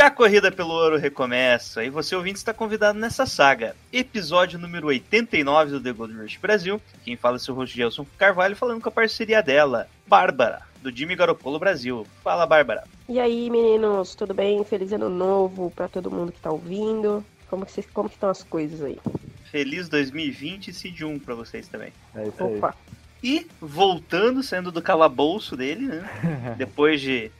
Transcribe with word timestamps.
E 0.00 0.02
a 0.02 0.10
corrida 0.10 0.50
pelo 0.50 0.72
ouro 0.72 0.96
recomeça, 0.96 1.84
e 1.84 1.90
você 1.90 2.16
ouvinte 2.16 2.38
está 2.38 2.54
convidado 2.54 2.98
nessa 2.98 3.26
saga. 3.26 3.76
Episódio 3.92 4.58
número 4.58 4.86
89 4.86 5.72
do 5.72 5.78
The 5.82 5.92
Gold 5.92 6.14
Rush 6.14 6.38
Brasil. 6.38 6.80
Quem 7.04 7.18
fala 7.18 7.36
é 7.36 7.36
o 7.36 7.38
seu 7.38 7.54
host 7.54 7.76
Gelson 7.76 8.06
Carvalho, 8.16 8.56
falando 8.56 8.80
com 8.80 8.88
a 8.88 8.92
parceria 8.92 9.42
dela, 9.42 9.86
Bárbara, 10.06 10.62
do 10.82 10.90
Jimmy 10.90 11.14
Garoppolo 11.14 11.58
Brasil. 11.58 12.06
Fala, 12.24 12.46
Bárbara. 12.46 12.84
E 13.10 13.20
aí, 13.20 13.50
meninos, 13.50 14.14
tudo 14.14 14.32
bem? 14.32 14.64
Feliz 14.64 14.90
ano 14.90 15.10
novo 15.10 15.70
pra 15.76 15.86
todo 15.86 16.10
mundo 16.10 16.32
que 16.32 16.40
tá 16.40 16.50
ouvindo. 16.50 17.22
Como 17.50 17.66
que, 17.66 17.72
vocês, 17.72 17.86
como 17.92 18.08
que 18.08 18.14
estão 18.14 18.30
as 18.30 18.42
coisas 18.42 18.82
aí? 18.82 18.98
Feliz 19.50 19.86
2020 19.90 20.68
e 20.68 20.72
Cid 20.72 21.04
1 21.04 21.18
pra 21.18 21.34
vocês 21.34 21.68
também. 21.68 21.92
É 22.14 22.26
isso 22.26 22.42
aí. 22.42 22.56
Opa, 22.56 22.74
E 23.22 23.46
voltando, 23.60 24.42
saindo 24.42 24.72
do 24.72 24.80
calabouço 24.80 25.58
dele, 25.58 25.88
né? 25.88 26.54
Depois 26.56 27.02
de 27.02 27.30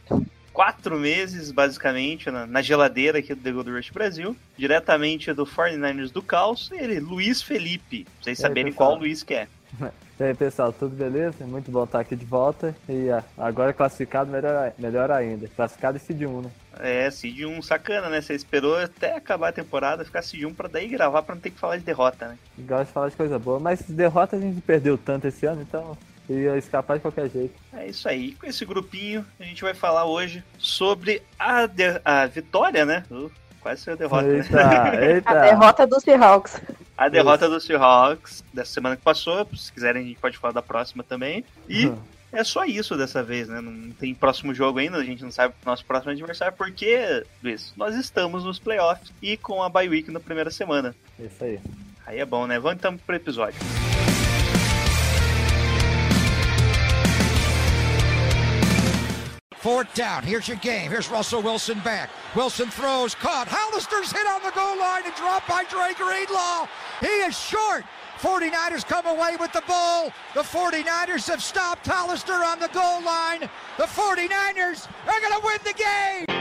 quatro 0.60 0.98
meses, 0.98 1.50
basicamente, 1.50 2.30
na, 2.30 2.46
na 2.46 2.60
geladeira 2.60 3.20
aqui 3.20 3.34
do 3.34 3.40
The 3.40 3.50
Gold 3.50 3.70
Rush 3.70 3.88
Brasil, 3.88 4.36
diretamente 4.58 5.32
do 5.32 5.46
49ers 5.46 6.12
do 6.12 6.20
Caos, 6.20 6.70
ele, 6.72 7.00
Luiz 7.00 7.40
Felipe. 7.40 8.04
Pra 8.04 8.12
vocês 8.20 8.38
aí, 8.38 8.42
saberem 8.42 8.70
pessoal? 8.70 8.90
qual 8.90 9.00
Luiz 9.00 9.22
que 9.22 9.32
é. 9.32 9.48
E 10.20 10.22
aí, 10.22 10.34
pessoal, 10.34 10.70
tudo 10.70 10.94
beleza? 10.94 11.46
Muito 11.46 11.70
bom 11.70 11.84
estar 11.84 12.00
aqui 12.00 12.14
de 12.14 12.26
volta. 12.26 12.76
E 12.86 13.08
ah, 13.08 13.24
agora 13.38 13.72
classificado, 13.72 14.30
melhor, 14.30 14.70
melhor 14.78 15.10
ainda. 15.10 15.48
Classificado 15.48 15.96
e 15.96 16.00
Cid 16.00 16.26
1, 16.26 16.42
né? 16.42 16.50
É, 16.78 17.10
Cid 17.10 17.46
1 17.46 17.62
sacana, 17.62 18.10
né? 18.10 18.20
Você 18.20 18.34
esperou 18.34 18.76
até 18.76 19.16
acabar 19.16 19.48
a 19.48 19.52
temporada, 19.52 20.04
ficar 20.04 20.20
Cid 20.20 20.44
1 20.44 20.52
pra 20.52 20.68
daí 20.68 20.88
gravar 20.88 21.22
pra 21.22 21.34
não 21.34 21.40
ter 21.40 21.48
que 21.48 21.58
falar 21.58 21.78
de 21.78 21.84
derrota, 21.84 22.28
né? 22.28 22.38
Gosto 22.58 22.88
de 22.88 22.92
falar 22.92 23.08
de 23.08 23.16
coisa 23.16 23.38
boa, 23.38 23.58
mas 23.58 23.80
derrota 23.80 24.36
a 24.36 24.38
gente 24.38 24.60
perdeu 24.60 24.98
tanto 24.98 25.26
esse 25.26 25.46
ano, 25.46 25.62
então 25.62 25.96
ia 26.32 26.56
escapar 26.56 26.96
de 26.96 27.02
qualquer 27.02 27.28
jeito. 27.30 27.54
É 27.72 27.86
isso 27.88 28.08
aí. 28.08 28.32
Com 28.32 28.46
esse 28.46 28.64
grupinho, 28.64 29.24
a 29.38 29.44
gente 29.44 29.62
vai 29.62 29.74
falar 29.74 30.04
hoje 30.04 30.42
sobre 30.58 31.22
a, 31.38 31.66
de- 31.66 32.00
a 32.04 32.26
vitória, 32.26 32.84
né? 32.84 33.04
Uh, 33.10 33.30
quase 33.60 33.82
saiu 33.82 33.94
a 33.94 33.98
derrota, 33.98 34.26
né? 34.26 34.36
Eita, 34.38 35.04
eita. 35.04 35.30
a 35.30 35.34
derrota 35.42 35.86
dos 35.86 36.02
Seahawks. 36.02 36.60
A 36.96 37.08
derrota 37.08 37.48
do 37.48 37.60
Seahawks 37.60 38.44
dessa 38.52 38.72
semana 38.72 38.96
que 38.96 39.02
passou. 39.02 39.48
Se 39.56 39.72
quiserem, 39.72 40.02
a 40.02 40.06
gente 40.06 40.18
pode 40.20 40.36
falar 40.38 40.52
da 40.52 40.62
próxima 40.62 41.02
também. 41.02 41.44
E 41.68 41.86
Uhum. 41.86 41.98
é 42.32 42.44
só 42.44 42.64
isso 42.64 42.96
dessa 42.96 43.22
vez, 43.22 43.48
né? 43.48 43.60
Não 43.60 43.90
tem 43.92 44.14
próximo 44.14 44.54
jogo 44.54 44.78
ainda, 44.78 44.98
a 44.98 45.04
gente 45.04 45.22
não 45.24 45.30
sabe 45.32 45.54
o 45.64 45.66
nosso 45.68 45.84
próximo 45.84 46.12
adversário, 46.12 46.54
porque, 46.56 47.24
Luiz, 47.42 47.72
nós 47.76 47.94
estamos 47.96 48.44
nos 48.44 48.58
playoffs 48.58 49.10
e 49.22 49.36
com 49.38 49.62
a 49.62 49.68
bye 49.70 49.88
week 49.88 50.10
na 50.10 50.20
primeira 50.20 50.50
semana. 50.50 50.94
Isso 51.18 51.42
aí. 51.42 51.58
Aí 52.06 52.18
é 52.18 52.24
bom, 52.26 52.46
né? 52.46 52.58
Vamos 52.58 52.76
então 52.78 52.96
pro 52.98 53.16
episódio. 53.16 53.58
Fourth 59.70 59.94
down. 59.94 60.24
Here's 60.24 60.48
your 60.48 60.56
game. 60.56 60.90
Here's 60.90 61.08
Russell 61.08 61.42
Wilson 61.42 61.78
back. 61.84 62.10
Wilson 62.34 62.68
throws, 62.70 63.14
caught. 63.14 63.46
Hollister's 63.48 64.10
hit 64.10 64.26
on 64.26 64.42
the 64.42 64.50
goal 64.50 64.76
line 64.76 65.02
and 65.04 65.14
dropped 65.14 65.46
by 65.46 65.62
Dre 65.70 65.94
Greenlaw. 65.94 66.66
He 67.00 67.06
is 67.06 67.38
short. 67.38 67.84
49ers 68.18 68.84
come 68.84 69.06
away 69.06 69.36
with 69.38 69.52
the 69.52 69.62
ball. 69.68 70.10
The 70.34 70.40
49ers 70.40 71.28
have 71.28 71.40
stopped 71.40 71.86
Hollister 71.86 72.32
on 72.32 72.58
the 72.58 72.66
goal 72.72 73.00
line. 73.04 73.48
The 73.78 73.84
49ers 73.84 74.88
are 75.06 75.20
going 75.20 75.40
to 75.40 75.46
win 75.46 75.58
the 75.62 75.74
game. 75.74 76.39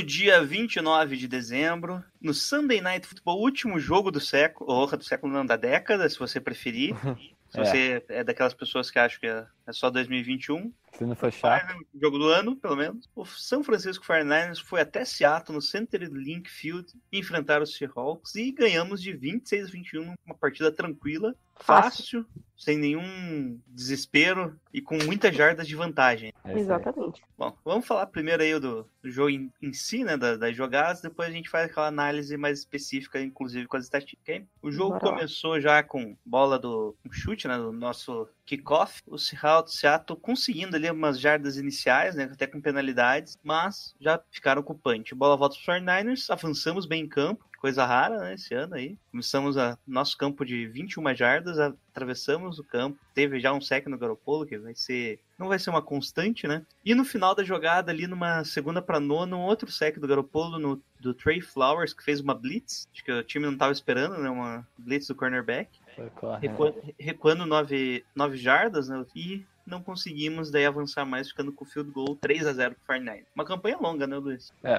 No 0.00 0.06
dia 0.06 0.42
29 0.42 1.16
de 1.16 1.28
dezembro, 1.28 2.02
no 2.20 2.32
Sunday 2.32 2.80
Night 2.80 3.06
Football, 3.06 3.40
último 3.40 3.78
jogo 3.78 4.10
do 4.10 4.18
século, 4.20 4.70
ou 4.70 4.86
do 4.86 5.04
século 5.04 5.32
não, 5.32 5.44
da 5.44 5.56
década, 5.56 6.08
se 6.08 6.18
você 6.18 6.40
preferir. 6.40 6.94
Se 7.50 7.58
É. 7.58 7.64
você 7.64 8.04
é 8.08 8.22
daquelas 8.22 8.54
pessoas 8.54 8.92
que 8.92 8.98
acham 9.00 9.18
que 9.18 9.26
é 9.26 9.44
é 9.66 9.72
só 9.72 9.90
2021, 9.90 10.72
Se 10.92 11.04
não 11.06 11.14
for 11.14 11.32
chato. 11.32 11.74
jogo 12.00 12.18
do 12.18 12.28
ano, 12.28 12.56
pelo 12.56 12.76
menos. 12.76 13.08
O 13.14 13.24
São 13.24 13.62
Francisco 13.64 14.04
49ers 14.04 14.60
foi 14.62 14.80
até 14.80 15.04
Seattle, 15.04 15.54
no 15.56 15.62
Center 15.62 16.02
Link 16.12 16.50
Field, 16.50 16.92
enfrentar 17.12 17.62
os 17.62 17.76
Seahawks 17.76 18.34
e 18.34 18.50
ganhamos 18.52 19.00
de 19.00 19.12
26 19.12 19.68
a 19.68 19.70
21, 19.70 20.14
uma 20.26 20.34
partida 20.34 20.70
tranquila, 20.70 21.34
fácil, 21.56 22.24
sem 22.56 22.76
nenhum 22.78 23.58
desespero 23.66 24.58
e 24.72 24.80
com 24.80 24.96
muitas 25.04 25.34
jardas 25.34 25.66
de 25.66 25.74
vantagem. 25.76 26.32
É. 26.44 26.58
Exatamente. 26.58 27.22
Bom, 27.36 27.56
vamos 27.64 27.86
falar 27.86 28.06
primeiro 28.06 28.42
aí 28.42 28.58
do, 28.58 28.86
do 29.02 29.10
jogo 29.10 29.30
em, 29.30 29.50
em 29.62 29.72
si, 29.72 30.04
né, 30.04 30.16
da- 30.16 30.36
das 30.36 30.54
jogadas, 30.56 31.00
depois 31.00 31.28
a 31.28 31.32
gente 31.32 31.48
faz 31.50 31.70
aquela 31.70 31.86
análise 31.86 32.36
mais 32.36 32.58
específica, 32.60 33.20
inclusive 33.20 33.66
com 33.66 33.76
as 33.76 33.84
estatísticas. 33.84 34.22
ok? 34.22 34.46
O 34.62 34.70
jogo 34.70 34.92
Bora 34.94 35.06
lá. 35.06 35.12
começou 35.14 35.60
já 35.60 35.82
com 35.82 36.16
bola 36.24 36.58
do 36.58 36.94
um 37.06 37.12
chute, 37.12 37.46
né, 37.48 37.56
do 37.56 37.72
nosso 37.72 38.28
kickoff, 38.50 39.00
o 39.06 39.16
Seattle, 39.16 40.18
conseguindo 40.20 40.74
ali 40.74 40.90
umas 40.90 41.20
jardas 41.20 41.56
iniciais, 41.56 42.16
né, 42.16 42.24
até 42.24 42.48
com 42.48 42.60
penalidades, 42.60 43.38
mas 43.44 43.94
já 44.00 44.20
ficaram 44.30 44.62
com 44.62 44.72
o 44.72 44.78
punch. 44.78 45.14
Bola 45.14 45.36
volta 45.36 45.54
para 45.54 45.76
os 45.76 45.82
49ers, 45.82 46.30
avançamos 46.30 46.84
bem 46.84 47.04
em 47.04 47.08
campo, 47.08 47.44
coisa 47.60 47.86
rara, 47.86 48.18
né, 48.18 48.34
esse 48.34 48.52
ano 48.52 48.74
aí. 48.74 48.98
Começamos 49.12 49.56
a 49.56 49.78
nosso 49.86 50.18
campo 50.18 50.44
de 50.44 50.66
21 50.66 51.14
jardas, 51.14 51.58
atravessamos 51.60 52.58
o 52.58 52.64
campo, 52.64 52.98
teve 53.14 53.38
já 53.38 53.52
um 53.52 53.60
sec 53.60 53.86
no 53.86 53.98
Garopolo, 53.98 54.46
que 54.46 54.58
vai 54.58 54.74
ser 54.74 55.20
não 55.40 55.48
vai 55.48 55.58
ser 55.58 55.70
uma 55.70 55.80
constante, 55.80 56.46
né? 56.46 56.66
E 56.84 56.94
no 56.94 57.02
final 57.02 57.34
da 57.34 57.42
jogada, 57.42 57.90
ali 57.90 58.06
numa 58.06 58.44
segunda 58.44 58.82
para 58.82 59.00
nona, 59.00 59.34
um 59.34 59.40
outro 59.40 59.72
sec 59.72 59.98
do 59.98 60.06
Garopolo 60.06 60.58
no, 60.58 60.82
do 61.00 61.14
Trey 61.14 61.40
Flowers, 61.40 61.94
que 61.94 62.04
fez 62.04 62.20
uma 62.20 62.34
blitz. 62.34 62.86
Acho 62.92 63.02
que 63.02 63.10
o 63.10 63.24
time 63.24 63.46
não 63.46 63.54
estava 63.54 63.72
esperando, 63.72 64.18
né? 64.18 64.28
Uma 64.28 64.68
blitz 64.76 65.06
do 65.06 65.14
cornerback. 65.14 65.79
Foi 65.96 66.10
corre, 66.10 66.48
né? 66.48 66.52
Recuando, 66.52 66.94
recuando 66.98 67.46
nove, 67.46 68.04
nove 68.14 68.36
jardas, 68.36 68.88
né? 68.88 69.04
E 69.14 69.44
não 69.66 69.82
conseguimos 69.82 70.50
daí 70.50 70.66
avançar 70.66 71.04
mais, 71.04 71.28
ficando 71.28 71.52
com 71.52 71.64
o 71.64 71.68
field 71.68 71.90
goal 71.90 72.16
3 72.16 72.46
a 72.46 72.52
0 72.52 72.74
pro 72.74 72.86
49. 72.86 73.24
Uma 73.34 73.44
campanha 73.44 73.78
longa, 73.80 74.06
né, 74.06 74.16
Luiz? 74.16 74.52
É, 74.64 74.78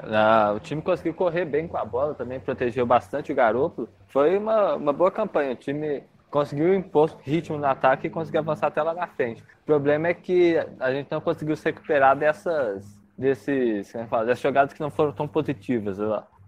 o 0.53 0.59
time 0.59 0.81
conseguiu 0.81 1.13
correr 1.13 1.45
bem 1.45 1.67
com 1.67 1.77
a 1.77 1.85
bola 1.85 2.13
também, 2.13 2.39
protegeu 2.39 2.85
bastante 2.85 3.31
o 3.31 3.35
Garoppolo. 3.35 3.87
Foi 4.07 4.37
uma, 4.37 4.75
uma 4.75 4.93
boa 4.93 5.11
campanha. 5.11 5.53
O 5.53 5.55
time 5.55 6.03
conseguiu 6.29 6.73
impor 6.73 7.17
ritmo 7.23 7.57
no 7.57 7.65
ataque 7.65 8.07
e 8.07 8.09
conseguiu 8.09 8.39
avançar 8.41 8.67
até 8.67 8.81
lá 8.81 8.93
na 8.93 9.07
frente. 9.07 9.41
O 9.41 9.65
problema 9.65 10.07
é 10.07 10.13
que 10.13 10.55
a 10.79 10.91
gente 10.91 11.09
não 11.11 11.21
conseguiu 11.21 11.55
se 11.55 11.65
recuperar 11.65 12.17
dessas, 12.17 12.99
desses, 13.17 13.91
como 13.91 14.03
é 14.03 14.07
fala, 14.07 14.25
dessas 14.25 14.41
jogadas 14.41 14.73
que 14.73 14.79
não 14.79 14.91
foram 14.91 15.11
tão 15.11 15.27
positivas. 15.27 15.99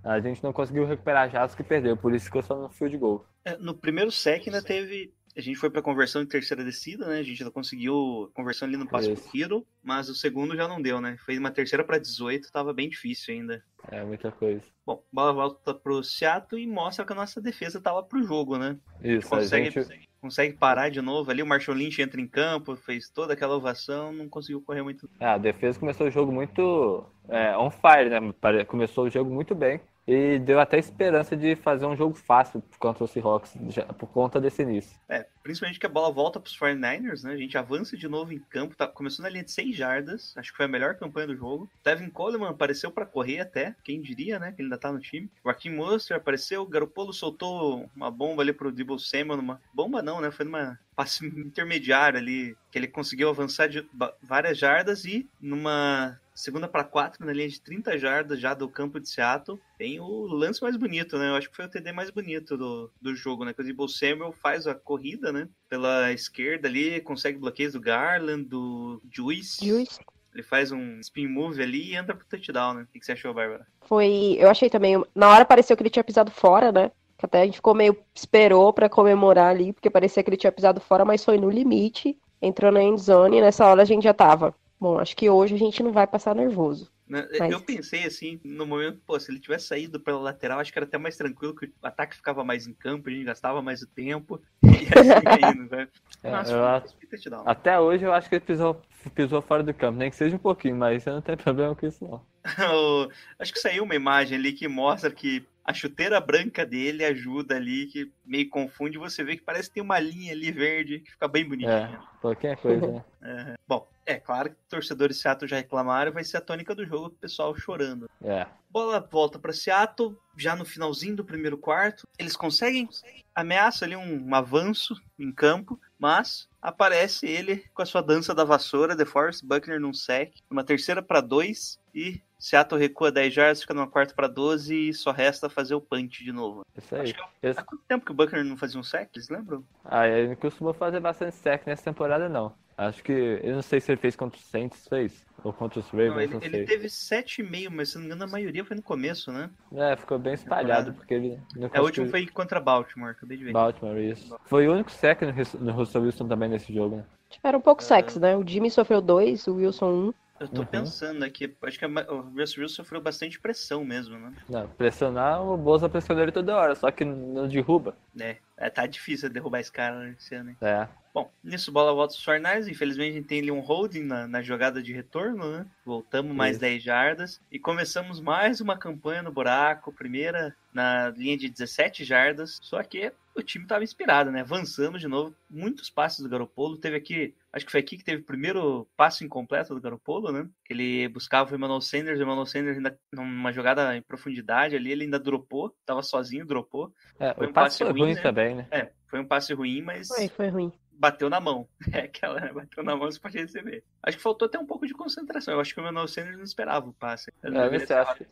A 0.04 0.20
gente 0.20 0.44
não 0.44 0.52
conseguiu 0.52 0.86
recuperar 0.86 1.30
jardas 1.32 1.56
que 1.56 1.64
perdeu, 1.64 1.96
por 1.96 2.14
isso 2.14 2.26
ficou 2.26 2.44
só 2.44 2.56
no 2.56 2.70
field 2.70 2.98
goal. 2.98 3.26
É, 3.46 3.58
no 3.58 3.74
primeiro 3.74 4.12
sec 4.12 4.46
ainda 4.46 4.62
teve. 4.62 5.14
A 5.36 5.42
gente 5.42 5.58
foi 5.58 5.70
pra 5.70 5.82
conversão 5.82 6.22
em 6.22 6.28
terceira 6.28 6.64
descida, 6.64 7.08
né? 7.08 7.18
A 7.18 7.24
gente 7.24 7.42
ainda 7.42 7.52
conseguiu 7.52 8.30
conversão 8.36 8.68
ali 8.68 8.78
no 8.78 8.88
passe 8.88 9.12
Isso. 9.12 9.24
pro 9.24 9.40
Hero, 9.40 9.66
mas 9.82 10.08
o 10.08 10.14
segundo 10.14 10.56
já 10.56 10.68
não 10.68 10.80
deu, 10.80 11.02
né? 11.02 11.18
Foi 11.26 11.36
uma 11.40 11.50
terceira 11.50 11.84
pra 11.84 11.98
18, 11.98 12.52
tava 12.52 12.72
bem 12.72 12.88
difícil 12.88 13.34
ainda. 13.34 13.64
É 13.90 14.04
muita 14.04 14.32
coisa. 14.32 14.62
Bom, 14.86 15.02
bola 15.12 15.34
volta 15.34 15.74
pro 15.74 16.04
Seattle 16.04 16.62
e 16.62 16.68
mostra 16.68 17.04
que 17.04 17.14
a 17.14 17.16
nossa 17.16 17.42
defesa 17.42 17.82
tava 17.82 18.04
pro 18.04 18.22
jogo, 18.22 18.60
né? 18.60 18.78
Isso, 19.04 19.28
Consegue, 19.28 19.72
gente, 19.72 20.08
consegue 20.22 20.56
parar 20.56 20.90
de 20.90 21.02
novo 21.02 21.32
ali. 21.32 21.42
O 21.42 21.48
Marshall 21.48 21.78
Lynch 21.78 22.00
entra 22.00 22.22
em 22.22 22.28
campo, 22.28 22.76
fez 22.76 23.10
toda 23.10 23.34
aquela 23.34 23.56
ovação, 23.56 24.14
não 24.14 24.30
conseguiu 24.30 24.62
correr 24.62 24.84
muito. 24.84 25.10
É, 25.20 25.26
a 25.26 25.38
defesa 25.40 25.80
começou 25.80 26.06
o 26.06 26.12
jogo 26.12 26.32
muito 26.32 27.10
é, 27.28 27.58
on 27.58 27.72
fire, 27.72 28.10
né? 28.10 28.20
Começou 28.66 29.06
o 29.06 29.10
jogo 29.10 29.34
muito 29.34 29.56
bem 29.56 29.82
e 30.08 30.38
deu 30.40 30.60
até 30.60 30.78
esperança 30.78 31.36
de 31.36 31.56
fazer 31.56 31.86
um 31.86 31.96
jogo 31.96 32.14
fácil 32.14 32.62
contra 32.78 33.04
o 33.04 33.08
Seahawks 33.08 33.54
já- 33.70 33.86
por 33.86 34.08
conta 34.08 34.40
desse 34.40 34.62
início. 34.62 34.98
É, 35.08 35.26
principalmente 35.42 35.80
que 35.80 35.86
a 35.86 35.90
bola 35.90 36.12
volta 36.12 36.40
pros 36.40 36.58
49ers, 36.58 37.24
né? 37.24 37.34
A 37.34 37.38
gente 37.38 37.58
avança 37.58 37.96
de 37.96 38.08
novo 38.08 38.34
em 38.34 38.40
campo, 38.40 38.76
tá, 38.76 38.88
começou 38.88 39.24
na 39.24 39.30
linha 39.30 39.44
de 39.44 39.52
6 39.52 39.76
jardas, 39.76 40.34
acho 40.36 40.52
que 40.52 40.58
foi 40.58 40.66
a 40.66 40.70
melhor 40.70 40.96
campanha 40.96 41.28
do 41.28 41.36
jogo. 41.36 41.70
Devin 41.84 42.10
Coleman 42.10 42.50
apareceu 42.50 42.92
pra 42.92 43.06
correr 43.06 43.40
até, 43.40 43.76
quem 43.84 44.02
diria, 44.02 44.38
né? 44.40 44.52
Que 44.52 44.62
ele 44.62 44.68
ainda 44.68 44.78
tá 44.78 44.92
no 44.92 45.00
time. 45.00 45.30
Joaquim 45.44 45.70
Monster 45.70 46.18
apareceu, 46.18 46.62
o 46.62 46.68
Garoppolo 46.68 47.14
soltou 47.14 47.90
uma 47.96 48.12
bomba 48.12 48.42
ali 48.42 48.52
pro 48.52 48.72
Debo 48.72 49.00
Samuel, 49.00 49.38
numa 49.38 49.62
bomba 49.74 50.02
não, 50.02 50.20
né? 50.20 50.32
Foi 50.32 50.44
numa 50.46 50.78
passe 50.96 51.26
intermediário 51.26 52.20
ali, 52.20 52.56
que 52.72 52.78
ele 52.78 52.88
conseguiu 52.88 53.30
avançar 53.30 53.68
de 53.68 53.86
várias 54.22 54.58
jardas 54.58 55.06
e 55.06 55.28
numa 55.42 56.20
segunda 56.34 56.68
para 56.68 56.84
quatro, 56.84 57.26
na 57.26 57.34
linha 57.34 57.48
de 57.48 57.62
30 57.62 57.98
jardas 57.98 58.40
já 58.40 58.54
do 58.54 58.68
campo 58.68 59.00
de 59.00 59.10
Seattle. 59.10 59.60
Tem 59.78 60.00
o 60.00 60.26
lance 60.26 60.62
mais 60.62 60.76
bonito, 60.76 61.18
né? 61.18 61.30
Eu 61.30 61.36
acho 61.36 61.50
que 61.50 61.56
foi 61.56 61.66
o 61.66 61.70
TD 61.70 61.92
mais 61.92 62.10
bonito 62.10 62.58
do, 62.58 62.92
do 63.02 63.16
jogo, 63.16 63.46
né? 63.46 63.54
Que 63.54 63.62
o 63.62 63.64
Debo 63.64 63.88
Samuel 63.88 64.32
faz 64.32 64.68
a 64.68 64.76
corrida, 64.76 65.32
né? 65.32 65.48
Pela 65.70 66.12
esquerda 66.12 66.68
ali, 66.68 67.02
consegue 67.02 67.38
bloqueios 67.38 67.74
do 67.74 67.82
Garland, 67.82 68.44
do 68.44 69.02
Juice. 69.12 69.66
Juice. 69.66 70.00
Ele 70.34 70.44
faz 70.44 70.72
um 70.72 71.00
spin 71.00 71.28
move 71.28 71.62
ali 71.62 71.92
e 71.92 71.96
entra 71.96 72.16
pro 72.16 72.26
touchdown, 72.26 72.74
né? 72.74 72.84
O 72.84 72.88
que 72.88 73.06
você 73.06 73.12
achou, 73.12 73.34
Bárbara? 73.34 73.68
Foi. 73.82 74.36
Eu 74.40 74.50
achei 74.50 74.70
também. 74.70 75.02
Na 75.14 75.30
hora 75.30 75.46
pareceu 75.46 75.78
que 75.78 75.84
ele 75.84 75.92
tinha 75.92 76.04
pisado 76.04 76.32
fora, 76.32 76.72
né? 76.72 76.92
Que 77.18 77.26
até 77.26 77.42
a 77.42 77.46
gente 77.46 77.56
ficou 77.56 77.76
meio. 77.76 77.96
Esperou 78.16 78.74
pra 78.74 78.90
comemorar 78.90 79.52
ali, 79.52 79.72
porque 79.72 79.90
parecia 79.90 80.24
que 80.24 80.30
ele 80.30 80.38
tinha 80.38 80.52
pisado 80.52 80.82
fora, 80.82 81.06
mas 81.06 81.24
foi 81.24 81.38
no 81.38 81.50
limite. 81.50 82.18
Entrou 82.42 82.72
na 82.72 82.82
end 82.82 83.00
zone 83.00 83.38
e 83.38 83.42
nessa 83.42 83.66
hora 83.66 83.84
a 83.84 83.86
gente 83.86 84.04
já 84.04 84.14
tava. 84.14 84.56
Bom, 84.84 85.00
acho 85.00 85.16
que 85.16 85.30
hoje 85.30 85.56
a 85.56 85.58
gente 85.58 85.82
não 85.82 85.94
vai 85.94 86.06
passar 86.06 86.36
nervoso. 86.36 86.92
Né, 87.08 87.26
Mas- 87.40 87.52
Eu 87.54 87.62
pensei 87.62 88.04
assim, 88.04 88.38
no 88.44 88.66
momento, 88.66 89.00
pô, 89.08 89.18
se 89.18 89.32
ele 89.32 89.40
tivesse 89.40 89.68
saído 89.68 89.98
pela 89.98 90.20
lateral, 90.20 90.60
acho 90.60 90.74
que 90.74 90.78
era 90.78 90.86
até 90.86 90.98
mais 90.98 91.16
tranquilo, 91.16 91.56
que 91.56 91.68
o 91.68 91.72
ataque 91.88 92.18
ficava 92.18 92.44
mais 92.44 92.68
em 92.68 92.74
campo, 92.74 93.08
a 93.08 93.12
gente 93.14 93.24
gastava 93.24 93.62
mais 93.62 93.82
o 93.82 93.88
tempo. 93.88 94.42
E 94.62 95.40
assim 95.40 95.52
indo, 95.62 95.74
né? 95.74 95.88
É, 96.22 96.32
Mas 96.32 96.50
eu 96.50 96.58
foi 96.58 96.66
acho- 96.68 96.96
um 97.02 97.08
touchdown. 97.10 97.44
Até 97.46 97.80
hoje 97.80 98.04
eu 98.04 98.12
acho 98.12 98.28
que 98.28 98.36
ele 98.36 98.44
pisou, 98.44 98.82
pisou 99.16 99.42
fora 99.42 99.64
do 99.64 99.74
campo, 99.74 99.98
nem 99.98 100.10
que 100.10 100.18
seja 100.18 100.36
um 100.36 100.40
pouquinho, 100.40 100.76
mas 100.76 101.08
eu 101.08 101.14
não 101.14 101.22
tenho 101.22 101.38
problema 101.48 101.74
com 101.74 101.88
isso 101.88 102.04
não. 102.06 102.22
Acho 103.40 103.54
que 103.54 103.60
saiu 103.60 103.86
uma 103.86 103.96
imagem 103.96 104.38
ali 104.38 104.52
que 104.52 104.68
mostra 104.68 105.10
que 105.10 105.46
a 105.66 105.74
chuteira 105.74 106.20
branca 106.20 106.66
dele 106.66 107.06
ajuda 107.06 107.56
ali, 107.56 107.88
que 107.88 108.12
meio 108.26 108.50
confunde. 108.50 108.98
Você 108.98 109.24
vê 109.24 109.36
que 109.38 109.44
parece 109.44 109.70
que 109.70 109.76
tem 109.76 109.84
uma 109.84 110.00
linha 110.00 110.34
ali 110.34 110.52
verde 110.52 111.00
que 111.00 111.12
fica 111.12 111.28
bem 111.28 111.44
É, 111.44 111.48
bonitinha. 111.48 112.02
pouquinha 112.22 112.58
coisa, 112.58 112.88
né? 112.88 113.06
É. 113.26 113.56
Bom, 113.66 113.88
é 114.06 114.16
claro 114.16 114.50
que 114.50 114.56
torcedores 114.68 115.16
de 115.16 115.22
Seattle 115.22 115.48
já 115.50 115.56
reclamaram, 115.56 116.12
vai 116.12 116.26
ser 116.26 116.36
a 116.36 116.42
tônica 116.42 116.76
do 116.76 116.86
jogo, 116.86 117.08
o 117.08 117.12
pessoal 117.12 117.56
chorando. 117.56 118.10
É. 118.22 118.46
Bola 118.70 119.00
volta 119.00 119.40
para 119.40 119.54
Seattle, 119.54 120.18
já 120.36 120.58
no 120.58 120.66
finalzinho 120.66 121.16
do 121.16 121.24
primeiro 121.24 121.58
quarto. 121.58 122.06
Eles 122.20 122.36
conseguem, 122.36 122.90
ameaça 123.34 123.86
ali 123.86 123.96
um, 123.96 124.28
um 124.28 124.36
avanço 124.36 125.02
em 125.18 125.32
campo, 125.32 125.80
mas 125.98 126.50
aparece 126.62 127.26
ele 127.26 127.64
com 127.74 127.82
a 127.82 127.86
sua 127.86 128.02
dança 128.02 128.36
da 128.36 128.44
vassoura, 128.44 128.98
The 128.98 129.06
Forest 129.06 129.46
Buckner 129.46 129.80
num 129.80 129.94
sec, 129.94 130.34
uma 130.50 130.66
terceira 130.66 131.02
para 131.02 131.22
dois 131.22 131.80
e 131.96 132.20
Seattle 132.44 132.78
recua 132.78 133.10
10 133.10 133.34
jardas, 133.34 133.62
fica 133.62 133.74
numa 133.74 133.88
quarta 133.88 134.14
para 134.14 134.28
12 134.28 134.90
e 134.90 134.94
só 134.94 135.12
resta 135.12 135.50
fazer 135.50 135.76
o 135.76 135.80
punch 135.80 136.26
de 136.26 136.34
novo. 136.34 136.66
Isso 136.78 136.94
aí. 136.94 137.04
Acho 137.04 137.14
que 137.14 137.22
Esse- 137.48 137.58
Há 137.58 137.64
quanto 137.64 137.84
tempo 137.88 138.06
que 138.06 138.12
o 138.12 138.14
Buckner 138.14 138.44
não 138.44 138.58
fazia 138.58 138.78
um 138.78 138.84
sec, 138.84 139.10
eles 139.16 139.30
lembram? 139.30 139.64
Ah, 139.86 140.06
ele 140.10 140.28
não 140.28 140.36
costumou 140.36 140.74
fazer 140.74 141.00
bastante 141.00 141.36
sec 141.38 141.66
nessa 141.66 141.84
temporada, 141.86 142.28
não. 142.28 142.54
Acho 142.78 143.02
que. 143.02 143.14
Eu 143.42 143.56
não 143.56 143.62
sei 143.62 143.80
se 143.80 143.90
ele 143.94 144.02
fez 144.02 144.18
contra 144.18 144.38
os 144.38 144.46
Saints, 144.46 144.86
fez. 144.90 145.26
Ou 145.42 145.54
contra 145.54 145.80
os 145.80 145.88
Ravens, 145.90 146.10
Não, 146.10 146.16
não, 146.16 146.22
ele, 146.24 146.50
sei. 146.50 146.50
ele 146.60 146.66
teve 146.66 146.90
7,5, 146.90 147.72
mas 147.72 147.90
se 147.90 147.96
não 147.96 148.02
me 148.02 148.08
engano 148.08 148.24
a 148.26 148.28
maioria 148.28 148.66
foi 148.66 148.76
no 148.76 148.84
começo, 148.84 149.32
né? 149.32 149.50
É, 149.74 149.96
ficou 149.96 150.20
bem 150.20 150.34
espalhado, 150.34 150.92
porque 150.94 151.14
ele 151.14 151.40
não 151.56 151.70
É, 151.72 151.80
o 151.80 151.84
último 151.86 152.06
conseguiu- 152.08 152.12
foi 152.12 152.28
contra 152.28 152.60
Baltimore, 152.60 153.12
acabei 153.12 153.38
de 153.38 153.46
ver. 153.46 153.54
Baltimore, 153.54 154.00
isso. 154.02 154.36
Foi 154.46 154.68
o 154.68 154.74
único 154.74 154.92
sec 154.92 155.22
no, 155.22 155.32
Rus- 155.32 155.54
no 155.54 155.72
Russell 155.72 156.02
Wilson 156.02 156.28
também 156.28 156.50
nesse 156.50 156.74
jogo, 156.74 156.98
né? 156.98 157.06
Tiveram 157.30 157.60
um 157.60 157.62
pouco 157.62 157.82
sexo, 157.82 158.20
né? 158.20 158.36
O 158.36 158.46
Jimmy 158.46 158.70
sofreu 158.70 159.00
dois, 159.02 159.48
o 159.48 159.56
Wilson 159.56 159.90
um. 159.90 160.14
Eu 160.40 160.48
tô 160.48 160.62
Uhum. 160.62 160.68
pensando 160.68 161.24
aqui, 161.24 161.56
acho 161.62 161.78
que 161.80 161.86
o 161.86 162.22
Russell 162.36 162.64
Wilson 162.64 162.76
sofreu 162.76 163.00
bastante 163.00 163.40
pressão 163.40 163.86
mesmo, 163.86 164.18
né? 164.18 164.34
Não, 164.50 164.68
pressionar, 164.68 165.42
o 165.44 165.56
Bolsa 165.56 165.88
pressionou 165.88 166.24
ele 166.24 166.32
toda 166.32 166.56
hora, 166.58 166.76
só 166.76 166.90
que 166.92 167.06
não 167.06 167.48
derruba. 167.48 167.96
É, 168.20 168.38
é, 168.58 168.70
tá 168.70 168.86
difícil 168.88 169.30
derrubar 169.30 169.60
esse 169.60 169.72
cara 169.72 170.00
né, 170.00 170.16
esse 170.20 170.34
ano, 170.36 170.50
hein? 170.50 170.58
É. 170.60 170.88
Bom, 171.14 171.32
nisso 171.44 171.72
bola 171.72 171.94
volta 171.94 172.16
os 172.16 172.24
Fornais, 172.24 172.68
infelizmente 172.68 173.12
a 173.12 173.14
gente 173.18 173.28
tem 173.28 173.40
ali 173.40 173.52
um 173.52 173.60
holding 173.60 174.02
na, 174.04 174.28
na 174.28 174.42
jogada 174.42 174.82
de 174.82 174.92
retorno, 174.92 175.52
né? 175.52 175.66
Voltamos 175.86 176.36
mais 176.36 176.54
Isso. 176.54 176.62
10 176.62 176.84
jardas 176.84 177.42
e 177.52 177.60
começamos 177.60 178.20
mais 178.20 178.60
uma 178.60 178.76
campanha 178.76 179.22
no 179.22 179.32
buraco, 179.32 179.94
primeira 179.94 180.56
na 180.74 181.10
linha 181.10 181.38
de 181.38 181.48
17 181.48 182.04
jardas, 182.04 182.58
só 182.64 182.82
que 182.82 183.14
o 183.36 183.42
time 183.42 183.66
tava 183.66 183.84
inspirado, 183.84 184.32
né? 184.32 184.42
Avançamos 184.42 185.02
de 185.02 185.08
novo, 185.08 185.36
muitos 185.50 185.90
passes 185.90 186.20
do 186.22 186.30
Garopolo, 186.30 186.78
teve 186.78 186.96
aqui, 186.96 187.36
acho 187.52 187.66
que 187.66 187.72
foi 187.72 187.80
aqui 187.82 187.98
que 187.98 188.04
teve 188.04 188.22
o 188.22 188.26
primeiro 188.26 188.88
passo 188.96 189.24
incompleto 189.24 189.74
do 189.74 189.82
Garopolo, 189.82 190.32
né? 190.32 190.48
Que 190.66 190.74
ele 190.74 191.08
buscava 191.10 191.52
o 191.52 191.56
Emmanuel 191.56 191.82
Sanders, 191.82 192.20
o 192.20 192.24
Emmanuel 192.24 192.46
Sanders 192.46 192.78
ainda 192.78 192.98
numa 193.12 193.52
jogada 193.52 193.96
em 193.96 194.02
profundidade 194.02 194.76
ali, 194.76 194.92
ele 194.92 195.04
ainda 195.06 195.20
dropou, 195.20 195.76
tava 195.86 196.02
sozinho, 196.04 196.46
dropou. 196.46 196.94
É, 197.20 197.34
Foi 197.34 197.48
o 197.48 197.50
um 197.50 197.54
passe 197.54 197.80
passe 197.80 197.84
foi 197.84 197.92
ruim, 197.92 198.02
ruim 198.02 198.14
né? 198.16 198.22
também, 198.22 198.56
né? 198.56 198.68
É, 198.72 198.92
foi 199.08 199.20
um 199.20 199.26
passe 199.28 199.54
ruim, 199.54 199.82
mas 199.82 200.08
Foi, 200.08 200.28
foi 200.28 200.50
ruim. 200.50 200.72
bateu 200.92 201.30
na 201.30 201.40
mão. 201.40 201.68
É 201.94 202.02
aquela, 202.02 202.40
né? 202.40 202.52
bateu 202.54 202.84
na 202.84 202.96
mão, 202.96 203.12
você 203.12 203.20
pode 203.20 203.38
receber. 203.38 203.84
Acho 204.04 204.18
que 204.18 204.24
faltou 204.24 204.46
até 204.48 204.60
um 204.60 204.66
pouco 204.66 204.86
de 204.86 204.94
concentração. 204.94 205.54
Eu 205.54 205.62
acho 205.62 205.74
que 205.74 205.80
o 205.80 205.82
Emmanuel 205.84 206.08
Sanders 206.08 206.36
não 206.38 206.44
esperava 206.44 206.90
o 206.90 206.94
passe. 206.94 207.32
Ele 207.44 207.58
É, 207.58 207.70
você 207.80 207.94
acha. 207.94 208.26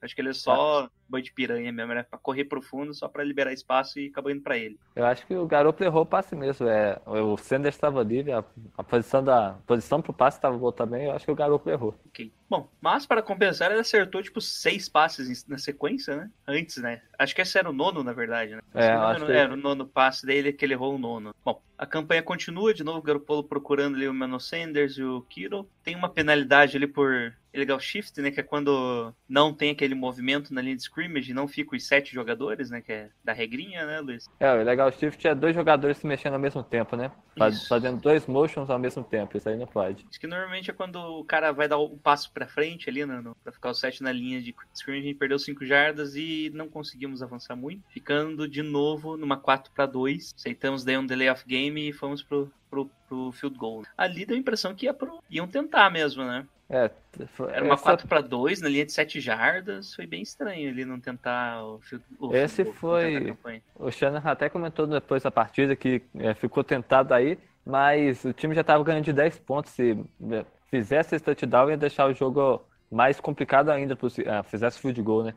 Acho 0.00 0.14
que 0.14 0.20
ele 0.22 0.30
é 0.30 0.32
só 0.32 0.88
boi 1.06 1.20
de 1.22 1.32
piranha 1.32 1.70
mesmo, 1.72 1.92
era 1.92 2.04
pra 2.04 2.18
correr 2.18 2.44
profundo, 2.44 2.94
só 2.94 3.06
pra 3.08 3.22
liberar 3.24 3.52
espaço 3.52 3.98
e 3.98 4.08
acabou 4.08 4.30
indo 4.30 4.42
pra 4.42 4.56
ele. 4.56 4.78
Eu 4.96 5.04
acho 5.04 5.26
que 5.26 5.34
o 5.34 5.46
garoto 5.46 5.82
errou 5.84 6.02
o 6.02 6.06
passe 6.06 6.34
mesmo. 6.36 6.66
É, 6.68 6.98
o 7.06 7.36
Sanders 7.36 7.74
estava 7.74 8.02
livre, 8.02 8.32
a, 8.32 8.42
a 8.76 8.84
posição 8.84 9.22
da 9.24 9.48
a 9.50 9.52
posição 9.66 10.00
pro 10.00 10.12
passe 10.12 10.38
estava 10.38 10.56
boa 10.56 10.72
também. 10.72 11.04
Eu 11.06 11.12
acho 11.12 11.24
que 11.26 11.30
o 11.30 11.34
garoto 11.34 11.68
errou. 11.68 11.94
Ok. 12.06 12.32
Bom, 12.48 12.70
mas 12.80 13.04
para 13.04 13.20
compensar, 13.22 13.70
ele 13.70 13.80
acertou 13.80 14.22
tipo 14.22 14.40
seis 14.40 14.88
passes 14.88 15.46
na 15.46 15.58
sequência, 15.58 16.16
né? 16.16 16.30
Antes, 16.46 16.78
né? 16.78 17.02
Acho 17.18 17.34
que 17.34 17.42
esse 17.42 17.58
era 17.58 17.68
o 17.68 17.72
nono, 17.74 18.02
na 18.02 18.12
verdade, 18.14 18.54
né? 18.54 18.60
É, 18.74 18.88
não 18.94 19.02
eu 19.02 19.08
acho 19.08 19.26
que- 19.26 19.32
Era 19.32 19.52
o 19.52 19.56
nono 19.56 19.86
passe 19.86 20.24
dele 20.24 20.52
que 20.52 20.64
ele 20.64 20.72
errou 20.74 20.94
o 20.94 20.98
nono. 20.98 21.34
Bom, 21.44 21.60
a 21.76 21.84
campanha 21.84 22.22
continua, 22.22 22.72
de 22.72 22.82
novo 22.82 22.98
o 23.00 23.02
Garoppolo 23.02 23.44
procurando 23.44 23.96
ali 23.96 24.08
o 24.08 24.12
Emmanuel 24.12 24.40
Sanders 24.40 24.96
e 24.96 25.02
o 25.02 25.07
Kittle. 25.28 25.66
Tem 25.82 25.94
uma 25.96 26.08
penalidade 26.08 26.76
ali 26.76 26.86
por 26.86 27.34
illegal 27.52 27.78
shift, 27.80 28.20
né? 28.20 28.30
Que 28.30 28.40
é 28.40 28.42
quando 28.42 29.14
não 29.28 29.52
tem 29.52 29.70
aquele 29.70 29.94
movimento 29.94 30.52
na 30.52 30.60
linha 30.60 30.76
de 30.76 30.82
scrimmage 30.82 31.30
e 31.30 31.34
não 31.34 31.48
fica 31.48 31.76
os 31.76 31.86
sete 31.86 32.14
jogadores, 32.14 32.70
né? 32.70 32.80
Que 32.80 32.92
é 32.92 33.10
da 33.24 33.32
regrinha, 33.32 33.86
né, 33.86 34.00
Luiz? 34.00 34.26
É, 34.38 34.52
o 34.52 34.62
legal 34.62 34.90
shift 34.92 35.26
é 35.26 35.34
dois 35.34 35.54
jogadores 35.54 35.98
se 35.98 36.06
mexendo 36.06 36.34
ao 36.34 36.40
mesmo 36.40 36.62
tempo, 36.62 36.96
né? 36.96 37.10
Isso. 37.46 37.68
Fazendo 37.68 38.00
dois 38.00 38.26
motions 38.26 38.68
ao 38.68 38.78
mesmo 38.78 39.04
tempo. 39.04 39.36
Isso 39.36 39.48
aí 39.48 39.56
não 39.56 39.66
pode. 39.66 40.06
Isso 40.10 40.18
que 40.18 40.26
normalmente 40.26 40.70
é 40.70 40.74
quando 40.74 40.96
o 40.96 41.24
cara 41.24 41.52
vai 41.52 41.68
dar 41.68 41.78
o 41.78 41.96
passo 41.96 42.32
pra 42.32 42.48
frente 42.48 42.90
ali, 42.90 43.04
né, 43.06 43.22
pra 43.42 43.52
ficar 43.52 43.70
o 43.70 43.74
7 43.74 44.02
na 44.02 44.12
linha 44.12 44.40
de 44.40 44.54
screen, 44.74 45.00
a 45.00 45.02
gente 45.02 45.18
perdeu 45.18 45.38
5 45.38 45.64
jardas 45.64 46.16
e 46.16 46.50
não 46.54 46.68
conseguimos 46.68 47.22
avançar 47.22 47.54
muito, 47.54 47.84
ficando 47.88 48.48
de 48.48 48.62
novo 48.62 49.16
numa 49.16 49.36
4 49.36 49.72
para 49.72 49.86
2. 49.86 50.34
Aceitamos 50.36 50.84
daí 50.84 50.98
um 50.98 51.06
delay 51.06 51.30
of 51.30 51.44
game 51.46 51.88
e 51.88 51.92
fomos 51.92 52.22
pro, 52.22 52.50
pro, 52.70 52.90
pro 53.08 53.32
field 53.32 53.56
goal. 53.56 53.84
Ali 53.96 54.26
deu 54.26 54.36
a 54.36 54.40
impressão 54.40 54.74
que 54.74 54.86
ia 54.86 54.94
pro, 54.94 55.22
iam 55.30 55.46
tentar 55.46 55.90
mesmo, 55.90 56.24
né? 56.24 56.46
É, 56.70 56.90
foi- 57.28 57.50
Era 57.52 57.64
uma 57.64 57.74
essa- 57.74 57.82
4 57.82 58.06
para 58.06 58.20
2 58.20 58.60
na 58.60 58.68
linha 58.68 58.84
de 58.84 58.92
7 58.92 59.20
jardas, 59.20 59.94
foi 59.94 60.06
bem 60.06 60.20
estranho 60.20 60.68
ali 60.68 60.84
não 60.84 61.00
tentar 61.00 61.64
o 61.64 61.80
o 62.20 62.34
Esse 62.36 62.62
não 62.64 62.72
foi-. 62.74 63.62
O 63.74 63.90
Shannon 63.90 64.20
até 64.22 64.48
comentou 64.50 64.86
depois 64.86 65.22
da 65.22 65.30
partida 65.30 65.74
que 65.74 66.02
é, 66.18 66.34
ficou 66.34 66.62
tentado 66.62 67.14
aí, 67.14 67.38
mas 67.64 68.22
o 68.24 68.32
time 68.34 68.54
já 68.54 68.60
estava 68.60 68.84
ganhando 68.84 69.04
de 69.04 69.12
10 69.14 69.38
pontos. 69.38 69.72
Se 69.72 69.92
é, 70.30 70.44
fizesse 70.70 71.14
esse 71.16 71.24
touchdown, 71.24 71.70
ia 71.70 71.76
deixar 71.78 72.06
o 72.06 72.12
jogo 72.12 72.62
mais 72.90 73.18
complicado 73.18 73.70
ainda, 73.70 73.96
pro 73.96 74.10
Se- 74.10 74.28
ah, 74.28 74.42
fizesse 74.42 74.78
field 74.78 75.00
goal, 75.02 75.24
né? 75.24 75.34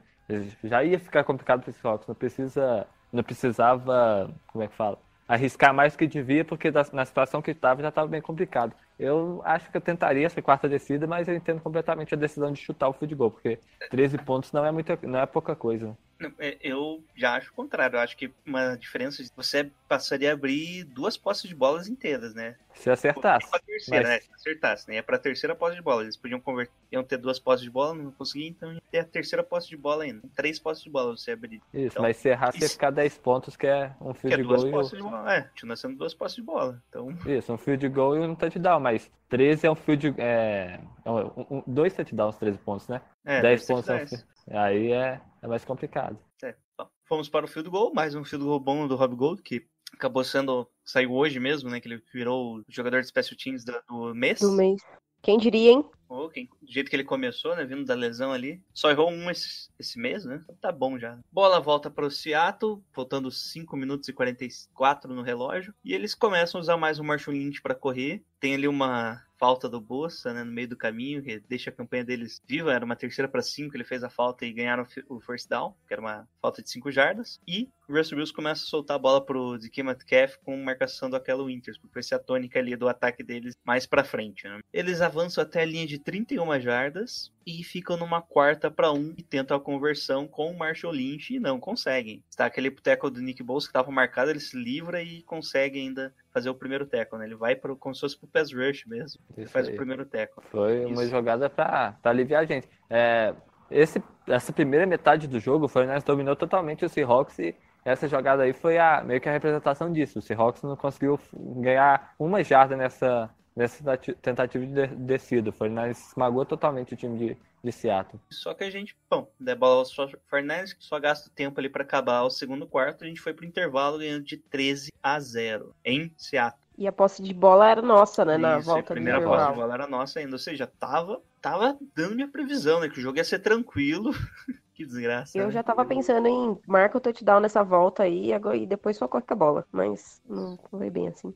Já 0.63 0.83
ia 0.83 0.99
ficar 0.99 1.23
complicado 1.23 1.61
para 1.61 1.69
os 1.71 1.75
Seahawks, 1.77 2.07
não 2.07 2.15
precisa, 2.15 2.87
não 3.11 3.23
precisava, 3.23 4.29
como 4.47 4.63
é 4.63 4.67
que 4.67 4.75
fala? 4.75 4.97
Arriscar 5.31 5.73
mais 5.73 5.93
do 5.93 5.99
que 5.99 6.07
devia, 6.07 6.43
porque 6.43 6.71
na 6.91 7.05
situação 7.05 7.41
que 7.41 7.51
estava 7.51 7.81
já 7.81 7.87
estava 7.87 8.07
bem 8.07 8.21
complicado. 8.21 8.73
Eu 8.99 9.41
acho 9.45 9.71
que 9.71 9.77
eu 9.77 9.81
tentaria 9.81 10.25
essa 10.25 10.41
quarta 10.41 10.67
descida, 10.67 11.07
mas 11.07 11.27
eu 11.27 11.35
entendo 11.35 11.61
completamente 11.61 12.13
a 12.13 12.17
decisão 12.17 12.51
de 12.51 12.59
chutar 12.59 12.89
o 12.89 12.95
goal, 13.15 13.31
porque 13.31 13.57
13 13.89 14.17
pontos 14.17 14.51
não 14.51 14.65
é 14.65 14.71
muita, 14.71 14.99
não 15.03 15.19
é 15.19 15.25
pouca 15.25 15.55
coisa. 15.55 15.97
É, 16.37 16.57
Eu 16.61 17.03
já 17.15 17.35
acho 17.35 17.49
o 17.49 17.53
contrário. 17.53 17.95
Eu 17.95 18.01
acho 18.01 18.15
que 18.17 18.31
uma 18.45 18.75
diferença. 18.75 19.23
Você 19.35 19.71
passaria 19.91 20.29
a 20.29 20.33
abrir 20.33 20.85
duas 20.85 21.17
posses 21.17 21.49
de 21.49 21.53
bolas 21.53 21.89
inteiras, 21.89 22.33
né? 22.33 22.55
Se 22.73 22.89
acertasse. 22.89 23.49
Pra 23.49 23.59
terceira, 23.59 24.07
mas- 24.07 24.09
né? 24.09 24.19
Se 24.21 24.33
acertasse, 24.33 24.87
né? 24.89 24.95
É 24.95 25.01
pra 25.01 25.19
terceira 25.19 25.53
posse 25.53 25.75
de 25.75 25.81
bola. 25.81 26.03
Eles 26.03 26.15
podiam 26.15 26.39
converter. 26.39 26.73
Iam 26.89 27.03
ter 27.03 27.17
duas 27.17 27.39
posses 27.39 27.63
de 27.65 27.69
bola, 27.69 27.93
não 27.93 28.09
conseguiam, 28.11 28.47
então 28.47 28.71
ia 28.71 28.81
ter 28.89 28.99
a 28.99 29.03
terceira 29.03 29.43
posse 29.43 29.67
de 29.67 29.75
bola 29.75 30.05
ainda. 30.05 30.21
Três 30.33 30.57
posses 30.59 30.81
de 30.81 30.89
bola 30.89 31.15
você 31.17 31.31
abrir. 31.31 31.61
Isso, 31.73 31.87
Então, 31.87 32.03
mas 32.03 32.15
se 32.15 32.33
você 32.33 32.57
isso- 32.65 32.69
ficar 32.73 32.89
10 32.91 33.17
pontos, 33.17 33.57
que 33.57 33.67
é 33.67 33.93
um 33.99 34.13
duas 34.43 34.61
goal 34.63 34.71
posses 34.71 34.93
e 34.93 34.95
de 34.95 35.01
bola. 35.03 35.33
É, 35.35 35.41
continua 35.41 35.75
sendo 35.75 35.97
duas 35.97 36.13
posses 36.13 36.35
de 36.37 36.41
bola. 36.41 36.81
Então, 36.87 37.07
um... 37.09 37.29
Isso, 37.29 37.51
um 37.51 37.57
field 37.57 37.89
goal 37.89 38.15
e 38.15 38.19
um 38.21 38.33
touchdown, 38.33 38.79
mas 38.79 39.11
13 39.27 39.67
é 39.67 39.71
um 39.71 39.75
field... 39.75 40.15
É... 40.17 40.79
é 41.03 41.11
um- 41.11 41.57
um- 41.57 41.63
dois 41.67 41.93
touchdowns, 41.93 42.37
13 42.37 42.57
pontos, 42.59 42.87
né? 42.87 43.01
é, 43.25 43.41
10 43.41 43.61
deve 43.61 43.67
pontos 43.73 43.89
é 43.89 43.93
um 43.93 43.97
dez. 43.97 44.09
fi- 44.09 44.31
Aí 44.57 44.91
é, 44.93 45.19
é 45.41 45.47
mais 45.47 45.63
complicado. 45.65 46.17
É. 46.43 46.55
Bom, 46.77 46.87
fomos 47.07 47.29
para 47.29 47.45
o 47.45 47.47
field 47.47 47.69
goal, 47.69 47.93
mais 47.93 48.15
um 48.15 48.23
field 48.23 48.43
goal 48.45 48.59
bom 48.59 48.87
do 48.87 48.95
Rob 48.95 49.15
Gold, 49.15 49.41
que 49.43 49.67
acabou 49.93 50.23
sendo. 50.23 50.67
saiu 50.83 51.13
hoje 51.13 51.39
mesmo, 51.39 51.69
né? 51.69 51.79
Que 51.79 51.87
ele 51.87 52.03
virou 52.13 52.57
o 52.57 52.63
jogador 52.67 53.01
de 53.01 53.07
special 53.07 53.37
teams 53.37 53.63
do 53.63 54.13
mês. 54.13 54.39
Do 54.39 54.51
mês. 54.51 54.81
Quem 55.21 55.37
diria, 55.37 55.71
hein? 55.71 55.85
Quem- 56.33 56.49
do 56.61 56.71
jeito 56.71 56.89
que 56.89 56.95
ele 56.95 57.03
começou, 57.03 57.55
né? 57.55 57.63
Vindo 57.63 57.85
da 57.85 57.93
lesão 57.93 58.33
ali. 58.33 58.61
Só 58.73 58.89
errou 58.89 59.09
um 59.11 59.29
esse, 59.29 59.69
esse 59.79 59.97
mês, 59.99 60.25
né? 60.25 60.43
Tá 60.59 60.71
bom 60.71 60.97
já. 60.97 61.17
Bola 61.31 61.59
volta 61.59 61.89
para 61.89 62.05
o 62.05 62.11
Seattle, 62.11 62.81
faltando 62.91 63.31
5 63.31 63.77
minutos 63.77 64.09
e 64.09 64.13
44 64.13 65.13
no 65.13 65.21
relógio. 65.21 65.73
E 65.85 65.93
eles 65.93 66.15
começam 66.15 66.59
a 66.59 66.61
usar 66.61 66.77
mais 66.77 66.99
o 66.99 67.03
Marshall 67.03 67.35
Lynch 67.37 67.61
para 67.61 67.75
correr. 67.75 68.23
Tem 68.39 68.55
ali 68.55 68.67
uma 68.67 69.23
falta 69.41 69.67
do 69.67 69.81
Bossa, 69.81 70.31
né, 70.31 70.43
no 70.43 70.51
meio 70.51 70.67
do 70.67 70.77
caminho, 70.77 71.23
que 71.23 71.39
deixa 71.49 71.71
a 71.71 71.73
campanha 71.73 72.05
deles 72.05 72.39
viva, 72.47 72.71
era 72.71 72.85
uma 72.85 72.95
terceira 72.95 73.27
para 73.27 73.41
cinco, 73.41 73.75
ele 73.75 73.83
fez 73.83 74.03
a 74.03 74.09
falta 74.09 74.45
e 74.45 74.53
ganharam 74.53 74.83
o 74.83 74.85
fi- 74.85 75.03
o 75.09 75.19
first 75.19 75.49
down, 75.49 75.73
que 75.87 75.93
era 75.95 75.99
uma 76.01 76.27
falta 76.39 76.61
de 76.61 76.69
cinco 76.69 76.91
jardas, 76.91 77.39
e 77.47 77.67
o 77.89 77.97
Russell 77.97 78.19
Wilson 78.19 78.35
começa 78.35 78.63
a 78.63 78.67
soltar 78.67 78.95
a 78.97 78.99
bola 78.99 79.25
pro 79.25 79.57
DK 79.57 79.81
Metcalf 79.81 80.35
com 80.45 80.55
marcação 80.63 81.09
do 81.09 81.15
Aquelo 81.15 81.45
Winters, 81.47 81.79
porque 81.79 81.95
vai 81.95 82.03
ser 82.03 82.13
a 82.15 82.19
tônica 82.19 82.59
ali 82.59 82.75
do 82.75 82.87
ataque 82.87 83.23
deles 83.23 83.55
mais 83.65 83.87
pra 83.87 84.03
frente, 84.03 84.47
né. 84.47 84.59
Eles 84.71 85.01
avançam 85.01 85.41
até 85.43 85.63
a 85.63 85.65
linha 85.65 85.87
de 85.87 85.97
31 85.97 86.59
jardas, 86.61 87.31
e 87.43 87.63
ficam 87.63 87.97
numa 87.97 88.21
quarta 88.21 88.69
para 88.69 88.91
um 88.91 89.15
e 89.17 89.23
tentam 89.23 89.57
a 89.57 89.59
conversão 89.59 90.27
com 90.27 90.51
o 90.51 90.55
Marshall 90.57 90.93
Lynch 90.93 91.33
e 91.33 91.39
não 91.39 91.59
conseguem. 91.59 92.23
Está 92.29 92.45
aquele 92.45 92.69
tackle 92.69 93.09
do 93.09 93.19
Nick 93.19 93.41
Bosa 93.41 93.65
que 93.65 93.71
estava 93.71 93.89
marcado, 93.91 94.29
ele 94.29 94.39
se 94.39 94.55
livra 94.55 95.01
e 95.01 95.23
consegue 95.23 95.79
ainda 95.79 96.13
fazer 96.33 96.49
o 96.49 96.55
primeiro 96.55 96.85
tackle, 96.85 97.19
né? 97.19 97.25
Ele 97.25 97.35
vai 97.35 97.55
para 97.55 97.75
como 97.75 97.93
se 97.93 98.01
fosse 98.01 98.17
pro 98.17 98.27
pass 98.27 98.51
rush 98.53 98.85
mesmo. 98.85 99.21
Ele 99.37 99.47
faz 99.47 99.67
aí. 99.67 99.73
o 99.73 99.77
primeiro 99.77 100.05
tackle. 100.05 100.43
Foi 100.49 100.85
uma 100.85 101.03
Isso. 101.03 101.11
jogada 101.11 101.49
pra, 101.49 101.93
pra 102.01 102.11
aliviar 102.11 102.41
a 102.43 102.45
gente. 102.45 102.67
É, 102.89 103.33
esse, 103.69 104.01
essa 104.27 104.51
primeira 104.53 104.85
metade 104.85 105.27
do 105.27 105.39
jogo, 105.39 105.65
o 105.65 105.69
Fernandes 105.69 106.03
dominou 106.03 106.35
totalmente 106.35 106.85
o 106.85 106.89
Seahawks 106.89 107.37
e 107.39 107.55
essa 107.83 108.07
jogada 108.07 108.43
aí 108.43 108.53
foi 108.53 108.77
a, 108.77 109.01
meio 109.03 109.19
que 109.19 109.27
a 109.27 109.31
representação 109.31 109.91
disso. 109.91 110.19
O 110.19 110.21
Seahawks 110.21 110.61
não 110.63 110.75
conseguiu 110.75 111.19
ganhar 111.33 112.13
uma 112.19 112.43
jarda 112.43 112.75
nessa, 112.77 113.29
nessa 113.55 113.83
tati- 113.83 114.13
tentativa 114.15 114.65
de 114.65 114.73
de- 114.87 114.95
descida. 114.95 115.49
O 115.49 115.53
Fernandes 115.53 116.09
esmagou 116.09 116.45
totalmente 116.45 116.93
o 116.93 116.97
time 116.97 117.17
de, 117.17 117.37
de 117.63 117.71
Seattle. 117.71 118.19
Só 118.29 118.53
que 118.53 118.63
a 118.63 118.69
gente, 118.69 118.95
bom, 119.09 119.31
der 119.39 119.55
bola 119.55 119.75
aos 119.75 119.93
Fernandes, 120.29 120.73
que 120.73 120.83
só 120.83 120.99
gasta 120.99 121.29
o 121.29 121.31
tempo 121.31 121.59
ali 121.59 121.69
para 121.69 121.83
acabar 121.83 122.23
o 122.23 122.29
segundo 122.29 122.67
quarto, 122.67 123.03
a 123.03 123.07
gente 123.07 123.21
foi 123.21 123.33
pro 123.33 123.45
intervalo 123.45 123.99
ganhando 123.99 124.23
de 124.23 124.37
13 124.37 124.91
a 125.01 125.19
0 125.19 125.75
em 125.85 126.11
Seattle. 126.17 126.61
E 126.77 126.87
a 126.87 126.91
posse 126.91 127.21
de 127.21 127.33
bola 127.33 127.69
era 127.69 127.81
nossa, 127.81 128.25
né? 128.25 128.37
Na 128.37 128.57
Isso, 128.57 128.69
e 128.69 128.71
a 128.71 128.73
volta 128.73 128.93
do 128.93 128.95
primeira 128.95 129.21
posse 129.21 129.49
de 129.49 129.55
bola 129.55 129.73
era 129.73 129.87
nossa 129.87 130.19
ainda, 130.19 130.33
ou 130.33 130.39
seja, 130.39 130.65
tava, 130.65 131.21
tava 131.41 131.77
dando 131.95 132.15
minha 132.15 132.27
previsão, 132.27 132.79
né? 132.79 132.89
Que 132.89 132.99
o 132.99 133.01
jogo 133.01 133.17
ia 133.17 133.23
ser 133.23 133.39
tranquilo. 133.39 134.11
que 134.73 134.85
desgraça. 134.85 135.37
Eu 135.37 135.47
né? 135.47 135.51
já 135.51 135.61
tava 135.61 135.85
pensando 135.85 136.27
em 136.27 136.57
marca 136.65 136.97
o 136.97 137.01
touchdown 137.01 137.39
nessa 137.39 137.63
volta 137.63 138.03
aí 138.03 138.33
agora- 138.33 138.57
e 138.57 138.65
depois 138.65 138.97
só 138.97 139.07
com 139.07 139.17
a 139.17 139.35
bola. 139.35 139.65
Mas 139.71 140.21
não 140.27 140.57
foi 140.69 140.89
bem 140.89 141.09
assim. 141.09 141.33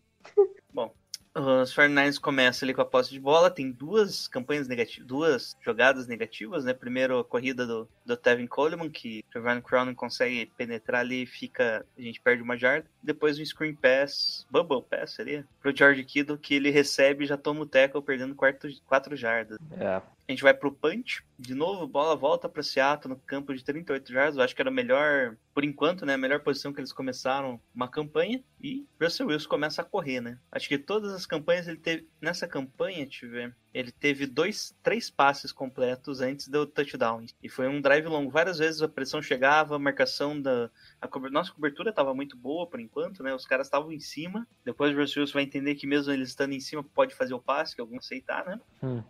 Os 1.35 1.75
49ers 1.75 2.17
começam 2.17 2.65
ali 2.65 2.73
com 2.73 2.81
a 2.81 2.85
posse 2.85 3.11
de 3.11 3.19
bola, 3.19 3.51
tem 3.51 3.69
duas 3.69 4.25
campanhas 4.25 4.69
negativas, 4.69 5.05
duas 5.05 5.57
jogadas 5.61 6.07
negativas, 6.07 6.63
né? 6.63 6.73
Primeiro 6.73 7.19
a 7.19 7.25
corrida 7.25 7.67
do, 7.67 7.89
do 8.05 8.15
Tevin 8.15 8.47
Coleman, 8.47 8.89
que 8.89 9.19
o 9.27 9.31
Trevor 9.33 9.61
Crown 9.61 9.93
consegue 9.93 10.49
penetrar 10.57 11.01
ali 11.01 11.23
e 11.23 11.25
fica, 11.25 11.85
a 11.97 12.01
gente 12.01 12.21
perde 12.21 12.41
uma 12.41 12.57
jarda. 12.57 12.87
Depois 13.03 13.37
um 13.37 13.45
screen 13.45 13.75
pass, 13.75 14.47
bubble 14.49 14.81
pass 14.81 15.11
seria, 15.11 15.45
pro 15.61 15.75
George 15.75 16.05
Kittle, 16.05 16.37
que 16.37 16.55
ele 16.55 16.69
recebe 16.69 17.25
e 17.25 17.27
já 17.27 17.35
toma 17.35 17.61
o 17.61 17.65
tackle 17.65 18.01
perdendo 18.01 18.33
quatro, 18.33 18.69
quatro 18.87 19.13
jardas. 19.17 19.57
É, 19.77 20.01
A 20.27 20.31
gente 20.31 20.41
vai 20.41 20.53
pro 20.53 20.71
punch. 20.71 21.23
De 21.37 21.53
novo, 21.53 21.85
bola 21.85 22.15
volta 22.15 22.49
para 22.49 22.63
Seattle 22.63 23.13
no 23.13 23.19
campo 23.19 23.53
de 23.53 23.63
38 23.63 24.11
jardas. 24.11 24.37
Eu 24.37 24.43
acho 24.43 24.55
que 24.55 24.61
era 24.61 24.69
a 24.69 24.73
melhor, 24.73 25.37
por 25.53 25.63
enquanto, 25.63 26.05
né? 26.05 26.15
A 26.15 26.17
melhor 26.17 26.39
posição 26.39 26.73
que 26.73 26.79
eles 26.79 26.91
começaram 26.91 27.61
uma 27.73 27.87
campanha. 27.87 28.43
E 28.59 28.87
Russell 28.99 29.27
Wilson 29.27 29.47
começa 29.47 29.81
a 29.83 29.85
correr, 29.85 30.21
né? 30.21 30.39
Acho 30.51 30.67
que 30.67 30.79
todas 30.79 31.13
as 31.13 31.27
campanhas 31.27 31.67
ele 31.67 31.77
teve. 31.77 32.07
Nessa 32.19 32.47
campanha, 32.47 33.05
deixa 33.05 33.25
eu 33.27 33.29
ver. 33.29 33.55
Ele 33.71 33.91
teve 33.91 34.25
dois, 34.25 34.75
três 34.81 35.11
passes 35.11 35.51
completos 35.51 36.21
antes 36.21 36.47
do 36.47 36.65
touchdown. 36.65 37.25
E 37.43 37.49
foi 37.49 37.67
um 37.67 37.81
drive 37.81 38.07
longo. 38.07 38.31
Várias 38.31 38.57
vezes 38.57 38.81
a 38.81 38.87
pressão 38.87 39.21
chegava, 39.21 39.75
a 39.75 39.79
marcação 39.79 40.41
da. 40.41 40.71
A 40.99 41.07
Nossa 41.29 41.51
cobertura 41.51 41.91
estava 41.91 42.15
muito 42.15 42.35
boa 42.35 42.65
por 42.65 42.79
enquanto, 42.79 43.21
né? 43.21 43.35
Os 43.35 43.45
caras 43.45 43.67
estavam 43.67 43.91
em 43.91 43.99
cima. 43.99 44.47
Depois 44.63 44.95
o 44.95 44.99
Russell 44.99 45.21
Wilson 45.21 45.33
vai 45.33 45.43
entender 45.43 45.75
que 45.75 45.85
mesmo 45.85 46.11
eles 46.11 46.29
estando 46.29 46.53
em 46.53 46.59
cima, 46.59 46.83
pode 46.83 47.13
fazer 47.13 47.35
o 47.35 47.39
passe, 47.39 47.75
que 47.75 47.81
alguns 47.81 48.05
aceitar, 48.05 48.45
né? 48.45 48.59
Hum. 48.81 49.03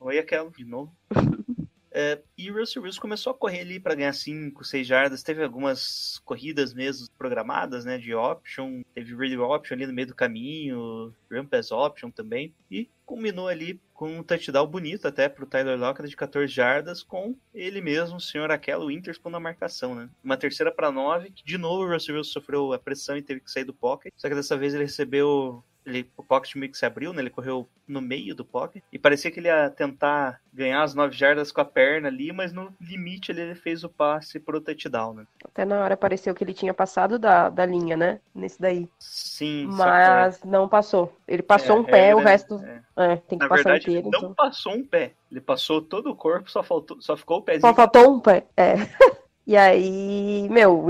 Oi, 0.00 0.18
aquela, 0.18 0.50
de 0.50 0.64
novo. 0.64 0.94
É, 1.98 2.20
e 2.36 2.50
o 2.50 2.58
Russell 2.58 2.82
Wilson 2.82 3.00
começou 3.00 3.30
a 3.30 3.34
correr 3.34 3.60
ali 3.60 3.80
para 3.80 3.94
ganhar 3.94 4.12
5, 4.12 4.62
6 4.62 4.86
jardas. 4.86 5.22
Teve 5.22 5.42
algumas 5.42 6.20
corridas 6.26 6.74
mesmo 6.74 7.08
programadas, 7.16 7.86
né? 7.86 7.96
De 7.96 8.14
option. 8.14 8.82
Teve 8.94 9.16
read 9.16 9.34
option 9.38 9.76
ali 9.76 9.86
no 9.86 9.94
meio 9.94 10.08
do 10.08 10.14
caminho. 10.14 11.14
Run 11.32 11.46
pass 11.46 11.72
option 11.72 12.10
também. 12.10 12.54
E 12.70 12.90
culminou 13.06 13.48
ali 13.48 13.80
com 13.94 14.18
um 14.18 14.22
touchdown 14.22 14.66
bonito 14.66 15.08
até 15.08 15.26
pro 15.26 15.46
Tyler 15.46 15.78
Lockett 15.78 16.06
de 16.06 16.16
14 16.16 16.52
jardas 16.52 17.02
com 17.02 17.34
ele 17.54 17.80
mesmo, 17.80 18.18
o 18.18 18.20
senhor 18.20 18.50
Aquelo 18.50 18.86
Witherspoon 18.86 19.30
na 19.30 19.40
marcação, 19.40 19.94
né? 19.94 20.10
Uma 20.22 20.36
terceira 20.36 20.70
para 20.70 20.92
9, 20.92 21.30
que 21.30 21.42
de 21.42 21.56
novo 21.56 21.84
o 21.84 21.90
Russell 21.90 22.16
Wilson 22.16 22.32
sofreu 22.32 22.74
a 22.74 22.78
pressão 22.78 23.16
e 23.16 23.22
teve 23.22 23.40
que 23.40 23.50
sair 23.50 23.64
do 23.64 23.72
pocket. 23.72 24.12
Só 24.18 24.28
que 24.28 24.34
dessa 24.34 24.54
vez 24.54 24.74
ele 24.74 24.84
recebeu 24.84 25.64
ele, 25.86 26.10
o 26.16 26.22
pocket 26.22 26.54
meio 26.56 26.70
que 26.72 26.76
se 26.76 26.84
abriu, 26.84 27.12
né? 27.12 27.22
Ele 27.22 27.30
correu 27.30 27.68
no 27.86 28.00
meio 28.00 28.34
do 28.34 28.44
pocket. 28.44 28.82
E 28.92 28.98
parecia 28.98 29.30
que 29.30 29.38
ele 29.38 29.46
ia 29.48 29.70
tentar 29.70 30.40
ganhar 30.52 30.82
as 30.82 30.94
9 30.94 31.14
jardas 31.16 31.52
com 31.52 31.60
a 31.60 31.64
perna 31.64 32.08
ali, 32.08 32.32
mas 32.32 32.52
no 32.52 32.74
limite 32.80 33.30
ele 33.30 33.54
fez 33.54 33.84
o 33.84 33.88
passe 33.88 34.40
pro 34.40 34.60
touchdown, 34.60 35.14
né? 35.14 35.26
Até 35.44 35.64
na 35.64 35.78
hora 35.80 35.96
pareceu 35.96 36.34
que 36.34 36.42
ele 36.42 36.52
tinha 36.52 36.74
passado 36.74 37.18
da, 37.18 37.48
da 37.48 37.64
linha, 37.64 37.96
né? 37.96 38.20
Nesse 38.34 38.60
daí. 38.60 38.88
Sim, 38.98 39.68
Mas 39.70 40.42
não 40.42 40.68
passou. 40.68 41.16
Ele 41.28 41.42
que- 41.42 41.48
passou 41.48 41.76
é, 41.76 41.80
um 41.80 41.84
pé, 41.84 42.08
é 42.08 42.14
o 42.14 42.18
resto. 42.18 42.56
é. 42.64 42.82
É, 42.98 43.16
tem 43.16 43.38
que 43.38 43.44
Na 43.44 43.48
passar 43.48 43.62
verdade, 43.64 43.84
inteiro. 43.90 44.00
ele 44.00 44.08
então. 44.08 44.22
não 44.22 44.34
passou 44.34 44.72
um 44.74 44.84
pé. 44.84 45.12
Ele 45.30 45.40
passou 45.40 45.82
todo 45.82 46.10
o 46.10 46.16
corpo, 46.16 46.50
só 46.50 46.62
faltou, 46.62 47.00
só 47.00 47.16
ficou 47.16 47.38
o 47.38 47.42
pezinho. 47.42 47.60
Só 47.68 47.74
faltou 47.74 48.10
um 48.14 48.20
pé. 48.20 48.46
É. 48.56 48.74
E 49.48 49.56
aí, 49.56 50.48
meu, 50.50 50.88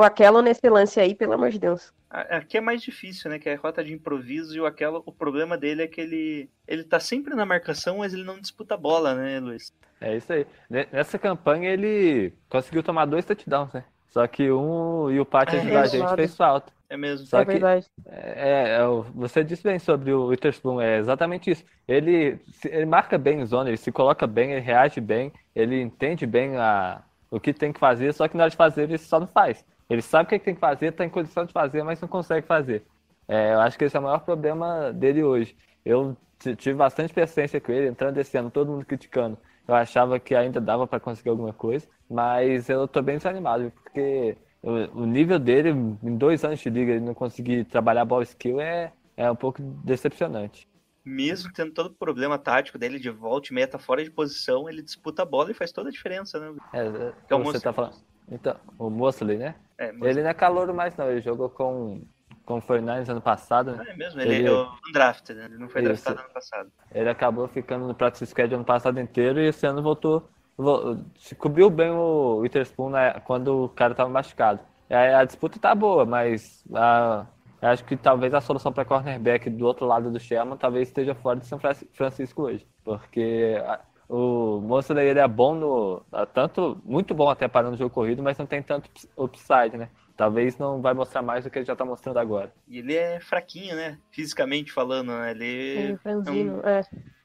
o 0.00 0.02
o 0.02 0.04
Aquelo 0.04 0.42
nesse 0.42 0.68
lance 0.68 0.98
aí, 1.00 1.14
pelo 1.14 1.32
amor 1.34 1.50
de 1.50 1.58
Deus. 1.58 1.92
Aqui 2.10 2.58
é 2.58 2.60
mais 2.60 2.82
difícil, 2.82 3.30
né? 3.30 3.38
Que 3.38 3.48
é 3.48 3.54
a 3.54 3.58
rota 3.58 3.84
de 3.84 3.92
improviso 3.92 4.56
e 4.56 4.60
o 4.60 4.66
aquela, 4.66 5.00
o 5.06 5.12
problema 5.12 5.56
dele 5.56 5.82
é 5.82 5.86
que 5.86 6.00
ele 6.00 6.48
ele 6.66 6.82
tá 6.84 6.98
sempre 6.98 7.34
na 7.34 7.46
marcação, 7.46 7.98
mas 7.98 8.12
ele 8.12 8.24
não 8.24 8.40
disputa 8.40 8.74
a 8.74 8.78
bola, 8.78 9.14
né, 9.14 9.38
Luiz? 9.40 9.72
é 10.00 10.16
isso 10.16 10.32
aí. 10.32 10.46
Ne- 10.68 10.88
Nessa 10.90 11.18
campanha 11.18 11.70
ele 11.70 12.32
conseguiu 12.48 12.82
tomar 12.82 13.04
dois 13.04 13.24
touchdowns, 13.24 13.72
né? 13.72 13.84
Só 14.08 14.26
que 14.26 14.50
um 14.50 15.08
e 15.10 15.20
o 15.20 15.24
Pat 15.26 15.52
É, 15.52 15.58
ajudar 15.58 15.80
a 15.82 15.84
exato. 15.84 15.96
gente 15.98 16.16
fez 16.16 16.36
falta. 16.36 16.72
É 16.88 16.96
mesmo. 16.96 17.24
Só 17.26 17.42
é 17.42 17.44
que- 17.44 17.52
verdade. 17.52 17.86
É, 18.06 18.78
é, 18.78 18.84
o- 18.84 19.02
você 19.14 19.44
disse 19.44 19.62
bem 19.62 19.78
sobre 19.78 20.12
o 20.12 20.26
Witherspoon, 20.26 20.80
é 20.80 20.98
exatamente 20.98 21.48
isso. 21.52 21.64
Ele, 21.86 22.40
ele 22.64 22.86
marca 22.86 23.16
bem 23.16 23.40
em 23.40 23.46
zona, 23.46 23.70
ele 23.70 23.76
se 23.76 23.92
coloca 23.92 24.26
bem, 24.26 24.50
ele 24.52 24.60
reage 24.60 25.00
bem, 25.00 25.32
ele 25.54 25.80
entende 25.80 26.26
bem 26.26 26.56
a, 26.56 27.02
o 27.30 27.38
que 27.38 27.52
tem 27.52 27.72
que 27.72 27.78
fazer, 27.78 28.12
só 28.12 28.26
que 28.26 28.36
na 28.36 28.42
hora 28.44 28.50
de 28.50 28.56
fazer 28.56 28.82
ele 28.82 28.98
só 28.98 29.20
não 29.20 29.28
faz. 29.28 29.64
Ele 29.90 30.00
sabe 30.00 30.26
o 30.26 30.28
que 30.28 30.38
tem 30.38 30.54
que 30.54 30.60
fazer, 30.60 30.86
está 30.86 31.04
em 31.04 31.10
condição 31.10 31.44
de 31.44 31.52
fazer, 31.52 31.82
mas 31.82 32.00
não 32.00 32.08
consegue 32.08 32.46
fazer. 32.46 32.84
É, 33.26 33.52
eu 33.54 33.60
acho 33.60 33.76
que 33.76 33.84
esse 33.84 33.96
é 33.96 34.00
o 34.00 34.02
maior 34.02 34.20
problema 34.20 34.92
dele 34.92 35.22
hoje. 35.24 35.56
Eu 35.84 36.16
tive 36.56 36.74
bastante 36.74 37.12
paciência 37.12 37.60
com 37.60 37.72
ele, 37.72 37.88
entrando 37.88 38.16
esse 38.18 38.36
ano, 38.38 38.50
todo 38.50 38.70
mundo 38.70 38.86
criticando. 38.86 39.36
Eu 39.66 39.74
achava 39.74 40.18
que 40.18 40.34
ainda 40.34 40.60
dava 40.60 40.86
para 40.86 41.00
conseguir 41.00 41.30
alguma 41.30 41.52
coisa, 41.52 41.86
mas 42.08 42.68
eu 42.68 42.88
tô 42.88 43.02
bem 43.02 43.16
desanimado, 43.16 43.72
porque 43.82 44.36
o, 44.62 45.02
o 45.02 45.06
nível 45.06 45.38
dele, 45.38 45.70
em 45.70 46.16
dois 46.16 46.44
anos 46.44 46.60
de 46.60 46.70
liga, 46.70 46.92
ele 46.92 47.04
não 47.04 47.14
conseguir 47.14 47.64
trabalhar 47.64 48.04
ball 48.04 48.22
skill 48.22 48.60
é, 48.60 48.92
é 49.16 49.30
um 49.30 49.36
pouco 49.36 49.60
decepcionante. 49.84 50.68
Mesmo 51.04 51.52
tendo 51.52 51.72
todo 51.72 51.86
o 51.86 51.94
problema 51.94 52.38
tático 52.38 52.78
dele 52.78 52.98
de 52.98 53.10
volta 53.10 53.48
e 53.50 53.54
meia, 53.54 53.66
tá 53.66 53.78
fora 53.78 54.04
de 54.04 54.10
posição, 54.10 54.68
ele 54.68 54.82
disputa 54.82 55.22
a 55.22 55.26
bola 55.26 55.50
e 55.50 55.54
faz 55.54 55.72
toda 55.72 55.88
a 55.88 55.92
diferença, 55.92 56.38
né? 56.38 56.54
É, 56.72 56.80
é, 56.86 57.12
Que 57.26 57.32
é 57.32 57.36
o 57.36 57.38
você 57.38 57.58
Mosley. 57.58 57.60
tá 57.60 57.72
falando. 57.72 57.96
Então, 58.30 58.56
o 58.78 58.88
Mosley, 58.90 59.36
né? 59.36 59.54
É, 59.78 59.88
Ele 60.02 60.22
não 60.22 60.30
é 60.30 60.34
calouro 60.34 60.74
mais, 60.74 60.96
não. 60.96 61.10
Ele 61.10 61.20
jogou 61.20 61.48
com, 61.48 62.02
com 62.44 62.58
o 62.58 62.62
49 62.62 63.10
ano 63.10 63.20
passado, 63.20 63.72
né? 63.72 63.84
é 63.88 63.96
mesmo, 63.96 64.20
ele, 64.20 64.34
ele- 64.36 64.46
é 64.48 64.52
o 64.52 64.68
undrafted, 64.88 65.38
né? 65.38 65.46
Ele 65.46 65.58
não 65.58 65.68
foi 65.68 65.80
Isso. 65.82 65.88
draftado 66.04 66.20
ano 66.20 66.30
passado. 66.34 66.70
Ele 66.94 67.08
acabou 67.08 67.48
ficando 67.48 67.86
no 67.86 67.94
practice 67.94 68.26
squad 68.26 68.54
ano 68.54 68.64
passado 68.64 69.00
inteiro 69.00 69.40
e 69.40 69.46
esse 69.48 69.66
ano 69.66 69.82
voltou. 69.82 70.28
vo- 70.56 70.98
se 71.18 71.34
cobriu 71.34 71.70
bem 71.70 71.90
o 71.90 72.36
Witherspoon 72.40 72.90
né, 72.90 73.14
quando 73.24 73.64
o 73.64 73.68
cara 73.70 73.94
tava 73.94 74.10
machucado. 74.10 74.60
É, 74.90 75.14
A, 75.14 75.24
disputa 75.24 75.58
tá 75.58 75.74
boa, 75.74 76.04
mas 76.04 76.62
a- 76.74 77.24
acho 77.62 77.82
que 77.84 77.96
talvez 77.96 78.34
a 78.34 78.40
solução 78.42 78.70
para 78.72 78.84
cornerback 78.84 79.48
do 79.48 79.64
outro 79.66 79.86
lado 79.86 80.10
do 80.10 80.20
Sherman 80.20 80.58
talvez 80.58 80.88
esteja 80.88 81.14
fora 81.14 81.38
de 81.40 81.46
São 81.46 81.58
Fran- 81.58 81.74
Francisco 81.94 82.42
hoje. 82.42 82.66
Porque 82.84 83.56
a- 83.64 83.80
o 84.10 84.60
Mosley 84.60 85.06
ele 85.08 85.20
é 85.20 85.28
bom 85.28 85.54
no. 85.54 86.02
Tanto, 86.34 86.80
muito 86.84 87.14
bom 87.14 87.30
até 87.30 87.46
parando 87.46 87.74
o 87.74 87.78
jogo 87.78 87.94
corrido, 87.94 88.22
mas 88.22 88.36
não 88.36 88.46
tem 88.46 88.60
tanto 88.62 88.86
ups- 88.88 89.08
upside, 89.16 89.76
né? 89.76 89.88
Talvez 90.16 90.58
não 90.58 90.82
vai 90.82 90.92
mostrar 90.92 91.22
mais 91.22 91.44
do 91.44 91.50
que 91.50 91.58
ele 91.58 91.64
já 91.64 91.74
tá 91.76 91.84
mostrando 91.84 92.18
agora. 92.18 92.52
E 92.68 92.78
ele 92.78 92.94
é 92.94 93.20
fraquinho, 93.20 93.74
né? 93.76 93.98
Fisicamente 94.10 94.70
falando, 94.72 95.12
né? 95.12 95.30
Ele 95.30 95.44
Ele 95.46 95.96
franzino, 95.98 96.60
é. 96.64 96.82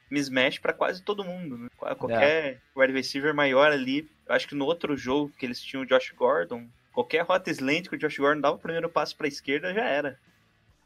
mismatch 0.10 0.60
pra 0.62 0.72
quase 0.72 1.02
todo 1.04 1.24
mundo. 1.24 1.58
Né? 1.58 1.68
Qual- 1.78 1.96
Qualquer 1.96 2.62
wide 2.76 2.94
receiver 2.94 3.34
maior 3.34 3.72
ali. 3.72 4.10
Eu 4.28 4.36
acho 4.36 4.48
que 4.48 4.56
no 4.56 4.66
outro 4.66 4.96
jogo 4.96 5.32
que 5.38 5.46
eles 5.46 5.60
tinham 5.62 5.84
o 5.84 5.86
Josh 5.86 6.12
Gordon, 6.18 6.68
qualquer 6.94 7.24
rota 7.26 7.50
slant 7.52 7.90
que 7.90 7.96
o 7.96 8.00
Josh 8.00 8.18
Gordon 8.18 8.42
dava 8.42 8.56
o 8.56 8.60
primeiro 8.60 8.90
passo 8.90 9.16
pra 9.18 9.28
esquerda 9.28 9.74
já 9.74 9.84
era. 9.84 10.18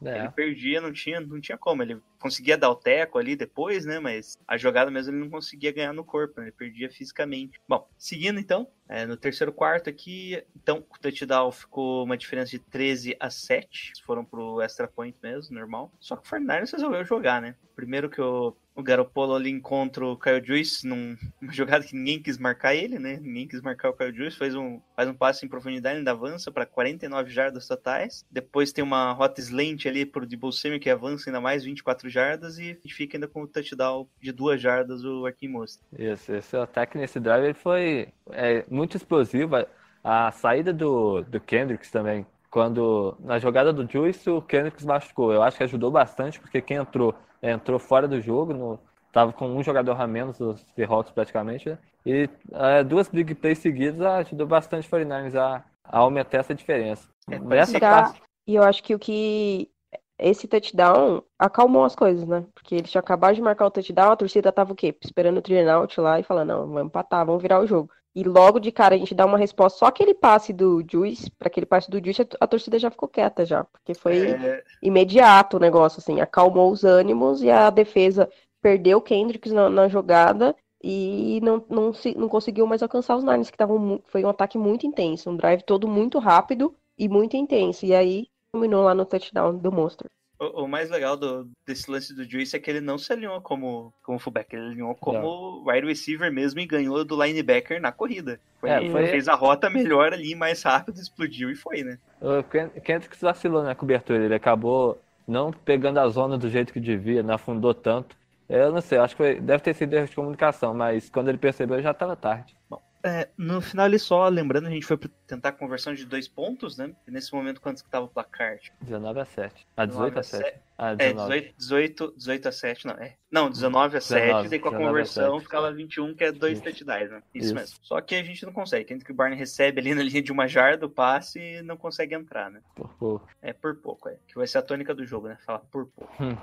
Ele 0.01 0.09
É, 0.09 0.31
perdia, 0.31 0.79
não 0.79 0.93
tinha, 0.93 1.19
não 1.19 1.39
tinha 1.41 1.57
como. 1.57 1.83
Ele 1.83 2.01
conseguia 2.19 2.57
dar 2.57 2.69
o 2.69 2.75
teco 2.75 3.17
ali 3.17 3.35
depois, 3.35 3.85
né? 3.85 3.99
Mas 3.99 4.37
a 4.47 4.57
jogada 4.57 4.89
mesmo 4.89 5.11
ele 5.11 5.21
não 5.21 5.29
conseguia 5.29 5.71
ganhar 5.71 5.93
no 5.93 6.03
corpo, 6.03 6.39
né? 6.39 6.47
ele 6.47 6.51
perdia 6.51 6.89
fisicamente. 6.89 7.59
Bom, 7.67 7.87
seguindo 7.97 8.39
então, 8.39 8.67
é, 8.87 9.05
no 9.05 9.17
terceiro 9.17 9.51
quarto 9.51 9.89
aqui, 9.89 10.43
então 10.55 10.85
o 10.89 10.99
touchdown 10.99 11.51
ficou 11.51 12.03
uma 12.03 12.17
diferença 12.17 12.51
de 12.51 12.59
13 12.59 13.15
a 13.19 13.29
7. 13.29 13.93
Foram 14.05 14.23
pro 14.23 14.61
extra 14.61 14.87
point 14.87 15.17
mesmo, 15.21 15.55
normal. 15.55 15.91
Só 15.99 16.15
que 16.15 16.25
o 16.25 16.29
Fernandes 16.29 16.71
resolveu 16.71 17.03
jogar, 17.03 17.41
né? 17.41 17.55
Primeiro 17.75 18.09
que 18.09 18.21
o, 18.21 18.55
o 18.79 18.83
Garoppolo 18.83 19.35
ali 19.35 19.49
encontra 19.49 20.05
o 20.05 20.17
Kyle 20.17 20.43
Juice 20.43 20.87
num- 20.87 21.17
numa 21.41 21.51
jogada 21.53 21.85
que 21.85 21.95
ninguém 21.95 22.21
quis 22.21 22.37
marcar 22.37 22.75
ele, 22.75 22.97
né? 22.99 23.19
Ninguém 23.21 23.47
quis 23.47 23.61
marcar 23.61 23.89
o 23.89 23.93
Kyle 23.93 24.15
Juice, 24.15 24.37
faz 24.37 24.55
um, 24.55 24.79
faz 24.95 25.09
um 25.09 25.13
passe 25.13 25.45
em 25.45 25.49
profundidade, 25.49 25.97
ainda 25.97 26.11
avança 26.11 26.51
para 26.51 26.65
49 26.65 27.29
jardas 27.29 27.67
totais. 27.67 28.25
Depois 28.31 28.71
tem 28.71 28.83
uma 28.83 29.11
rota 29.11 29.41
slant 29.41 29.85
ali 29.85 30.05
pro 30.05 30.25
Debo 30.25 30.49
que 30.81 30.89
avança 30.89 31.29
ainda 31.29 31.41
mais 31.41 31.63
24 31.63 32.09
jardas 32.09 32.57
e 32.57 32.77
fica 32.89 33.17
ainda 33.17 33.27
com 33.27 33.43
o 33.43 33.47
touchdown 33.47 34.07
de 34.21 34.31
duas 34.31 34.61
jardas 34.61 35.03
o 35.03 35.25
Arquim 35.25 35.47
Mostra. 35.47 35.85
Isso, 35.97 36.33
esse 36.33 36.55
ataque 36.55 36.97
nesse 36.97 37.19
drive 37.19 37.45
ele 37.45 37.53
foi 37.53 38.09
é, 38.31 38.65
muito 38.69 38.97
explosivo. 38.97 39.55
A 40.03 40.31
saída 40.31 40.71
do, 40.73 41.21
do 41.23 41.39
Kendricks 41.39 41.91
também, 41.91 42.25
quando 42.49 43.15
na 43.19 43.37
jogada 43.37 43.71
do 43.71 43.89
Juice 43.89 44.29
o 44.29 44.41
Kendricks 44.41 44.85
machucou. 44.85 45.33
Eu 45.33 45.43
acho 45.43 45.57
que 45.57 45.63
ajudou 45.63 45.91
bastante, 45.91 46.39
porque 46.39 46.61
quem 46.61 46.77
entrou, 46.77 47.13
entrou 47.41 47.79
fora 47.79 48.07
do 48.07 48.21
jogo, 48.21 48.53
no, 48.53 48.79
tava 49.11 49.33
com 49.33 49.47
um 49.47 49.63
jogador 49.63 49.99
a 49.99 50.07
menos, 50.07 50.39
os 50.39 50.61
Seahawks 50.75 51.11
praticamente, 51.11 51.69
né? 51.69 51.77
E 52.05 52.29
é, 52.53 52.83
duas 52.83 53.09
big 53.09 53.35
plays 53.35 53.59
seguidas 53.59 54.01
ajudou 54.01 54.47
bastante 54.47 54.87
o 54.87 54.91
49ers 54.91 55.35
a, 55.35 55.63
a 55.83 55.99
aumentar 55.99 56.39
essa 56.39 56.55
diferença. 56.55 57.07
É, 57.29 57.37
parte, 57.79 58.21
E 58.47 58.55
eu 58.55 58.63
acho 58.63 58.81
que 58.83 58.95
o 58.95 58.99
que 58.99 59.69
esse 60.17 60.47
touchdown 60.47 61.23
acalmou 61.37 61.85
as 61.85 61.95
coisas, 61.95 62.27
né? 62.27 62.45
Porque 62.53 62.75
eles 62.75 62.91
tinham 62.91 62.99
acabado 62.99 63.35
de 63.35 63.41
marcar 63.41 63.65
o 63.65 63.71
touchdown, 63.71 64.11
a 64.11 64.17
torcida 64.17 64.51
tava 64.51 64.73
o 64.73 64.75
quê? 64.75 64.95
Esperando 65.01 65.37
o 65.37 65.41
out 65.69 65.99
lá 65.99 66.19
e 66.19 66.23
falando, 66.23 66.49
não, 66.49 66.67
vamos 66.67 66.83
empatar, 66.83 67.25
vamos 67.25 67.41
virar 67.41 67.59
o 67.59 67.67
jogo. 67.67 67.89
E 68.15 68.23
logo 68.23 68.59
de 68.59 68.71
cara 68.71 68.95
a 68.95 68.97
gente 68.97 69.13
dá 69.13 69.25
uma 69.25 69.37
resposta, 69.37 69.79
só 69.79 69.85
aquele 69.85 70.13
passe 70.13 70.51
do 70.51 70.83
Juice, 70.89 71.29
para 71.31 71.47
aquele 71.47 71.65
passe 71.65 71.89
do 71.89 72.03
Juice, 72.03 72.27
a, 72.39 72.47
torcida 72.47 72.79
já 72.79 72.89
ficou 72.89 73.07
quieta 73.07 73.45
já, 73.45 73.63
porque 73.65 73.93
foi 73.93 74.31
É, 74.31 74.63
imediato 74.81 75.57
o 75.57 75.59
negócio, 75.59 75.99
assim, 75.99 76.19
acalmou 76.19 76.71
os 76.71 76.83
ânimos 76.83 77.43
e 77.43 77.51
a 77.51 77.69
defesa 77.69 78.29
perdeu 78.61 78.97
o 78.97 79.01
Kendricks 79.01 79.51
na, 79.51 79.69
na 79.69 79.87
jogada 79.87 80.55
e 80.83 81.39
não, 81.43 81.63
não, 81.69 81.93
se, 81.93 82.17
não 82.17 82.29
conseguiu 82.29 82.65
mais 82.65 82.81
alcançar 82.81 83.15
os 83.15 83.23
Niners, 83.23 83.49
que 83.49 83.55
estavam 83.55 84.01
foi 84.05 84.23
um 84.23 84.29
ataque 84.29 84.57
muito 84.57 84.85
intenso, 84.85 85.29
um 85.29 85.35
drive 85.35 85.61
todo 85.63 85.87
muito 85.87 86.19
rápido 86.19 86.73
e 86.97 87.07
muito 87.07 87.35
intenso. 87.35 87.85
E 87.85 87.93
aí 87.93 88.27
terminou 88.51 88.83
lá 88.83 88.95
no 88.95 89.05
touchdown 89.05 89.57
do 89.57 89.71
Monster. 89.71 90.09
O, 90.39 90.63
o 90.63 90.67
mais 90.67 90.89
legal 90.89 91.17
do- 91.17 91.49
desse 91.67 91.91
lance 91.91 92.13
do 92.15 92.23
Juice 92.23 92.55
é 92.55 92.59
que 92.59 92.69
ele 92.69 92.79
não 92.79 92.97
se 92.97 93.11
alinhou 93.11 93.41
como, 93.41 93.93
como 94.01 94.17
fullback, 94.17 94.53
ele 94.55 94.67
alinhou 94.67 94.95
como 94.95 95.69
wide 95.69 95.85
receiver 95.85 96.31
mesmo 96.31 96.59
e 96.61 96.65
ganhou 96.65 97.03
do 97.03 97.21
linebacker 97.21 97.81
na 97.81 97.91
corrida. 97.91 98.39
Foi, 98.61 98.69
É, 98.69 98.89
foi- 98.89 99.07
Fez 99.07 99.27
a 99.27 99.35
rota 99.35 99.69
melhor 99.69 100.13
ali, 100.13 100.33
mais 100.35 100.63
rápido, 100.63 100.97
explodiu 100.99 101.51
e 101.51 101.55
foi, 101.55 101.83
né? 101.83 101.97
O 102.21 102.41
Ken- 102.43 102.69
Kendricks 102.83 103.19
vacilou 103.19 103.63
na 103.63 103.75
cobertura, 103.75 104.23
ele 104.23 104.33
acabou 104.35 104.97
não 105.27 105.51
pegando 105.51 105.99
a 105.99 106.07
zona 106.07 106.37
do 106.37 106.49
jeito 106.49 106.71
que 106.73 106.79
devia, 106.79 107.21
não 107.21 107.33
afundou 107.35 107.73
tanto. 107.73 108.17
Eu 108.47 108.71
não 108.71 108.81
sei, 108.81 108.97
acho 108.97 109.15
que 109.15 109.21
foi- 109.23 109.39
deve 109.39 109.61
ter 109.61 109.75
sido 109.75 109.93
erro 109.93 110.07
de 110.07 110.15
comunicação, 110.15 110.73
mas 110.73 111.09
quando 111.09 111.27
ele 111.29 111.37
percebeu 111.37 111.81
já 111.81 111.91
estava 111.91 112.15
tarde. 112.15 112.55
É, 113.03 113.29
no 113.37 113.61
final 113.61 113.85
ali 113.85 113.97
só, 113.97 114.27
lembrando, 114.27 114.67
a 114.67 114.71
gente 114.71 114.85
foi 114.85 114.97
tentar 115.25 115.49
a 115.49 115.53
conversão 115.53 115.93
de 115.93 116.05
dois 116.05 116.27
pontos, 116.27 116.77
né? 116.77 116.93
E 117.07 117.11
nesse 117.11 117.33
momento, 117.33 117.61
quanto 117.61 117.83
que 117.83 117.89
tava 117.89 118.05
o 118.05 118.09
placar? 118.09 118.57
19 118.81 119.19
a 119.19 119.25
7. 119.25 119.67
Ah, 119.77 119.85
18 119.85 120.19
a 120.19 120.23
7. 120.23 120.59
Ah, 120.77 120.91
É, 120.91 121.13
19. 121.13 121.53
18, 121.57 121.57
18, 121.57 122.13
18 122.17 122.47
a 122.47 122.51
7, 122.51 122.87
não, 122.87 122.93
é. 122.95 123.15
Não, 123.31 123.49
19 123.49 123.97
a 123.97 124.01
7, 124.01 124.21
19, 124.21 124.49
daí 124.49 124.59
com 124.59 124.67
a 124.67 124.71
19 124.71 124.83
a 124.83 124.87
conversão 124.89 125.33
7. 125.35 125.43
ficava 125.43 125.71
21, 125.71 126.15
que 126.15 126.23
é 126.23 126.31
dois 126.31 126.59
touchdowns, 126.61 127.09
né? 127.09 127.23
Isso, 127.33 127.45
Isso. 127.47 127.55
mesmo. 127.55 127.77
Só 127.81 128.01
que 128.01 128.15
a 128.15 128.23
gente 128.23 128.45
não 128.45 128.51
consegue. 128.51 128.85
Quem 128.85 128.99
que 128.99 129.11
o 129.11 129.15
Barney 129.15 129.37
recebe 129.37 129.79
ali 129.79 129.93
na 129.93 130.03
linha 130.03 130.21
de 130.21 130.31
uma 130.31 130.47
jarda 130.47 130.85
o 130.85 130.89
passe 130.89 131.39
e 131.39 131.61
não 131.61 131.77
consegue 131.77 132.15
entrar, 132.15 132.49
né? 132.51 132.61
Por 132.75 132.89
pouco. 132.95 133.27
É 133.41 133.53
por 133.53 133.75
pouco, 133.75 134.09
é. 134.09 134.17
Que 134.27 134.35
vai 134.35 134.47
ser 134.47 134.57
a 134.57 134.61
tônica 134.61 134.93
do 134.93 135.05
jogo, 135.05 135.27
né? 135.27 135.37
Falar 135.45 135.59
por 135.59 135.85
pouco. 135.87 136.23
Hum. 136.23 136.35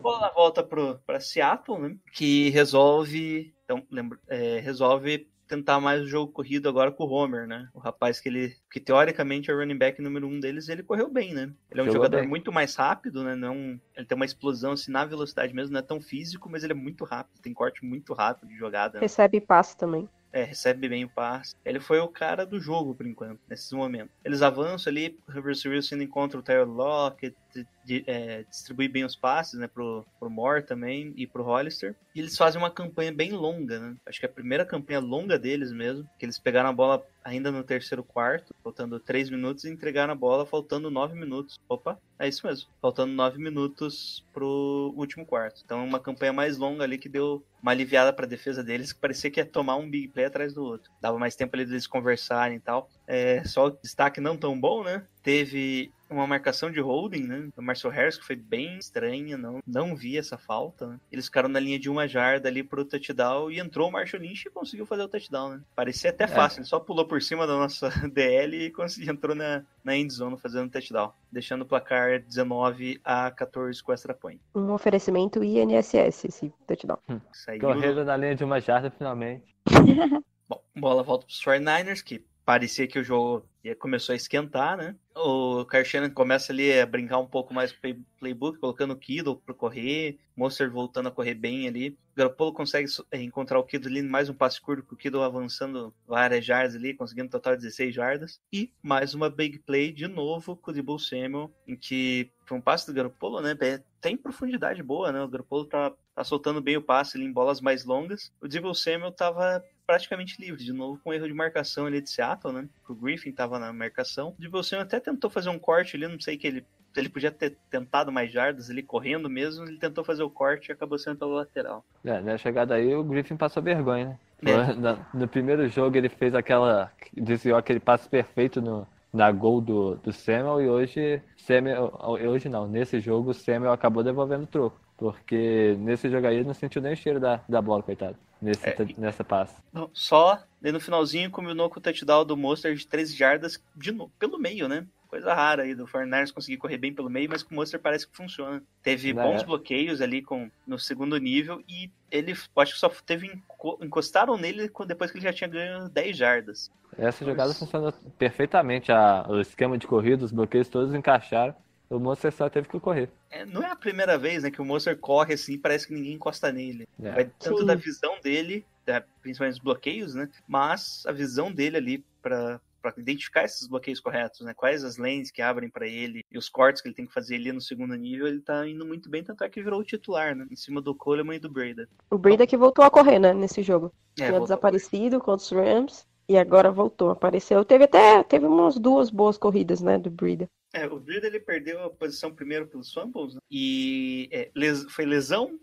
Bola 0.00 0.30
volta 0.34 0.62
pro, 0.62 0.98
pra 1.06 1.20
Seattle, 1.20 1.78
né? 1.78 1.96
Que 2.12 2.50
resolve. 2.50 3.54
Então, 3.64 3.82
lembra, 3.90 4.18
é, 4.28 4.60
resolve 4.60 5.28
tentar 5.46 5.80
mais 5.80 6.02
o 6.02 6.06
jogo 6.06 6.32
corrido 6.32 6.68
agora 6.68 6.90
com 6.90 7.04
o 7.04 7.10
Homer, 7.10 7.46
né? 7.46 7.68
O 7.72 7.78
rapaz 7.78 8.20
que 8.20 8.28
ele. 8.28 8.56
Que 8.70 8.80
teoricamente 8.80 9.50
é 9.50 9.54
o 9.54 9.58
running 9.58 9.78
back 9.78 10.00
número 10.00 10.26
um 10.26 10.40
deles, 10.40 10.68
ele 10.68 10.82
correu 10.82 11.10
bem, 11.10 11.32
né? 11.32 11.52
Ele 11.70 11.80
é 11.80 11.82
um 11.82 11.86
Jogou 11.86 12.02
jogador 12.02 12.20
bem. 12.20 12.28
muito 12.28 12.52
mais 12.52 12.74
rápido, 12.74 13.22
né? 13.22 13.34
Não, 13.34 13.80
ele 13.96 14.06
tem 14.06 14.16
uma 14.16 14.24
explosão 14.24 14.72
assim 14.72 14.90
na 14.90 15.04
velocidade 15.04 15.54
mesmo, 15.54 15.72
não 15.72 15.80
é 15.80 15.82
tão 15.82 16.00
físico, 16.00 16.48
mas 16.50 16.64
ele 16.64 16.72
é 16.72 16.76
muito 16.76 17.04
rápido, 17.04 17.40
tem 17.40 17.52
corte 17.54 17.84
muito 17.84 18.12
rápido 18.12 18.48
de 18.48 18.56
jogada. 18.56 18.94
né? 18.94 19.00
Recebe 19.00 19.40
passe 19.40 19.76
também. 19.76 20.08
É, 20.36 20.44
recebe 20.44 20.86
bem 20.86 21.02
o 21.02 21.08
passe. 21.08 21.54
Ele 21.64 21.80
foi 21.80 21.98
o 21.98 22.08
cara 22.08 22.44
do 22.44 22.60
jogo, 22.60 22.94
por 22.94 23.06
enquanto, 23.06 23.40
nesses 23.48 23.72
momentos. 23.72 24.10
Eles 24.22 24.42
avançam 24.42 24.90
ali, 24.90 25.18
o 25.26 25.32
Reverse 25.32 25.66
Wilson 25.66 25.96
encontra 25.96 26.38
o 26.38 26.42
Tyler 26.42 26.68
Lockett, 26.68 27.34
di- 27.82 28.04
é, 28.06 28.42
distribui 28.42 28.86
bem 28.86 29.02
os 29.02 29.16
passes, 29.16 29.58
né, 29.58 29.66
pro, 29.66 30.04
pro 30.20 30.28
Moore 30.28 30.62
também 30.62 31.14
e 31.16 31.26
pro 31.26 31.42
Hollister. 31.42 31.94
E 32.14 32.20
eles 32.20 32.36
fazem 32.36 32.60
uma 32.60 32.70
campanha 32.70 33.12
bem 33.12 33.32
longa, 33.32 33.78
né? 33.80 33.96
Acho 34.04 34.20
que 34.20 34.26
é 34.26 34.28
a 34.28 34.32
primeira 34.32 34.66
campanha 34.66 35.00
longa 35.00 35.38
deles 35.38 35.72
mesmo, 35.72 36.06
que 36.18 36.26
eles 36.26 36.38
pegaram 36.38 36.68
a 36.68 36.72
bola 36.72 37.02
ainda 37.26 37.50
no 37.50 37.64
terceiro 37.64 38.04
quarto, 38.04 38.54
faltando 38.62 39.00
3 39.00 39.28
minutos, 39.30 39.64
e 39.64 39.70
entregaram 39.70 40.12
a 40.12 40.16
bola 40.16 40.46
faltando 40.46 40.90
9 40.90 41.18
minutos. 41.18 41.58
Opa, 41.68 41.98
é 42.18 42.28
isso 42.28 42.46
mesmo. 42.46 42.70
Faltando 42.80 43.12
9 43.12 43.38
minutos 43.38 44.24
pro 44.32 44.94
último 44.96 45.26
quarto. 45.26 45.60
Então, 45.64 45.84
uma 45.84 45.98
campanha 45.98 46.32
mais 46.32 46.56
longa 46.56 46.84
ali 46.84 46.96
que 46.96 47.08
deu 47.08 47.44
uma 47.60 47.72
aliviada 47.72 48.12
pra 48.12 48.26
defesa 48.26 48.62
deles, 48.62 48.92
que 48.92 49.00
parecia 49.00 49.30
que 49.30 49.40
ia 49.40 49.44
tomar 49.44 49.76
um 49.76 49.90
big 49.90 50.08
play 50.08 50.26
atrás 50.26 50.54
do 50.54 50.62
outro. 50.62 50.90
Dava 51.00 51.18
mais 51.18 51.34
tempo 51.34 51.56
ali 51.56 51.64
deles 51.64 51.86
conversarem 51.86 52.58
e 52.58 52.60
tal. 52.60 52.88
É, 53.06 53.42
só 53.44 53.70
destaque 53.70 54.20
não 54.20 54.36
tão 54.36 54.58
bom, 54.58 54.84
né? 54.84 55.04
Teve 55.22 55.92
uma 56.08 56.26
marcação 56.26 56.70
de 56.70 56.80
holding, 56.80 57.24
né? 57.24 57.48
Do 57.54 57.62
Marcel 57.62 57.90
Harris, 57.90 58.16
que 58.16 58.24
foi 58.24 58.36
bem 58.36 58.78
estranha, 58.78 59.36
não, 59.36 59.60
não 59.66 59.96
vi 59.96 60.16
essa 60.16 60.38
falta, 60.38 60.86
né? 60.86 61.00
Eles 61.10 61.26
ficaram 61.26 61.48
na 61.48 61.60
linha 61.60 61.78
de 61.78 61.90
uma 61.90 62.06
jarda 62.06 62.48
ali 62.48 62.62
pro 62.62 62.84
touchdown 62.84 63.50
e 63.50 63.58
entrou 63.58 63.88
o 63.88 63.92
Marshall 63.92 64.22
Lynch 64.22 64.46
e 64.46 64.50
conseguiu 64.50 64.86
fazer 64.86 65.02
o 65.02 65.08
touchdown, 65.08 65.50
né? 65.50 65.60
Parecia 65.74 66.10
até 66.10 66.26
fácil, 66.26 66.60
ele 66.60 66.66
só 66.66 66.78
pulou 66.78 67.06
por 67.06 67.20
cima 67.22 67.46
da 67.46 67.56
nossa 67.56 67.88
DL 68.12 68.66
e 68.66 68.70
conseguiu, 68.70 69.12
entrou 69.12 69.34
na, 69.34 69.62
na 69.82 69.96
end 69.96 70.12
zone 70.12 70.36
fazendo 70.38 70.70
touchdown, 70.70 71.12
deixando 71.30 71.62
o 71.62 71.66
placar 71.66 72.20
19 72.20 73.00
a 73.04 73.30
14 73.30 73.82
com 73.82 73.92
extra 73.92 74.14
point. 74.14 74.40
Um 74.54 74.72
oferecimento 74.72 75.42
INSS, 75.42 76.24
esse 76.24 76.52
touchdown. 76.66 76.98
Saiu 77.32 77.60
Correram 77.60 78.04
na 78.04 78.16
linha 78.16 78.34
de 78.34 78.44
uma 78.44 78.60
jarda 78.60 78.90
finalmente. 78.90 79.56
Bom, 80.48 80.62
bola 80.76 81.02
volta 81.02 81.26
pros 81.26 81.42
49ers, 81.42 82.02
que 82.02 82.24
parecia 82.46 82.86
que 82.86 82.98
o 82.98 83.04
jogo 83.04 83.44
começou 83.80 84.12
a 84.12 84.16
esquentar, 84.16 84.76
né? 84.76 84.94
O 85.16 85.64
Kyle 85.64 85.84
Shannon 85.84 86.10
começa 86.10 86.52
ali 86.52 86.78
a 86.78 86.86
brincar 86.86 87.18
um 87.18 87.26
pouco 87.26 87.52
mais 87.52 87.72
com 87.72 87.78
o 87.78 87.80
play- 87.80 87.98
playbook, 88.20 88.60
colocando 88.60 88.92
o 88.92 88.96
Kido 88.96 89.34
para 89.44 89.52
correr, 89.52 90.20
Monster 90.36 90.70
voltando 90.70 91.08
a 91.08 91.10
correr 91.10 91.34
bem 91.34 91.66
ali. 91.66 91.90
O 91.90 92.16
Garoppolo 92.16 92.52
consegue 92.52 92.88
eh, 93.10 93.20
encontrar 93.22 93.58
o 93.58 93.64
Kido 93.64 93.88
ali, 93.88 94.00
mais 94.00 94.28
um 94.28 94.34
passe 94.34 94.60
curto, 94.60 94.84
com 94.84 94.94
o 94.94 94.98
Kido 94.98 95.20
avançando 95.20 95.92
várias 96.06 96.44
jardas 96.44 96.76
ali, 96.76 96.94
conseguindo 96.94 97.28
total 97.28 97.56
de 97.56 97.62
16 97.62 97.92
jardas. 97.92 98.40
E 98.52 98.72
mais 98.80 99.12
uma 99.12 99.28
big 99.28 99.58
play 99.58 99.90
de 99.90 100.06
novo 100.06 100.54
com 100.56 100.70
o 100.70 100.74
Debo 100.74 100.96
Samuel, 101.00 101.52
em 101.66 101.74
que 101.74 102.30
foi 102.44 102.56
um 102.56 102.62
passe 102.62 102.86
do 102.86 102.94
Garoppolo, 102.94 103.40
né? 103.40 103.56
Tem 104.00 104.16
profundidade 104.16 104.80
boa, 104.84 105.10
né? 105.10 105.20
O 105.20 105.28
Garoppolo 105.28 105.64
tá, 105.64 105.92
tá 106.14 106.22
soltando 106.22 106.60
bem 106.60 106.76
o 106.76 106.82
passe 106.82 107.16
ali 107.16 107.26
em 107.26 107.32
bolas 107.32 107.60
mais 107.60 107.84
longas. 107.84 108.32
O 108.40 108.46
Debo 108.46 108.72
Samuel 108.72 109.10
tava 109.10 109.64
praticamente 109.86 110.40
livre, 110.40 110.64
de 110.64 110.72
novo 110.72 111.00
com 111.02 111.12
erro 111.12 111.26
de 111.26 111.34
marcação 111.34 111.86
ali 111.86 112.00
de 112.00 112.10
Seattle, 112.10 112.52
né? 112.52 112.68
O 112.88 112.94
Griffin 112.94 113.32
tava 113.32 113.58
na 113.58 113.72
marcação. 113.72 114.34
Debo 114.38 114.62
Samuel 114.62 114.86
até 114.86 114.98
tentou 115.00 115.30
fazer 115.30 115.48
um 115.50 115.58
corte 115.58 115.96
ali, 115.96 116.08
não 116.08 116.20
sei 116.20 116.36
que 116.36 116.46
ele 116.46 116.64
ele 116.96 117.10
podia 117.10 117.30
ter 117.30 117.58
tentado 117.70 118.10
mais 118.10 118.32
jardas 118.32 118.70
ali 118.70 118.82
correndo 118.82 119.28
mesmo, 119.28 119.66
ele 119.66 119.78
tentou 119.78 120.02
fazer 120.02 120.22
o 120.22 120.30
corte 120.30 120.70
e 120.70 120.72
acabou 120.72 120.98
sendo 120.98 121.18
pela 121.18 121.34
lateral. 121.34 121.84
É, 122.02 122.20
na 122.22 122.38
chegada 122.38 122.74
aí 122.74 122.94
o 122.94 123.04
Griffin 123.04 123.36
passou 123.36 123.62
vergonha, 123.62 124.18
né? 124.42 124.52
É. 124.52 124.74
Na- 124.74 125.06
no 125.12 125.28
primeiro 125.28 125.68
jogo 125.68 125.96
ele 125.96 126.08
fez 126.08 126.34
aquela. 126.34 126.90
desviou 127.14 127.58
aquele 127.58 127.80
passe 127.80 128.08
perfeito 128.08 128.60
no, 128.62 128.86
na 129.12 129.30
gol 129.30 129.60
do, 129.60 129.96
do 129.96 130.12
Samuel 130.12 130.60
e 130.62 130.68
hoje. 130.68 131.22
Samuel, 131.36 131.92
hoje 132.02 132.48
não, 132.48 132.66
nesse 132.66 132.98
jogo 133.00 133.30
o 133.30 133.34
Samuel 133.34 133.72
acabou 133.72 134.02
devolvendo 134.02 134.44
o 134.44 134.46
troco. 134.46 134.80
Porque 134.96 135.76
nesse 135.78 136.08
jogo 136.08 136.26
aí 136.26 136.36
ele 136.36 136.46
não 136.46 136.54
sentiu 136.54 136.80
nem 136.80 136.94
o 136.94 136.96
cheiro 136.96 137.20
da, 137.20 137.40
da 137.46 137.60
bola, 137.60 137.82
coitado. 137.82 138.16
Nesse, 138.40 138.68
É, 138.68 138.76
nessa 138.98 139.24
passe. 139.24 139.54
Não, 139.72 139.90
Só 139.94 140.42
daí 140.60 140.70
no 140.72 140.80
finalzinho 140.80 141.30
combinou 141.30 141.70
com 141.70 141.78
o 141.78 141.82
touchdown 141.82 142.24
do 142.24 142.36
Monster 142.36 142.74
de 142.74 142.86
13 142.86 143.16
jardas 143.16 143.62
de 143.74 143.96
pelo 144.18 144.38
meio, 144.38 144.68
né? 144.68 144.86
Coisa 145.08 145.32
rara 145.32 145.62
aí 145.62 145.74
do 145.74 145.86
Fornars 145.86 146.32
conseguir 146.32 146.56
correr 146.58 146.76
bem 146.76 146.92
pelo 146.92 147.08
meio, 147.08 147.30
mas 147.30 147.42
com 147.42 147.54
o 147.54 147.56
Monster 147.56 147.80
parece 147.80 148.06
que 148.06 148.14
funciona. 148.16 148.62
Teve 148.82 149.14
Né? 149.14 149.22
bons 149.22 149.42
bloqueios 149.44 150.00
ali 150.00 150.20
com, 150.20 150.50
no 150.66 150.78
segundo 150.78 151.16
nível 151.16 151.62
e 151.68 151.90
ele, 152.10 152.32
acho 152.56 152.74
que 152.74 152.78
só 152.80 152.88
teve 153.06 153.26
enco- 153.28 153.78
encostaram 153.82 154.36
nele 154.36 154.70
depois 154.86 155.10
que 155.10 155.16
ele 155.18 155.24
já 155.24 155.32
tinha 155.32 155.48
ganho 155.48 155.88
10 155.88 156.16
jardas. 156.16 156.70
Essa 156.98 157.24
jogada 157.24 157.48
Nossa. 157.48 157.60
funcionou 157.60 157.92
perfeitamente. 158.18 158.90
A, 158.92 159.24
o 159.28 159.40
esquema 159.40 159.78
de 159.78 159.86
corrida, 159.86 160.24
os 160.24 160.32
bloqueios 160.32 160.68
todos 160.68 160.92
encaixaram. 160.94 161.54
O 161.88 161.98
Monster 161.98 162.32
só 162.32 162.48
teve 162.48 162.68
que 162.68 162.80
correr. 162.80 163.08
É, 163.30 163.44
não 163.44 163.62
é 163.62 163.70
a 163.70 163.76
primeira 163.76 164.18
vez 164.18 164.42
né, 164.42 164.50
que 164.50 164.60
o 164.60 164.64
Monster 164.64 164.96
corre 164.98 165.34
assim 165.34 165.52
e 165.54 165.58
parece 165.58 165.86
que 165.86 165.94
ninguém 165.94 166.14
encosta 166.14 166.50
nele. 166.50 166.88
É. 167.00 167.12
Vai 167.12 167.24
tanto 167.38 167.58
Sim. 167.60 167.66
da 167.66 167.74
visão 167.76 168.18
dele, 168.20 168.66
da- 168.84 169.04
principalmente 169.22 169.54
os 169.54 169.62
bloqueios, 169.62 170.14
né? 170.14 170.28
Mas 170.48 171.04
a 171.06 171.12
visão 171.12 171.52
dele 171.52 171.76
ali 171.76 172.04
pra 172.22 172.60
pra 172.82 172.94
identificar 172.98 173.42
esses 173.44 173.66
bloqueios 173.66 173.98
corretos, 173.98 174.42
né? 174.42 174.54
Quais 174.54 174.84
as 174.84 174.96
lanes 174.96 175.32
que 175.32 175.42
abrem 175.42 175.68
pra 175.68 175.88
ele 175.88 176.24
e 176.30 176.38
os 176.38 176.48
cortes 176.48 176.80
que 176.80 176.86
ele 176.86 176.94
tem 176.94 177.04
que 177.04 177.12
fazer 177.12 177.34
ali 177.34 177.50
no 177.50 177.60
segundo 177.60 177.96
nível, 177.96 178.28
ele 178.28 178.40
tá 178.40 178.64
indo 178.68 178.86
muito 178.86 179.10
bem, 179.10 179.24
tanto 179.24 179.42
é 179.42 179.48
que 179.48 179.60
virou 179.60 179.80
o 179.80 179.84
titular, 179.84 180.36
né? 180.36 180.46
Em 180.48 180.54
cima 180.54 180.80
do 180.80 180.94
Coleman 180.94 181.34
e 181.34 181.40
do 181.40 181.50
Breda. 181.50 181.88
O 182.08 182.16
Brida 182.16 182.46
que 182.46 182.56
voltou 182.56 182.84
a 182.84 182.90
correr, 182.90 183.18
né, 183.18 183.34
nesse 183.34 183.60
jogo. 183.60 183.92
É, 184.20 184.28
Tinha 184.28 184.38
desaparecido 184.40 185.18
contra 185.18 185.42
os 185.44 185.50
Rams 185.50 186.06
e 186.28 186.38
agora 186.38 186.70
voltou, 186.70 187.10
apareceu. 187.10 187.64
Teve 187.64 187.84
até 187.84 188.22
teve 188.22 188.46
umas 188.46 188.78
duas 188.78 189.10
boas 189.10 189.36
corridas, 189.36 189.80
né, 189.80 189.98
do 189.98 190.08
Brida. 190.10 190.48
É, 190.76 190.86
o 190.86 191.00
Breda 191.00 191.26
ele 191.26 191.40
perdeu 191.40 191.82
a 191.84 191.90
posição 191.90 192.30
primeiro 192.30 192.66
pelos 192.66 192.92
fumbles, 192.92 193.34
né? 193.34 193.40
E 193.50 194.28
é, 194.30 194.50
les- 194.54 194.84
foi 194.90 195.06
lesão, 195.06 195.58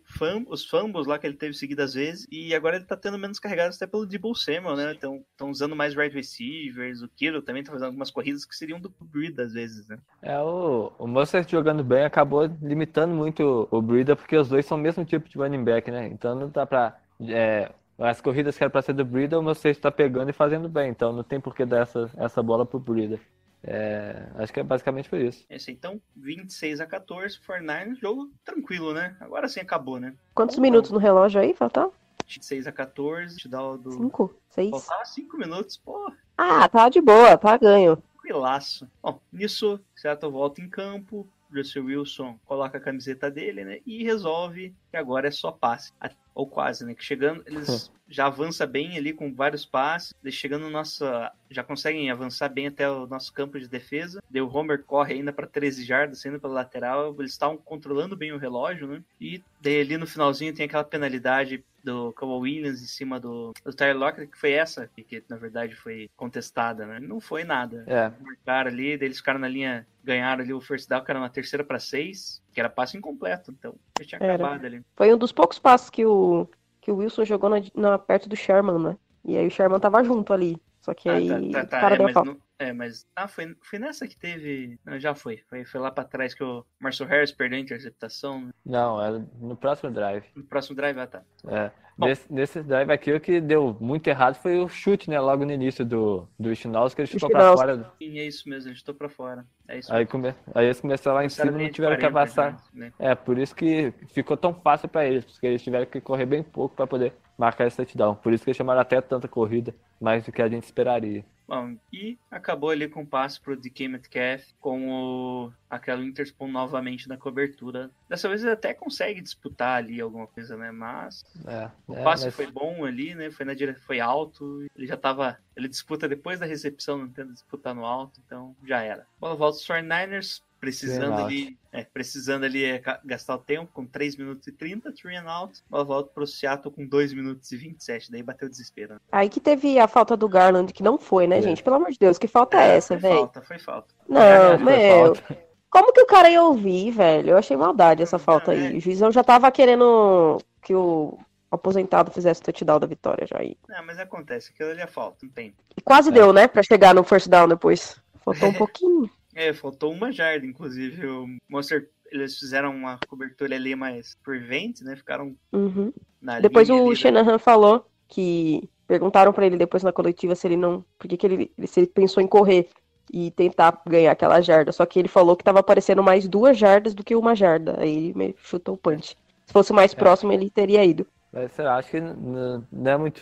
os 0.47 0.65
fumbles 0.65 1.05
lá 1.05 1.19
que 1.19 1.27
ele 1.27 1.37
teve 1.37 1.53
seguidas 1.53 1.93
vezes, 1.93 2.25
e 2.31 2.55
agora 2.55 2.77
ele 2.77 2.85
tá 2.85 2.97
tendo 2.97 3.19
menos 3.19 3.37
carregados 3.37 3.75
até 3.75 3.85
pelo 3.85 4.07
Debo 4.07 4.33
Samuel, 4.33 4.75
né? 4.75 4.93
Estão 4.93 5.23
usando 5.51 5.75
mais 5.75 5.95
wide 5.95 6.15
receivers, 6.15 7.03
o 7.03 7.09
Kiro 7.09 7.43
também 7.43 7.63
tá 7.63 7.71
fazendo 7.71 7.87
algumas 7.87 8.09
corridas 8.09 8.43
que 8.43 8.55
seriam 8.55 8.79
do 8.79 8.91
Breda 9.01 9.43
às 9.43 9.53
vezes, 9.53 9.87
né? 9.87 9.99
É, 10.21 10.39
o, 10.39 10.91
o 10.97 11.07
Mostert 11.07 11.49
jogando 11.49 11.83
bem 11.83 12.03
acabou 12.05 12.45
limitando 12.61 13.13
muito 13.13 13.67
o, 13.69 13.81
Breida, 13.81 14.15
porque 14.15 14.35
os 14.35 14.49
dois 14.49 14.65
são 14.65 14.77
o 14.77 14.81
mesmo 14.81 15.05
tipo 15.05 15.27
de 15.29 15.37
running 15.37 15.63
back, 15.63 15.91
né? 15.91 16.07
Então 16.07 16.33
não 16.33 16.49
dá 16.49 16.65
pra. 16.65 16.97
é, 17.21 17.71
as 17.99 18.19
corridas 18.21 18.57
que 18.57 18.63
era 18.63 18.69
pra 18.71 18.81
ser 18.81 18.93
do 18.93 19.05
Breida, 19.05 19.37
o 19.39 19.43
Mostert 19.43 19.77
tá 19.79 19.91
pegando 19.91 20.29
e 20.29 20.33
fazendo 20.33 20.67
bem. 20.69 20.89
Então 20.89 21.13
não 21.13 21.23
tem 21.23 21.39
por 21.39 21.53
que 21.55 21.65
dar 21.65 21.81
essa, 21.81 22.09
essa 22.17 22.41
bola 22.41 22.65
pro 22.65 22.79
Breida. 22.79 23.19
É, 23.65 24.27
acho 24.35 24.51
que 24.51 24.59
é 24.59 24.63
basicamente 24.63 25.09
por 25.09 25.19
isso. 25.19 25.45
Esse 25.49 25.71
então, 25.71 26.01
26 26.15 26.81
a 26.81 26.85
14, 26.85 27.39
49 27.39 27.95
jogo 27.95 28.29
tranquilo, 28.43 28.93
né? 28.93 29.15
Agora 29.21 29.47
sim 29.47 29.61
acabou, 29.61 29.99
né? 29.99 30.13
Quantos 30.33 30.59
minutos 30.59 30.91
no 30.91 30.97
relógio 30.97 31.39
aí, 31.39 31.53
faltou? 31.53 31.93
26 32.27 32.67
a 32.67 32.71
14, 32.71 33.37
te 33.37 33.47
dá 33.47 33.61
o 33.63 33.77
do. 33.77 33.91
Cinco? 33.91 34.35
Seis? 34.49 34.69
Faltava 34.69 35.05
5 35.05 35.37
minutos, 35.37 35.77
pô, 35.77 36.11
Ah, 36.37 36.67
tá 36.67 36.89
de 36.89 36.99
boa, 36.99 37.37
tá 37.37 37.55
ganho. 37.57 38.01
Tranquilaço. 38.23 38.89
Bom, 39.01 39.19
nisso, 39.31 39.79
Seattle 39.95 40.31
volta 40.31 40.61
em 40.61 40.69
campo, 40.69 41.27
Russell 41.53 41.85
Wilson 41.85 42.39
coloca 42.45 42.77
a 42.77 42.81
camiseta 42.81 43.29
dele, 43.29 43.63
né? 43.63 43.79
E 43.85 44.03
resolve 44.03 44.73
que 44.89 44.97
agora 44.97 45.27
é 45.27 45.31
só 45.31 45.51
passe. 45.51 45.91
Ou 46.33 46.47
quase, 46.47 46.83
né? 46.83 46.95
Que 46.95 47.03
chegando, 47.03 47.43
eles 47.45 47.91
já 48.09 48.25
avança 48.25 48.65
bem 48.65 48.97
ali 48.97 49.13
com 49.13 49.31
vários 49.31 49.65
passes. 49.65 50.15
Eles 50.23 50.33
chegando 50.33 50.63
no 50.63 50.71
nosso. 50.71 51.05
Já 51.51 51.63
conseguem 51.63 52.09
avançar 52.09 52.49
bem 52.49 52.67
até 52.67 52.89
o 52.89 53.05
nosso 53.05 53.31
campo 53.31 53.59
de 53.59 53.67
defesa. 53.67 54.23
Daí 54.29 54.41
o 54.41 54.51
Homer 54.51 54.83
corre 54.83 55.13
ainda 55.13 55.31
para 55.31 55.45
13 55.45 55.83
jardas, 55.83 56.19
saindo 56.19 56.39
pela 56.39 56.53
lateral. 56.53 57.15
Eles 57.19 57.31
estavam 57.31 57.55
controlando 57.55 58.17
bem 58.17 58.31
o 58.31 58.39
relógio, 58.39 58.87
né? 58.87 59.03
E 59.21 59.43
daí 59.61 59.81
ali 59.81 59.95
no 59.95 60.07
finalzinho 60.07 60.55
tem 60.55 60.65
aquela 60.65 60.83
penalidade 60.83 61.63
do 61.83 62.13
Kawhi 62.13 62.39
Williams 62.39 62.81
em 62.81 62.85
cima 62.87 63.19
do, 63.19 63.51
do 63.63 63.73
Tyler 63.73 63.97
Lockett, 63.97 64.27
que 64.31 64.37
foi 64.37 64.51
essa, 64.53 64.87
que, 64.87 65.03
que 65.03 65.23
na 65.29 65.35
verdade 65.37 65.75
foi 65.75 66.09
contestada, 66.15 66.85
né? 66.85 66.99
Não 66.99 67.19
foi 67.19 67.43
nada 67.43 67.83
É, 67.87 68.11
marcaram 68.23 68.69
ali, 68.71 68.87
eles 68.91 69.17
ficaram 69.17 69.39
na 69.39 69.47
linha, 69.47 69.85
ganharam 70.03 70.43
ali 70.43 70.53
o 70.53 70.61
first 70.61 70.87
down, 70.87 71.03
que 71.03 71.11
era 71.11 71.19
uma 71.19 71.29
terceira 71.29 71.63
para 71.63 71.79
seis, 71.79 72.41
que 72.53 72.59
era 72.59 72.69
passe 72.69 72.97
incompleto, 72.97 73.51
então 73.51 73.75
já 73.99 74.05
tinha 74.05 74.19
Era. 74.21 74.35
acabado 74.35 74.65
ali. 74.65 74.81
Foi 74.95 75.13
um 75.13 75.17
dos 75.17 75.31
poucos 75.31 75.59
passos 75.59 75.89
que 75.89 76.05
o, 76.05 76.47
que 76.81 76.91
o 76.91 76.95
Wilson 76.97 77.25
jogou 77.25 77.49
na, 77.49 77.57
na- 77.75 77.99
perto 77.99 78.29
do 78.29 78.35
Sherman, 78.35 78.79
né? 78.79 78.97
E 79.25 79.37
aí 79.37 79.47
o 79.47 79.51
Sherman 79.51 79.79
tava 79.79 80.03
junto 80.03 80.33
ali. 80.33 80.57
Só 80.83 80.93
que 80.93 81.09
aí 81.09 81.31
Ah, 81.31 81.37
o 81.37 81.51
tá, 81.51 81.59
tá, 81.61 81.65
tá, 81.65 81.79
cara 81.79 81.95
é, 81.95 81.99
mas 81.99 82.13
não- 82.15 82.37
é, 82.59 82.73
mas 82.73 83.07
ah, 83.15 83.27
foi, 83.27 83.55
foi 83.61 83.79
nessa 83.79 84.05
que 84.07 84.17
teve, 84.17 84.77
não, 84.85 84.99
já 84.99 85.15
foi, 85.15 85.37
foi, 85.49 85.63
foi 85.65 85.79
lá 85.79 85.89
para 85.89 86.03
trás 86.03 86.33
que 86.33 86.43
o 86.43 86.65
Marcel 86.79 87.07
Harris 87.07 87.31
perdeu 87.31 87.57
a 87.57 87.61
interceptação, 87.61 88.41
né? 88.41 88.51
não, 88.65 89.01
é 89.01 89.23
no 89.39 89.55
próximo 89.55 89.89
drive. 89.91 90.25
no 90.35 90.43
próximo 90.43 90.75
drive, 90.75 90.99
ah, 90.99 91.07
tá. 91.07 91.23
É. 91.47 91.71
Bom. 91.95 92.07
Nesse, 92.07 92.33
nesse 92.33 92.63
drive 92.63 92.89
aqui, 92.91 93.13
o 93.13 93.21
que 93.21 93.39
deu 93.39 93.77
muito 93.79 94.07
errado 94.07 94.33
foi 94.35 94.57
o 94.57 94.67
chute, 94.67 95.11
né? 95.11 95.19
Logo 95.19 95.45
no 95.45 95.51
início 95.51 95.85
do, 95.85 96.27
do 96.39 96.53
Schnauz, 96.55 96.95
que 96.95 97.01
ele 97.01 97.07
chutou 97.07 97.29
pra 97.29 97.53
fora. 97.55 97.91
Sim, 97.99 98.17
é 98.17 98.25
isso 98.25 98.49
mesmo, 98.49 98.71
gente 98.71 98.83
tô 98.83 98.95
pra 98.95 99.07
fora, 99.07 99.45
é 99.67 99.77
isso 99.77 99.93
Aí, 99.93 100.03
come... 100.03 100.33
aí 100.55 100.65
eles 100.65 100.81
começaram 100.81 101.17
lá 101.17 101.23
em 101.25 101.29
cima 101.29 101.61
e 101.61 101.69
tiveram 101.71 101.95
que 101.95 102.01
40 102.01 102.07
avançar. 102.19 102.63
né? 102.73 102.91
É, 102.97 103.13
por 103.13 103.37
isso 103.37 103.55
que 103.55 103.93
ficou 104.11 104.35
tão 104.35 104.55
fácil 104.55 104.89
pra 104.89 105.05
eles, 105.05 105.23
porque 105.23 105.45
eles 105.45 105.61
tiveram 105.61 105.85
que 105.85 106.01
correr 106.01 106.25
bem 106.25 106.41
pouco 106.41 106.75
pra 106.75 106.87
poder 106.87 107.13
marcar 107.37 107.67
esse 107.67 107.77
touchdown. 107.77 108.15
Por 108.15 108.33
isso 108.33 108.43
que 108.43 108.49
eles 108.49 108.57
chamaram 108.57 108.81
até 108.81 108.99
tanta 109.01 109.27
corrida, 109.27 109.73
mais 109.99 110.23
do 110.25 110.31
que 110.31 110.41
a 110.41 110.47
gente 110.49 110.63
esperaria. 110.63 111.23
Bom, 111.45 111.75
e 111.91 112.17
acabou 112.31 112.69
ali 112.69 112.87
com 112.87 113.01
o 113.01 113.05
passe 113.05 113.39
pro 113.39 113.55
DK 113.57 113.89
Metcalf 113.89 114.45
com 114.61 114.89
o 114.89 115.51
aquela 115.69 116.01
Interspoon 116.01 116.47
novamente 116.47 117.09
na 117.09 117.17
cobertura. 117.17 117.91
Dessa 118.07 118.29
vez 118.29 118.41
ele 118.41 118.53
até 118.53 118.73
consegue 118.73 119.21
disputar 119.21 119.77
ali 119.77 119.99
alguma 119.99 120.25
coisa, 120.25 120.55
né? 120.55 120.71
Mas 120.71 121.21
É, 121.45 121.69
o 121.85 121.95
é, 121.95 122.03
passe 122.03 122.25
mas- 122.25 122.35
foi 122.35 122.49
bom 122.49 122.85
ali, 122.85 123.13
né? 123.13 123.29
Foi 123.29 123.45
na 123.45 123.53
dire... 123.53 123.75
foi 123.75 123.99
alto, 123.99 124.65
ele 124.73 124.87
já 124.87 124.95
tava, 124.95 125.37
ele 125.55 125.67
disputa 125.67 126.07
depois 126.07 126.39
da 126.39 126.45
recepção, 126.45 126.97
não 126.99 127.09
tenta 127.09 127.33
disputar 127.33 127.75
no 127.75 127.85
alto, 127.85 128.21
então 128.25 128.55
já 128.65 128.81
era. 128.81 129.05
Bola 129.19 129.35
volta 129.35 129.57
os 129.57 129.67
49ers 129.67 130.41
precisando 130.63 131.13
ali, 131.21 131.57
é, 131.73 131.83
precisando 131.83 132.45
ali 132.45 132.63
é, 132.63 132.81
gastar 133.03 133.35
o 133.35 133.37
tempo 133.37 133.69
com 133.73 133.85
3 133.85 134.15
minutos 134.15 134.47
e 134.47 134.51
30, 134.53 134.93
three 134.93 135.13
and 135.17 135.29
out. 135.29 135.61
Bola 135.69 135.83
volta 135.83 136.09
pro 136.13 136.25
Seattle 136.25 136.73
com 136.73 136.87
2 136.87 137.11
minutos 137.13 137.51
e 137.51 137.57
27, 137.57 138.09
daí 138.09 138.23
bateu 138.23 138.47
o 138.47 138.49
desespero. 138.49 138.93
né? 138.93 138.99
Aí 139.11 139.27
que 139.27 139.41
teve 139.41 139.77
a 139.77 139.89
falta 139.89 140.15
do 140.15 140.29
Garland, 140.29 140.71
que 140.71 140.81
não 140.81 140.97
foi, 140.97 141.27
né, 141.27 141.39
É. 141.39 141.41
gente? 141.41 141.61
Pelo 141.61 141.75
amor 141.75 141.91
de 141.91 141.99
Deus, 141.99 142.17
que 142.17 142.29
falta 142.29 142.57
é 142.61 142.77
essa, 142.77 142.97
foi 142.97 142.97
velho? 143.09 143.15
falta, 143.19 143.41
foi 143.41 143.59
falta. 143.59 143.93
Não, 144.07 144.21
É, 144.21 144.57
foi 144.57 144.65
meu. 144.65 145.15
falta. 145.15 145.37
Como 145.69 145.91
que 145.91 146.01
o 146.01 146.05
cara 146.05 146.29
ia 146.29 146.41
ouvir, 146.43 146.91
velho? 146.91 147.31
Eu 147.31 147.37
achei 147.37 147.57
maldade 147.57 148.01
essa 148.01 148.17
falta 148.17 148.51
aí. 148.53 148.73
É. 148.73 148.77
O 148.77 148.79
juizão 148.79 149.11
já 149.11 149.23
tava 149.23 149.51
querendo 149.51 150.37
que 150.61 150.73
o 150.73 151.17
aposentado 151.51 152.09
fizesse 152.09 152.39
o 152.41 152.43
touchdown 152.45 152.79
da 152.79 152.87
vitória 152.87 153.27
já 153.27 153.37
aí. 153.39 153.57
Não, 153.67 153.85
mas 153.85 153.99
acontece, 153.99 154.51
aquilo 154.53 154.69
ali 154.69 154.79
é 154.81 154.87
falta, 154.87 155.17
não 155.23 155.29
tem. 155.29 155.53
E 155.75 155.81
quase 155.81 156.09
É. 156.09 156.11
deu, 156.13 156.31
né, 156.31 156.47
pra 156.47 156.63
chegar 156.63 156.95
no 156.95 157.03
first 157.03 157.27
down 157.27 157.49
depois. 157.49 158.01
Faltou 158.23 158.47
um 158.49 158.53
pouquinho. 158.71 159.09
É, 159.35 159.53
faltou 159.53 159.91
uma 159.91 160.11
jarda, 160.11 160.45
inclusive. 160.45 161.05
O 161.07 161.27
Monster, 161.49 161.89
eles 162.11 162.37
fizeram 162.37 162.75
uma 162.75 162.99
cobertura 163.07 163.55
ali 163.55 163.75
mais 163.75 164.15
prevent, 164.23 164.81
né? 164.81 164.95
Ficaram 164.95 165.35
Uhum. 165.51 165.91
na 166.21 166.39
Depois 166.39 166.67
linha 166.69 166.79
o 166.81 166.85
ali 166.85 166.89
da- 166.91 166.95
Shanahan 166.99 167.37
falou 167.39 167.87
que 168.07 168.69
perguntaram 168.87 169.33
pra 169.33 169.45
ele 169.45 169.57
depois 169.57 169.81
na 169.81 169.91
coletiva 169.91 170.35
se 170.35 170.45
ele 170.47 170.57
não, 170.57 170.85
por 170.99 171.07
que 171.07 171.17
que 171.17 171.25
ele, 171.25 171.51
se 171.65 171.79
ele 171.79 171.87
pensou 171.87 172.21
em 172.21 172.27
correr 172.27 172.69
e 173.11 173.31
tentar 173.31 173.81
ganhar 173.87 174.11
aquela 174.11 174.39
jarda, 174.41 174.71
só 174.71 174.85
que 174.85 174.99
ele 174.99 175.07
falou 175.07 175.35
que 175.35 175.43
tava 175.43 175.59
aparecendo 175.59 176.03
mais 176.03 176.27
duas 176.27 176.57
jardas 176.57 176.93
do 176.93 177.03
que 177.03 177.15
uma 177.15 177.35
jarda. 177.35 177.75
Aí 177.79 177.95
ele 177.95 178.13
meio 178.13 178.35
chutou 178.37 178.75
o 178.75 178.77
punch. 178.77 179.17
Se 179.45 179.51
fosse 179.53 179.73
mais 179.73 179.93
próximo 179.93 180.31
ele 180.31 180.49
teria 180.49 180.85
ido. 180.85 181.05
Mas 181.31 181.51
sei 181.53 181.65
lá, 181.65 181.77
acho 181.77 181.89
que 181.89 181.99
não, 181.99 182.65
não 182.71 182.91
é 182.91 182.97
muito. 182.97 183.21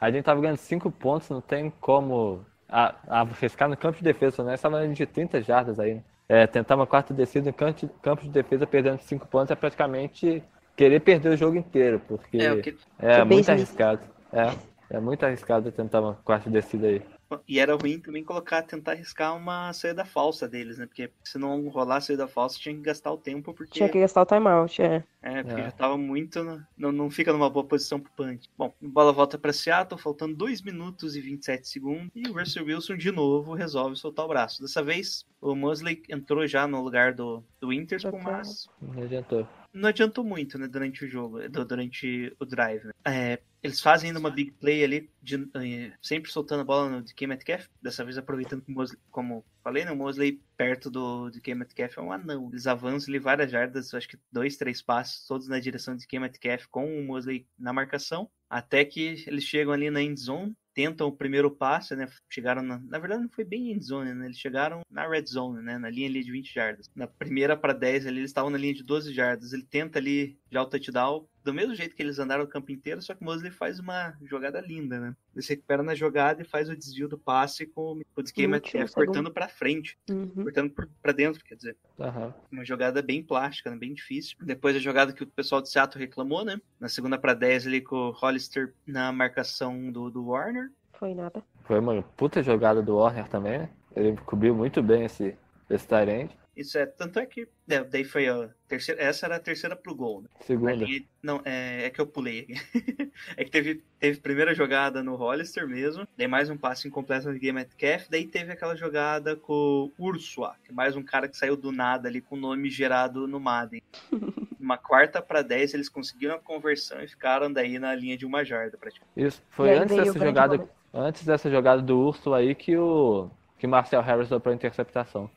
A 0.00 0.10
gente 0.10 0.24
tava 0.24 0.40
ganhando 0.40 0.56
5 0.58 0.90
pontos, 0.92 1.28
não 1.28 1.40
tem 1.40 1.70
como 1.80 2.44
a- 2.68 2.94
arriscar 3.08 3.68
no 3.68 3.76
campo 3.76 3.98
de 3.98 4.04
defesa, 4.04 4.42
né? 4.44 4.54
Estava 4.54 4.86
de 4.86 5.06
30 5.06 5.40
jardas 5.40 5.78
aí, 5.80 5.94
né? 5.94 6.02
É, 6.28 6.46
tentar 6.46 6.74
uma 6.76 6.86
quarta 6.86 7.14
descida 7.14 7.46
no 7.46 7.54
campo 7.54 7.80
de, 7.80 7.88
campo 8.02 8.22
de 8.22 8.28
defesa 8.30 8.66
perdendo 8.66 8.98
5 9.00 9.26
pontos 9.26 9.50
é 9.50 9.54
praticamente 9.54 10.42
querer 10.76 11.00
perder 11.00 11.30
o 11.30 11.36
jogo 11.36 11.56
inteiro, 11.56 12.00
porque 12.06 12.36
É, 12.36 12.56
que... 12.56 12.76
é 12.98 13.14
Que 13.20 13.24
muito 13.24 13.50
arriscado. 13.50 14.00
É, 14.32 14.96
é 14.96 15.00
muito 15.00 15.24
arriscado 15.24 15.72
tentar 15.72 16.00
uma 16.00 16.14
quarta 16.14 16.50
descida 16.50 16.86
aí. 16.86 17.02
E 17.46 17.58
era 17.58 17.74
ruim 17.74 17.98
também 18.00 18.24
colocar, 18.24 18.62
tentar 18.62 18.92
arriscar 18.92 19.36
uma 19.36 19.70
saída 19.74 20.04
falsa 20.04 20.48
deles, 20.48 20.78
né? 20.78 20.86
Porque 20.86 21.10
se 21.22 21.36
não 21.38 21.68
rolar 21.68 21.96
a 21.96 22.00
saída 22.00 22.26
falsa, 22.26 22.58
tinha 22.58 22.74
que 22.74 22.80
gastar 22.80 23.12
o 23.12 23.18
tempo, 23.18 23.52
porque, 23.52 23.72
Tinha 23.74 23.88
que 23.88 24.00
gastar 24.00 24.22
o 24.22 24.26
timeout, 24.26 24.80
é. 24.80 25.04
é, 25.20 25.42
porque 25.42 25.60
É. 25.60 25.64
já 25.64 25.70
tava 25.72 25.98
muito. 25.98 26.42
no- 26.42 26.66
Não, 26.76 26.90
não 26.90 27.10
fica 27.10 27.32
numa 27.32 27.50
boa 27.50 27.66
posição 27.66 28.00
pro 28.00 28.10
punch. 28.12 28.48
Bom, 28.56 28.72
bola 28.80 29.12
volta 29.12 29.36
pra 29.36 29.52
Seattle, 29.52 30.00
faltando 30.00 30.34
2 30.34 30.62
minutos 30.62 31.16
e 31.16 31.20
27 31.20 31.68
segundos. 31.68 32.08
E 32.14 32.26
o 32.28 32.32
Russell 32.32 32.64
Wilson, 32.64 32.96
de 32.96 33.10
novo, 33.10 33.52
resolve 33.54 33.96
soltar 33.96 34.24
o 34.24 34.28
braço. 34.28 34.62
Dessa 34.62 34.82
vez, 34.82 35.26
o 35.40 35.54
Mosley 35.54 36.02
entrou 36.08 36.46
já 36.46 36.66
no 36.66 36.82
lugar 36.82 37.12
do, 37.12 37.44
do 37.60 37.72
Interspoon, 37.72 38.20
Ok. 38.20 38.32
mas 38.32 38.68
Não 38.80 39.02
adiantou. 39.02 39.48
não 39.74 39.88
adiantou 39.90 40.24
muito, 40.24 40.58
né, 40.58 40.66
durante 40.66 41.04
o 41.04 41.08
jogo, 41.08 41.46
du- 41.48 41.64
durante 41.64 42.34
o 42.40 42.44
drive. 42.46 42.84
né. 42.86 42.92
É, 43.04 43.38
eles 43.62 43.80
fazem 43.80 44.14
uma 44.16 44.30
big 44.30 44.52
play 44.52 44.84
ali, 44.84 45.10
de- 45.22 45.48
eh, 45.54 45.92
sempre 46.00 46.30
soltando 46.30 46.60
a 46.60 46.64
bola 46.64 46.88
no 46.88 47.02
DK 47.02 47.26
Metcalf, 47.26 47.66
dessa 47.82 48.04
vez 48.04 48.16
aproveitando 48.16 48.62
que 48.62 48.70
o 48.70 48.74
Mosley, 48.74 48.98
como 49.10 49.44
falei, 49.62 49.84
né, 49.84 49.92
o 49.92 49.96
Mosley 49.96 50.40
perto 50.56 50.90
do 50.90 51.30
DK 51.30 51.54
Metcalf 51.54 51.98
é 51.98 52.00
um 52.00 52.12
anão. 52.12 52.48
Eles 52.52 52.66
avançam 52.66 53.10
ali 53.12 53.18
várias 53.18 53.50
jardas, 53.50 53.92
acho 53.94 54.08
que 54.08 54.18
dois, 54.30 54.56
três 54.56 54.80
passos, 54.82 55.26
todos 55.26 55.48
na 55.48 55.58
direção 55.58 55.94
do 55.94 56.00
DK 56.00 56.18
Metcalf 56.18 56.66
com 56.70 57.00
o 57.00 57.04
Mosley 57.04 57.46
na 57.58 57.72
marcação, 57.72 58.30
até 58.48 58.84
que 58.84 59.24
eles 59.26 59.44
chegam 59.44 59.72
ali 59.72 59.90
na 59.90 60.02
end 60.02 60.18
zone, 60.20 60.54
tentam 60.72 61.08
o 61.08 61.12
primeiro 61.12 61.50
passe, 61.50 61.96
né? 61.96 62.08
Chegaram 62.30 62.62
na, 62.62 62.78
na 62.78 62.98
verdade 63.00 63.22
não 63.22 63.28
foi 63.28 63.42
bem 63.44 63.72
end 63.72 63.84
zone, 63.84 64.14
né? 64.14 64.26
Eles 64.26 64.38
chegaram 64.38 64.82
na 64.88 65.08
red 65.08 65.26
zone, 65.26 65.60
né? 65.60 65.76
Na 65.76 65.90
linha 65.90 66.08
ali 66.08 66.22
de 66.22 66.30
20 66.30 66.54
jardas. 66.54 66.88
Na 66.94 67.06
primeira 67.08 67.56
para 67.56 67.72
10 67.72 68.06
ali, 68.06 68.18
eles 68.20 68.30
estavam 68.30 68.48
na 68.48 68.56
linha 68.58 68.72
de 68.74 68.84
12 68.84 69.12
jardas. 69.12 69.52
Ele 69.52 69.64
tenta 69.64 69.98
ali 69.98 70.38
já 70.52 70.62
o 70.62 70.66
touchdown, 70.66 71.26
do 71.44 71.54
mesmo 71.54 71.74
jeito 71.74 71.94
que 71.94 72.02
eles 72.02 72.18
andaram 72.18 72.44
o 72.44 72.48
campo 72.48 72.70
inteiro, 72.72 73.00
só 73.00 73.14
que 73.14 73.22
o 73.22 73.24
Mosley 73.24 73.50
faz 73.50 73.78
uma 73.78 74.14
jogada 74.22 74.60
linda, 74.60 74.98
né? 75.00 75.16
Ele 75.34 75.42
se 75.42 75.50
recupera 75.54 75.82
na 75.82 75.94
jogada 75.94 76.42
e 76.42 76.44
faz 76.44 76.68
o 76.68 76.76
desvio 76.76 77.08
do 77.08 77.16
passe 77.18 77.66
com 77.66 78.00
o 78.16 78.20
esquema 78.20 78.56
é 78.56 78.88
cortando 78.88 79.30
pra 79.30 79.48
frente, 79.48 79.96
Uhum. 80.10 80.28
cortando 80.44 80.72
pra 81.00 81.12
dentro, 81.12 81.42
quer 81.44 81.54
dizer. 81.54 81.76
Aham. 81.98 82.34
Uma 82.50 82.64
jogada 82.64 83.00
bem 83.02 83.22
plástica, 83.22 83.70
né? 83.70 83.76
bem 83.76 83.94
difícil. 83.94 84.36
Depois 84.40 84.76
a 84.76 84.80
jogada 84.80 85.12
que 85.12 85.22
o 85.22 85.26
pessoal 85.26 85.62
de 85.62 85.68
Seattle 85.70 86.04
reclamou, 86.04 86.44
né? 86.44 86.60
Na 86.78 86.88
segunda 86.88 87.18
pra 87.18 87.34
10 87.34 87.66
ali 87.66 87.80
com 87.80 87.96
o 87.96 88.10
Hollister 88.10 88.74
na 88.86 89.12
marcação 89.12 89.90
do, 89.90 90.10
do 90.10 90.26
Warner. 90.26 90.70
Foi 90.94 91.14
nada. 91.14 91.42
Foi 91.64 91.78
uma 91.78 92.02
puta 92.02 92.42
jogada 92.42 92.82
do 92.82 92.96
Warner 92.96 93.28
também, 93.28 93.58
né? 93.58 93.70
Ele 93.94 94.16
cobriu 94.26 94.54
muito 94.54 94.82
bem 94.82 95.04
esse, 95.04 95.36
esse 95.70 95.86
Tyrande. 95.86 96.36
Isso 96.58 96.76
é, 96.76 96.84
tanto 96.84 97.20
é 97.20 97.24
que 97.24 97.46
é, 97.68 97.84
daí 97.84 98.02
foi 98.02 98.28
a 98.28 98.50
terceira, 98.66 99.00
essa 99.00 99.26
era 99.26 99.36
a 99.36 99.40
terceira 99.40 99.76
pro 99.76 99.94
gol, 99.94 100.22
né? 100.22 100.28
Segunda. 100.40 100.72
Ali- 100.72 101.06
não, 101.22 101.40
é, 101.44 101.84
é 101.84 101.90
que 101.90 102.00
eu 102.00 102.06
pulei 102.06 102.48
é 103.36 103.44
que 103.44 103.50
teve, 103.50 103.84
teve 104.00 104.18
primeira 104.18 104.52
jogada 104.52 105.00
no 105.00 105.14
Hollister 105.14 105.68
mesmo, 105.68 106.04
daí 106.16 106.26
mais 106.26 106.50
um 106.50 106.56
passe 106.56 106.88
incompleto 106.88 107.30
no 107.30 107.38
Game 107.38 107.52
Metcalf, 107.52 108.08
daí 108.10 108.26
teve 108.26 108.50
aquela 108.50 108.74
jogada 108.74 109.36
com 109.36 109.92
o 109.96 110.04
Ursua, 110.04 110.56
que 110.64 110.72
é 110.72 110.74
mais 110.74 110.96
um 110.96 111.02
cara 111.02 111.28
que 111.28 111.36
saiu 111.36 111.56
do 111.56 111.70
nada 111.70 112.08
ali 112.08 112.20
com 112.20 112.34
o 112.34 112.40
nome 112.40 112.68
gerado 112.68 113.28
no 113.28 113.38
Madden. 113.38 113.80
Uma 114.58 114.76
quarta 114.76 115.22
pra 115.22 115.40
10 115.42 115.74
eles 115.74 115.88
conseguiram 115.88 116.34
a 116.34 116.38
conversão 116.40 117.00
e 117.00 117.06
ficaram 117.06 117.50
daí 117.52 117.78
na 117.78 117.94
linha 117.94 118.18
de 118.18 118.26
uma 118.26 118.44
jarda 118.44 118.76
praticamente. 118.76 119.12
Isso. 119.16 119.40
Foi 119.48 119.70
aí 119.70 119.78
antes 119.78 119.96
dessa 119.96 120.18
jogada. 120.18 120.56
momento. 120.56 120.72
Antes 120.92 121.24
dessa 121.24 121.48
jogada 121.48 121.80
do 121.80 121.98
Urso 121.98 122.34
aí 122.34 122.54
que 122.54 122.76
o. 122.76 123.30
Que 123.56 123.66
o 123.66 123.68
Marcel 123.68 124.02
Harris 124.02 124.28
deu 124.28 124.40
pra 124.40 124.52
interceptação. 124.52 125.30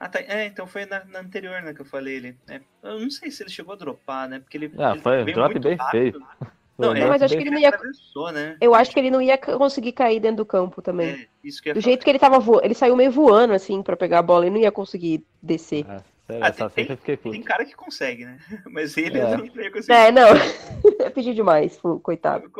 Ah, 0.00 0.08
tá. 0.08 0.18
É, 0.20 0.46
então 0.46 0.66
foi 0.66 0.86
na, 0.86 1.04
na 1.04 1.20
anterior, 1.20 1.60
né, 1.60 1.74
que 1.74 1.82
eu 1.82 1.84
falei 1.84 2.16
ali. 2.16 2.36
É, 2.48 2.60
eu 2.82 2.98
não 3.00 3.10
sei 3.10 3.30
se 3.30 3.42
ele 3.42 3.50
chegou 3.50 3.74
a 3.74 3.76
dropar, 3.76 4.26
né? 4.26 4.40
Porque 4.40 4.56
ele. 4.56 4.72
Ah, 4.78 4.92
ele 4.92 5.00
foi 5.02 5.22
um 5.22 5.26
drop 5.26 5.52
muito 5.52 5.68
bem 5.68 5.76
rápido. 5.76 5.90
feio. 5.90 6.26
Não, 6.78 6.94
é, 6.94 7.06
mas 7.06 7.22
acho 7.22 7.36
que 7.36 7.42
ele 7.42 7.50
não 7.50 7.58
ia. 7.58 7.68
Atravessou, 7.68 8.32
né? 8.32 8.56
Eu 8.58 8.74
acho 8.74 8.90
que 8.90 8.98
ele 8.98 9.10
não 9.10 9.20
ia 9.20 9.36
conseguir 9.36 9.92
cair 9.92 10.18
dentro 10.18 10.38
do 10.38 10.46
campo 10.46 10.80
também. 10.80 11.10
É, 11.10 11.14
Do 11.14 11.62
falar. 11.62 11.80
jeito 11.80 12.02
que 12.02 12.10
ele 12.10 12.18
tava 12.18 12.38
voando, 12.38 12.64
ele 12.64 12.72
saiu 12.74 12.96
meio 12.96 13.10
voando 13.10 13.52
assim 13.52 13.82
pra 13.82 13.94
pegar 13.94 14.20
a 14.20 14.22
bola 14.22 14.46
e 14.46 14.50
não 14.50 14.56
ia 14.56 14.72
conseguir 14.72 15.22
descer. 15.42 15.84
Ah, 15.86 16.02
sério, 16.30 16.44
Ah, 16.46 16.70
tem- 16.70 16.86
eu 16.90 16.96
Tem 16.96 17.16
puto. 17.16 17.42
cara 17.44 17.64
que 17.64 17.74
consegue, 17.74 18.24
né? 18.24 18.38
Mas 18.70 18.96
ele 18.96 19.18
É. 19.18 19.36
não 19.36 19.44
ia 19.46 19.70
conseguir. 19.70 19.92
É, 19.92 20.10
não. 20.12 20.28
é 21.00 21.10
pedir 21.10 21.34
demais, 21.34 21.78
coitado. 22.02 22.50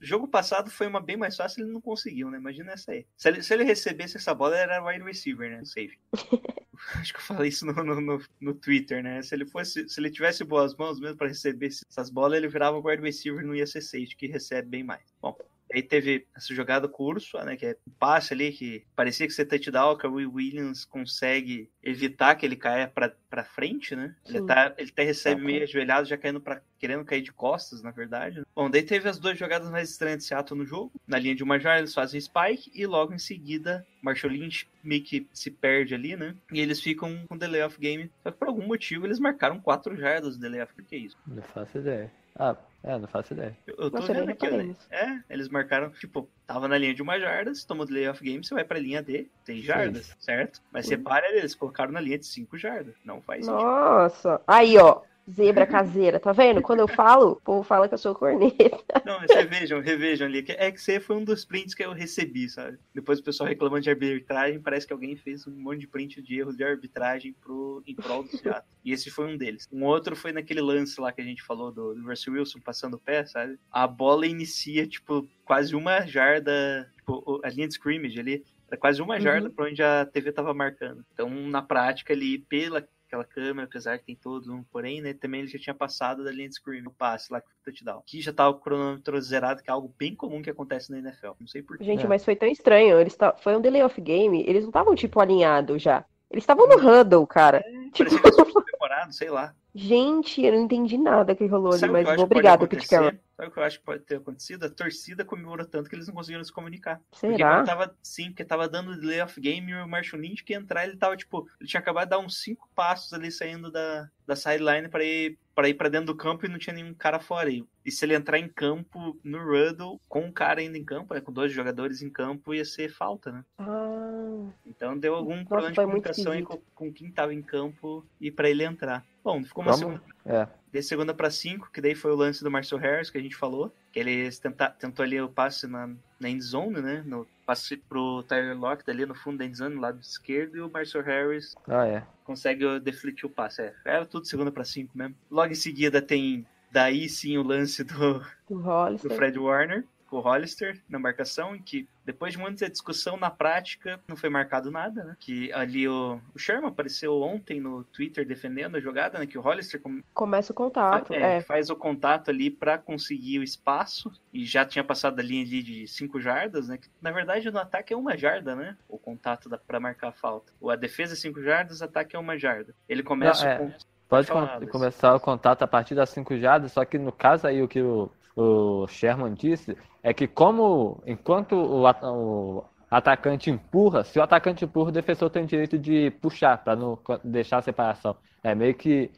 Jogo 0.00 0.28
passado 0.28 0.70
foi 0.70 0.86
uma 0.86 1.00
bem 1.00 1.16
mais 1.16 1.36
fácil, 1.36 1.62
ele 1.64 1.72
não 1.72 1.80
conseguiu, 1.80 2.30
né? 2.30 2.38
Imagina 2.38 2.72
essa 2.72 2.92
aí. 2.92 3.06
Se 3.16 3.28
ele, 3.28 3.42
se 3.42 3.52
ele 3.54 3.64
recebesse 3.64 4.16
essa 4.16 4.34
bola, 4.34 4.56
era 4.56 4.84
wide 4.84 5.04
receiver, 5.04 5.50
né? 5.50 5.64
Safe. 5.64 5.98
Acho 6.96 7.12
que 7.14 7.18
eu 7.20 7.22
falei 7.24 7.48
isso 7.48 7.64
no, 7.64 7.72
no, 7.72 8.00
no, 8.00 8.20
no 8.40 8.54
Twitter, 8.54 9.02
né? 9.02 9.22
Se 9.22 9.34
ele 9.34 9.46
fosse, 9.46 9.88
se 9.88 10.00
ele 10.00 10.10
tivesse 10.10 10.44
boas 10.44 10.76
mãos 10.76 11.00
mesmo 11.00 11.16
pra 11.16 11.28
receber 11.28 11.68
essas 11.88 12.10
bolas, 12.10 12.36
ele 12.36 12.48
virava 12.48 12.78
wide 12.78 13.02
receiver 13.02 13.42
e 13.42 13.46
não 13.46 13.54
ia 13.54 13.66
ser 13.66 13.80
safety, 13.80 14.16
que 14.16 14.26
recebe 14.26 14.68
bem 14.68 14.82
mais. 14.84 15.00
Bom, 15.22 15.34
aí 15.72 15.82
teve 15.82 16.26
essa 16.34 16.54
jogada 16.54 16.88
com 16.88 17.02
o 17.02 17.06
Urso, 17.06 17.38
né? 17.38 17.56
Que 17.56 17.66
é 17.66 17.76
um 17.86 17.92
passe 17.98 18.32
ali 18.34 18.52
que 18.52 18.84
parecia 18.94 19.26
que 19.26 19.32
você 19.32 19.44
touchdown, 19.44 19.96
que 19.96 20.06
o 20.06 20.14
Will 20.14 20.32
Williams 20.32 20.84
consegue 20.84 21.70
evitar 21.82 22.34
que 22.34 22.46
ele 22.46 22.56
caia 22.56 22.88
pra, 22.88 23.12
pra 23.28 23.44
frente, 23.44 23.94
né? 23.94 24.14
Ele, 24.26 24.44
tá, 24.46 24.74
ele 24.78 24.90
até 24.90 25.02
recebe 25.04 25.40
Tá, 25.40 25.46
meio 25.46 25.62
ajoelhado, 25.62 26.08
já 26.08 26.16
caindo 26.16 26.40
pra, 26.40 26.60
querendo 26.78 27.04
cair 27.04 27.22
de 27.22 27.32
costas, 27.32 27.82
na 27.82 27.90
verdade. 27.90 28.38
né? 28.38 28.44
Bom, 28.54 28.70
daí 28.70 28.82
teve 28.82 29.08
as 29.08 29.18
duas 29.18 29.38
jogadas 29.38 29.68
mais 29.70 29.90
estranhas 29.90 30.18
de 30.18 30.24
Seattle 30.24 30.58
no 30.58 30.66
jogo. 30.66 30.92
Na 31.06 31.18
linha 31.18 31.34
de 31.34 31.42
uma 31.42 31.58
jarda, 31.58 31.80
eles 31.80 31.94
fazem 31.94 32.20
spike 32.20 32.70
e 32.74 32.86
logo 32.86 33.12
em 33.12 33.18
seguida, 33.18 33.86
Marshall 34.02 34.32
Lynch 34.32 34.68
meio 34.82 35.02
que 35.02 35.26
se 35.32 35.50
perde 35.50 35.94
ali, 35.94 36.16
né? 36.16 36.34
E 36.52 36.60
eles 36.60 36.80
ficam 36.80 37.26
com 37.26 37.36
delay 37.36 37.62
of 37.62 37.78
game. 37.78 38.10
Só 38.22 38.30
que 38.30 38.38
por 38.38 38.48
algum 38.48 38.66
motivo 38.66 39.06
eles 39.06 39.18
marcaram 39.18 39.58
quatro 39.60 39.96
jardas 39.96 40.34
de 40.34 40.40
delay 40.40 40.62
of 40.62 40.72
game. 40.76 40.88
Que 40.88 40.94
é 40.96 40.98
isso? 40.98 41.16
Não 41.26 41.42
faço 41.42 41.78
ideia. 41.78 42.10
Ah, 42.36 42.56
é, 42.82 42.98
não 42.98 43.06
faço 43.06 43.32
ideia. 43.32 43.56
Eu, 43.66 43.76
eu 43.78 43.90
tô 43.90 43.98
Nossa, 43.98 44.12
vendo 44.12 44.30
aqui, 44.30 44.50
né? 44.50 44.74
É, 44.90 45.18
eles 45.30 45.48
marcaram, 45.48 45.90
tipo, 45.90 46.28
tava 46.46 46.68
na 46.68 46.76
linha 46.76 46.94
de 46.94 47.00
uma 47.00 47.18
jarda, 47.18 47.54
você 47.54 47.66
tomou 47.66 47.86
delay 47.86 48.08
of 48.08 48.22
game, 48.22 48.44
você 48.44 48.54
vai 48.54 48.64
pra 48.64 48.78
linha 48.78 49.02
de 49.02 49.28
6 49.44 49.64
jardas, 49.64 50.16
certo? 50.18 50.60
Mas 50.72 50.86
separa 50.86 51.26
eles, 51.34 51.54
colocaram 51.54 51.92
na 51.92 52.00
linha 52.00 52.18
de 52.18 52.26
5 52.26 52.58
jardas. 52.58 52.94
Não 53.04 53.22
faz 53.22 53.44
sentido. 53.46 53.62
Nossa. 53.62 54.40
Aí, 54.46 54.76
ó. 54.76 55.02
Zebra 55.30 55.66
caseira, 55.66 56.20
tá 56.20 56.32
vendo? 56.32 56.60
Quando 56.60 56.80
eu 56.80 56.88
falo, 56.88 57.32
o 57.32 57.36
povo 57.36 57.62
fala 57.62 57.88
que 57.88 57.94
eu 57.94 57.98
sou 57.98 58.14
corneta. 58.14 58.78
Não, 59.04 59.18
mas 59.20 59.30
revejam, 59.34 59.80
revejam 59.80 60.26
ali. 60.26 60.42
que 60.42 60.52
É 60.52 60.70
que 60.70 60.80
você 60.80 61.00
foi 61.00 61.16
um 61.16 61.24
dos 61.24 61.44
prints 61.44 61.74
que 61.74 61.84
eu 61.84 61.92
recebi, 61.92 62.48
sabe? 62.48 62.78
Depois 62.94 63.18
o 63.18 63.22
pessoal 63.22 63.48
reclamando 63.48 63.82
de 63.82 63.90
arbitragem, 63.90 64.60
parece 64.60 64.86
que 64.86 64.92
alguém 64.92 65.16
fez 65.16 65.46
um 65.46 65.52
monte 65.52 65.80
de 65.80 65.86
print 65.86 66.20
de 66.20 66.38
erros 66.38 66.56
de 66.56 66.64
arbitragem 66.64 67.34
pro, 67.40 67.82
em 67.86 67.94
prol 67.94 68.22
do 68.22 68.36
Seattle. 68.36 68.64
E 68.84 68.92
esse 68.92 69.10
foi 69.10 69.26
um 69.26 69.36
deles. 69.36 69.66
Um 69.72 69.84
outro 69.84 70.14
foi 70.14 70.32
naquele 70.32 70.60
lance 70.60 71.00
lá 71.00 71.10
que 71.10 71.22
a 71.22 71.24
gente 71.24 71.42
falou 71.42 71.72
do, 71.72 71.94
do 71.94 72.06
Russell 72.06 72.34
Wilson 72.34 72.60
passando 72.60 72.94
o 72.94 72.98
pé, 72.98 73.24
sabe? 73.24 73.58
A 73.70 73.86
bola 73.86 74.26
inicia, 74.26 74.86
tipo, 74.86 75.26
quase 75.44 75.74
uma 75.74 76.06
jarda, 76.06 76.90
tipo, 76.96 77.40
a 77.42 77.48
linha 77.48 77.66
de 77.66 77.74
scrimmage 77.74 78.20
ali, 78.20 78.44
era 78.68 78.76
quase 78.78 79.00
uma 79.00 79.20
jarda 79.20 79.50
pra 79.50 79.66
onde 79.66 79.82
a 79.82 80.04
TV 80.04 80.32
tava 80.32 80.52
marcando. 80.52 81.04
Então, 81.12 81.30
na 81.30 81.62
prática 81.62 82.12
ali, 82.12 82.38
pela 82.38 82.86
aquela 83.14 83.24
câmera, 83.24 83.66
apesar 83.66 83.98
que 83.98 84.04
tem 84.04 84.16
todos 84.16 84.48
um 84.48 84.62
porém, 84.64 85.00
né, 85.00 85.14
também 85.14 85.40
ele 85.40 85.48
já 85.48 85.58
tinha 85.58 85.74
passado 85.74 86.24
da 86.24 86.30
linha 86.32 86.48
de 86.48 86.54
scrimmage, 86.54 86.86
o 86.86 86.90
passe 86.90 87.32
lá 87.32 87.40
que 87.40 87.46
foi 87.48 87.72
touchdown. 87.72 88.02
Que 88.04 88.20
já 88.20 88.32
tava 88.32 88.52
com 88.52 88.58
o 88.58 88.62
cronômetro 88.62 89.20
zerado, 89.20 89.62
que 89.62 89.70
é 89.70 89.72
algo 89.72 89.94
bem 89.98 90.14
comum 90.14 90.42
que 90.42 90.50
acontece 90.50 90.90
na 90.90 90.98
NFL. 90.98 91.32
Não 91.40 91.46
sei 91.46 91.62
porquê. 91.62 91.84
Gente, 91.84 92.04
É. 92.04 92.08
mas 92.08 92.24
foi 92.24 92.34
tão 92.36 92.48
estranho. 92.48 92.98
Eles 92.98 93.16
ta... 93.16 93.34
Foi 93.36 93.56
um 93.56 93.60
delay 93.60 93.82
of 93.82 94.00
game. 94.00 94.42
Eles 94.46 94.62
não 94.62 94.70
estavam, 94.70 94.94
tipo, 94.94 95.20
alinhados 95.20 95.80
já. 95.80 96.04
Eles 96.30 96.42
estavam 96.42 96.66
no 96.66 96.76
huddle, 96.76 97.26
cara. 97.26 97.62
Tipo, 97.92 98.10
Parecia 98.10 98.20
que 98.20 98.40
eles 98.40 98.54
demorado, 98.72 99.12
sei 99.12 99.30
lá. 99.30 99.54
Gente, 99.74 100.42
eu 100.42 100.52
não 100.52 100.62
entendi 100.64 100.96
nada 100.96 101.34
que 101.34 101.46
rolou 101.46 101.72
ali, 101.72 101.80
Sabe 101.80 101.92
mas 101.92 102.18
obrigado? 102.20 102.68
Carroll. 102.68 103.12
Sabe 103.36 103.48
o 103.48 103.52
que 103.52 103.58
eu 103.58 103.62
acho 103.64 103.78
que 103.80 103.84
pode 103.84 104.02
ter 104.04 104.16
acontecido? 104.16 104.64
A 104.64 104.70
torcida 104.70 105.24
comemorou 105.24 105.66
tanto 105.66 105.90
que 105.90 105.96
eles 105.96 106.06
não 106.06 106.14
conseguiram 106.14 106.44
se 106.44 106.52
comunicar. 106.52 107.00
Porque 107.10 107.36
Será? 107.36 107.56
quando 107.56 107.66
tava, 107.66 107.96
sim, 108.02 108.26
porque 108.26 108.44
tava 108.44 108.68
dando 108.68 108.98
delay 108.98 109.20
of 109.20 109.40
game 109.40 109.72
e 109.72 109.74
o 109.74 109.88
Marshall 109.88 110.22
Lynch 110.22 110.44
que 110.44 110.54
entrar, 110.54 110.86
ele 110.86 110.96
tava, 110.96 111.16
tipo, 111.16 111.48
ele 111.60 111.68
tinha 111.68 111.80
acabado 111.80 112.04
de 112.04 112.10
dar 112.10 112.18
uns 112.20 112.40
cinco 112.40 112.68
passos 112.74 113.12
ali 113.12 113.32
saindo 113.32 113.72
da, 113.72 114.08
da 114.26 114.36
sideline 114.36 114.88
pra 114.88 115.02
ir 115.02 115.36
para 115.54 115.68
ir 115.68 115.74
pra 115.74 115.88
dentro 115.88 116.06
do 116.06 116.16
campo 116.16 116.44
e 116.44 116.48
não 116.48 116.58
tinha 116.58 116.74
nenhum 116.74 116.92
cara 116.92 117.20
fora. 117.20 117.48
E, 117.48 117.64
e 117.84 117.90
se 117.90 118.04
ele 118.04 118.14
entrar 118.14 118.38
em 118.38 118.48
campo 118.48 119.16
no 119.22 119.38
Ruddle, 119.38 120.00
com 120.08 120.22
um 120.22 120.32
cara 120.32 120.60
ainda 120.60 120.76
em 120.76 120.84
campo, 120.84 121.14
né, 121.14 121.20
com 121.20 121.32
dois 121.32 121.52
jogadores 121.52 122.02
em 122.02 122.10
campo, 122.10 122.52
ia 122.52 122.64
ser 122.64 122.90
falta, 122.90 123.30
né? 123.30 123.44
Ah, 123.58 124.48
Então 124.66 124.98
deu 124.98 125.14
algum 125.14 125.36
Nossa, 125.36 125.46
problema 125.46 125.70
de 125.70 125.76
comunicação 125.76 126.32
aí 126.32 126.42
com, 126.42 126.60
com 126.74 126.92
quem 126.92 127.10
tava 127.10 127.32
em 127.32 127.40
campo 127.40 128.04
e 128.20 128.32
pra 128.32 128.50
ele 128.50 128.64
entrar. 128.64 129.04
Bom, 129.24 129.42
ficou 129.42 129.64
uma 129.64 129.72
Vamos- 129.72 129.98
segunda 130.00 130.02
É. 130.26 130.46
de 130.70 130.82
segunda 130.82 131.14
para 131.14 131.30
cinco, 131.30 131.70
que 131.72 131.80
daí 131.80 131.94
foi 131.94 132.12
o 132.12 132.16
lance 132.16 132.44
do 132.44 132.50
Marcel 132.50 132.76
Harris 132.78 133.08
que 133.08 133.16
a 133.16 133.20
gente 133.22 133.34
falou, 133.34 133.74
que 133.90 133.98
ele 133.98 134.30
tenta, 134.32 134.68
tentou 134.70 135.02
ali 135.02 135.18
o 135.20 135.28
passe 135.28 135.66
na, 135.66 135.88
na 136.20 136.28
end 136.28 136.42
zone, 136.42 136.80
né? 136.82 137.02
No 137.06 137.26
passe 137.46 137.76
pro 137.76 138.22
Tyler 138.24 138.56
Lockett 138.58 138.90
ali 138.90 139.06
no 139.06 139.14
fundo 139.14 139.38
da 139.38 139.44
end 139.46 139.56
zone, 139.56 139.74
no 139.76 139.80
lado 139.80 139.98
esquerdo, 140.00 140.56
e 140.56 140.60
o 140.60 140.70
Marcel 140.70 141.02
Harris 141.02 141.54
Ah, 141.66 141.86
é. 141.86 142.02
consegue 142.24 142.78
defletir 142.80 143.24
o 143.24 143.30
passe. 143.30 143.62
É, 143.62 143.74
era 143.84 144.04
tudo 144.04 144.26
segunda 144.26 144.52
para 144.52 144.64
cinco 144.64 144.96
mesmo. 144.96 145.14
Logo 145.30 145.50
em 145.52 145.56
seguida 145.56 146.02
tem 146.02 146.46
daí 146.70 147.08
sim 147.08 147.38
o 147.38 147.42
lance 147.42 147.82
do, 147.84 148.18
do 148.48 148.62
do. 148.98 149.10
Fred 149.14 149.38
Warner 149.38 149.84
com 150.14 150.18
o 150.18 150.20
Hollister 150.20 150.80
na 150.88 150.98
marcação, 150.98 151.56
em 151.56 151.60
que 151.62 151.88
depois 152.04 152.32
de 152.34 152.38
muita 152.38 152.68
discussão 152.70 153.16
na 153.16 153.30
prática, 153.30 153.98
não 154.06 154.14
foi 154.16 154.28
marcado 154.28 154.70
nada, 154.70 155.02
né? 155.02 155.16
Que 155.18 155.52
ali 155.52 155.88
o, 155.88 156.20
o 156.34 156.38
Sherman 156.38 156.68
apareceu 156.68 157.20
ontem 157.20 157.60
no 157.60 157.82
Twitter 157.84 158.24
defendendo 158.26 158.76
a 158.76 158.80
jogada, 158.80 159.18
né? 159.18 159.26
Que 159.26 159.36
o 159.38 159.40
Hollister 159.40 159.80
com- 159.80 160.02
Começa 160.12 160.52
o 160.52 160.54
contato. 160.54 161.12
é, 161.12 161.38
É, 161.38 161.40
faz 161.40 161.70
o 161.70 161.74
contato 161.76 162.30
ali 162.30 162.50
para 162.50 162.78
conseguir 162.78 163.38
o 163.38 163.42
espaço 163.42 164.12
e 164.32 164.44
já 164.44 164.64
tinha 164.64 164.84
passado 164.84 165.16
da 165.16 165.22
linha 165.22 165.42
ali 165.44 165.62
de 165.62 165.88
5 165.88 166.20
jardas, 166.20 166.68
né? 166.68 166.78
Que, 166.78 166.88
na 167.02 167.10
verdade 167.10 167.50
no 167.50 167.58
ataque 167.58 167.92
é 167.92 167.96
uma 167.96 168.16
jarda, 168.16 168.54
né? 168.54 168.76
O 168.88 168.98
contato 168.98 169.50
para 169.66 169.80
marcar 169.80 170.08
a 170.08 170.12
falta. 170.12 170.52
O 170.60 170.70
a 170.70 170.76
defesa 170.76 171.14
é 171.14 171.16
5 171.16 171.42
jardas, 171.42 171.80
o 171.80 171.84
ataque 171.84 172.14
é 172.14 172.18
uma 172.18 172.38
jarda. 172.38 172.74
Ele 172.88 173.02
começa 173.02 173.44
Não, 173.44 173.50
é. 173.50 173.58
com 173.58 173.72
Pode 174.06 174.30
começar 174.70 175.14
o 175.14 175.18
contato 175.20 175.62
a 175.62 175.66
partir 175.66 175.94
das 175.94 176.10
5 176.10 176.36
jardas, 176.38 176.72
só 176.72 176.84
que 176.84 176.98
no 176.98 177.10
caso 177.10 177.46
aí 177.46 177.62
o 177.62 177.66
que 177.66 177.80
o, 177.80 178.12
o 178.36 178.86
Sherman 178.88 179.34
disse 179.34 179.76
é 180.02 180.12
que 180.12 180.26
como 180.26 181.02
enquanto 181.06 181.52
o, 181.54 181.84
o 181.86 182.64
atacante 182.90 183.50
empurra, 183.50 184.04
se 184.04 184.18
o 184.18 184.22
atacante 184.22 184.64
empurra, 184.64 184.88
o 184.88 184.92
defensor 184.92 185.30
tem 185.30 185.46
direito 185.46 185.78
de 185.78 186.10
puxar 186.20 186.58
para 186.62 186.76
não 186.76 186.98
deixar 187.24 187.58
a 187.58 187.62
separação. 187.62 188.16
É 188.42 188.54
meio 188.54 188.74
que 188.74 189.10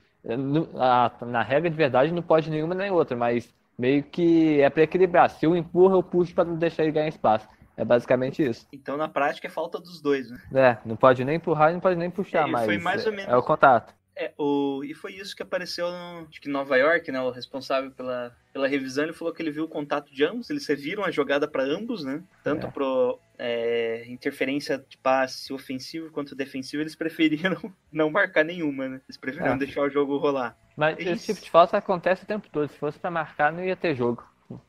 a- 0.78 1.12
na 1.26 1.42
regra 1.42 1.70
de 1.70 1.76
verdade 1.76 2.12
não 2.12 2.22
pode 2.22 2.50
nenhuma 2.50 2.74
nem 2.74 2.90
outra, 2.90 3.16
mas 3.16 3.52
meio 3.78 4.02
que 4.02 4.60
é 4.60 4.70
para 4.70 4.82
equilibrar. 4.82 5.30
Se 5.30 5.44
eu 5.46 5.54
empurro, 5.56 5.96
eu 5.96 6.02
puxo 6.02 6.34
para 6.34 6.44
não 6.44 6.56
deixar 6.56 6.82
ele 6.82 6.92
ganhar 6.92 7.08
espaço. 7.08 7.48
É 7.76 7.84
basicamente 7.84 8.42
isso. 8.42 8.66
então 8.72 8.96
na 8.96 9.06
prática 9.06 9.46
é 9.46 9.50
falta 9.50 9.78
dos 9.78 10.00
dois, 10.00 10.30
né? 10.30 10.38
É, 10.54 10.78
não 10.88 10.96
pode 10.96 11.22
nem 11.26 11.36
empurrar 11.36 11.70
e 11.70 11.74
não 11.74 11.80
pode 11.80 11.96
nem 11.96 12.10
puxar, 12.10 12.48
É, 12.48 12.50
mas 12.50 12.64
foi 12.64 12.78
mais 12.78 13.04
ou 13.04 13.12
é- 13.12 13.16
menos- 13.16 13.32
é 13.32 13.36
o 13.36 13.42
contato. 13.42 13.94
É, 14.18 14.32
o, 14.38 14.82
e 14.82 14.94
foi 14.94 15.12
isso 15.12 15.36
que 15.36 15.42
apareceu 15.42 15.90
no, 15.90 16.26
acho 16.28 16.40
que 16.40 16.48
em 16.48 16.52
Nova 16.52 16.74
York, 16.76 17.12
né? 17.12 17.20
O 17.20 17.30
responsável 17.30 17.90
pela, 17.90 18.34
pela 18.52 18.66
revisão, 18.66 19.04
ele 19.04 19.12
falou 19.12 19.32
que 19.34 19.42
ele 19.42 19.50
viu 19.50 19.64
o 19.64 19.68
contato 19.68 20.10
de 20.10 20.24
ambos, 20.24 20.48
eles 20.48 20.66
reviram 20.66 21.04
a 21.04 21.10
jogada 21.10 21.46
para 21.46 21.62
ambos, 21.64 22.02
né? 22.02 22.22
Tanto 22.42 22.66
É. 22.66 22.70
pro 22.70 23.18
é, 23.38 24.04
interferência 24.08 24.78
de 24.88 24.96
passe 24.96 25.52
ofensivo 25.52 26.10
quanto 26.10 26.34
defensivo, 26.34 26.82
eles 26.82 26.94
preferiram 27.60 27.72
não 27.92 28.08
marcar 28.10 28.42
nenhuma, 28.44 28.88
né? 28.88 29.00
Eles 29.06 29.18
preferiram 29.18 29.54
É. 29.54 29.58
deixar 29.58 29.82
o 29.82 29.90
jogo 29.90 30.16
rolar. 30.16 30.56
Mas 30.76 30.98
É 30.98 31.10
esse 31.12 31.26
tipo 31.34 31.44
de 31.44 31.50
falta 31.50 31.76
acontece 31.76 32.24
o 32.24 32.26
tempo 32.26 32.48
todo. 32.50 32.68
Se 32.68 32.78
fosse 32.78 32.98
pra 32.98 33.10
marcar, 33.10 33.52
não 33.52 33.62
ia 33.64 33.76
ter 33.76 33.94
jogo. 33.94 34.24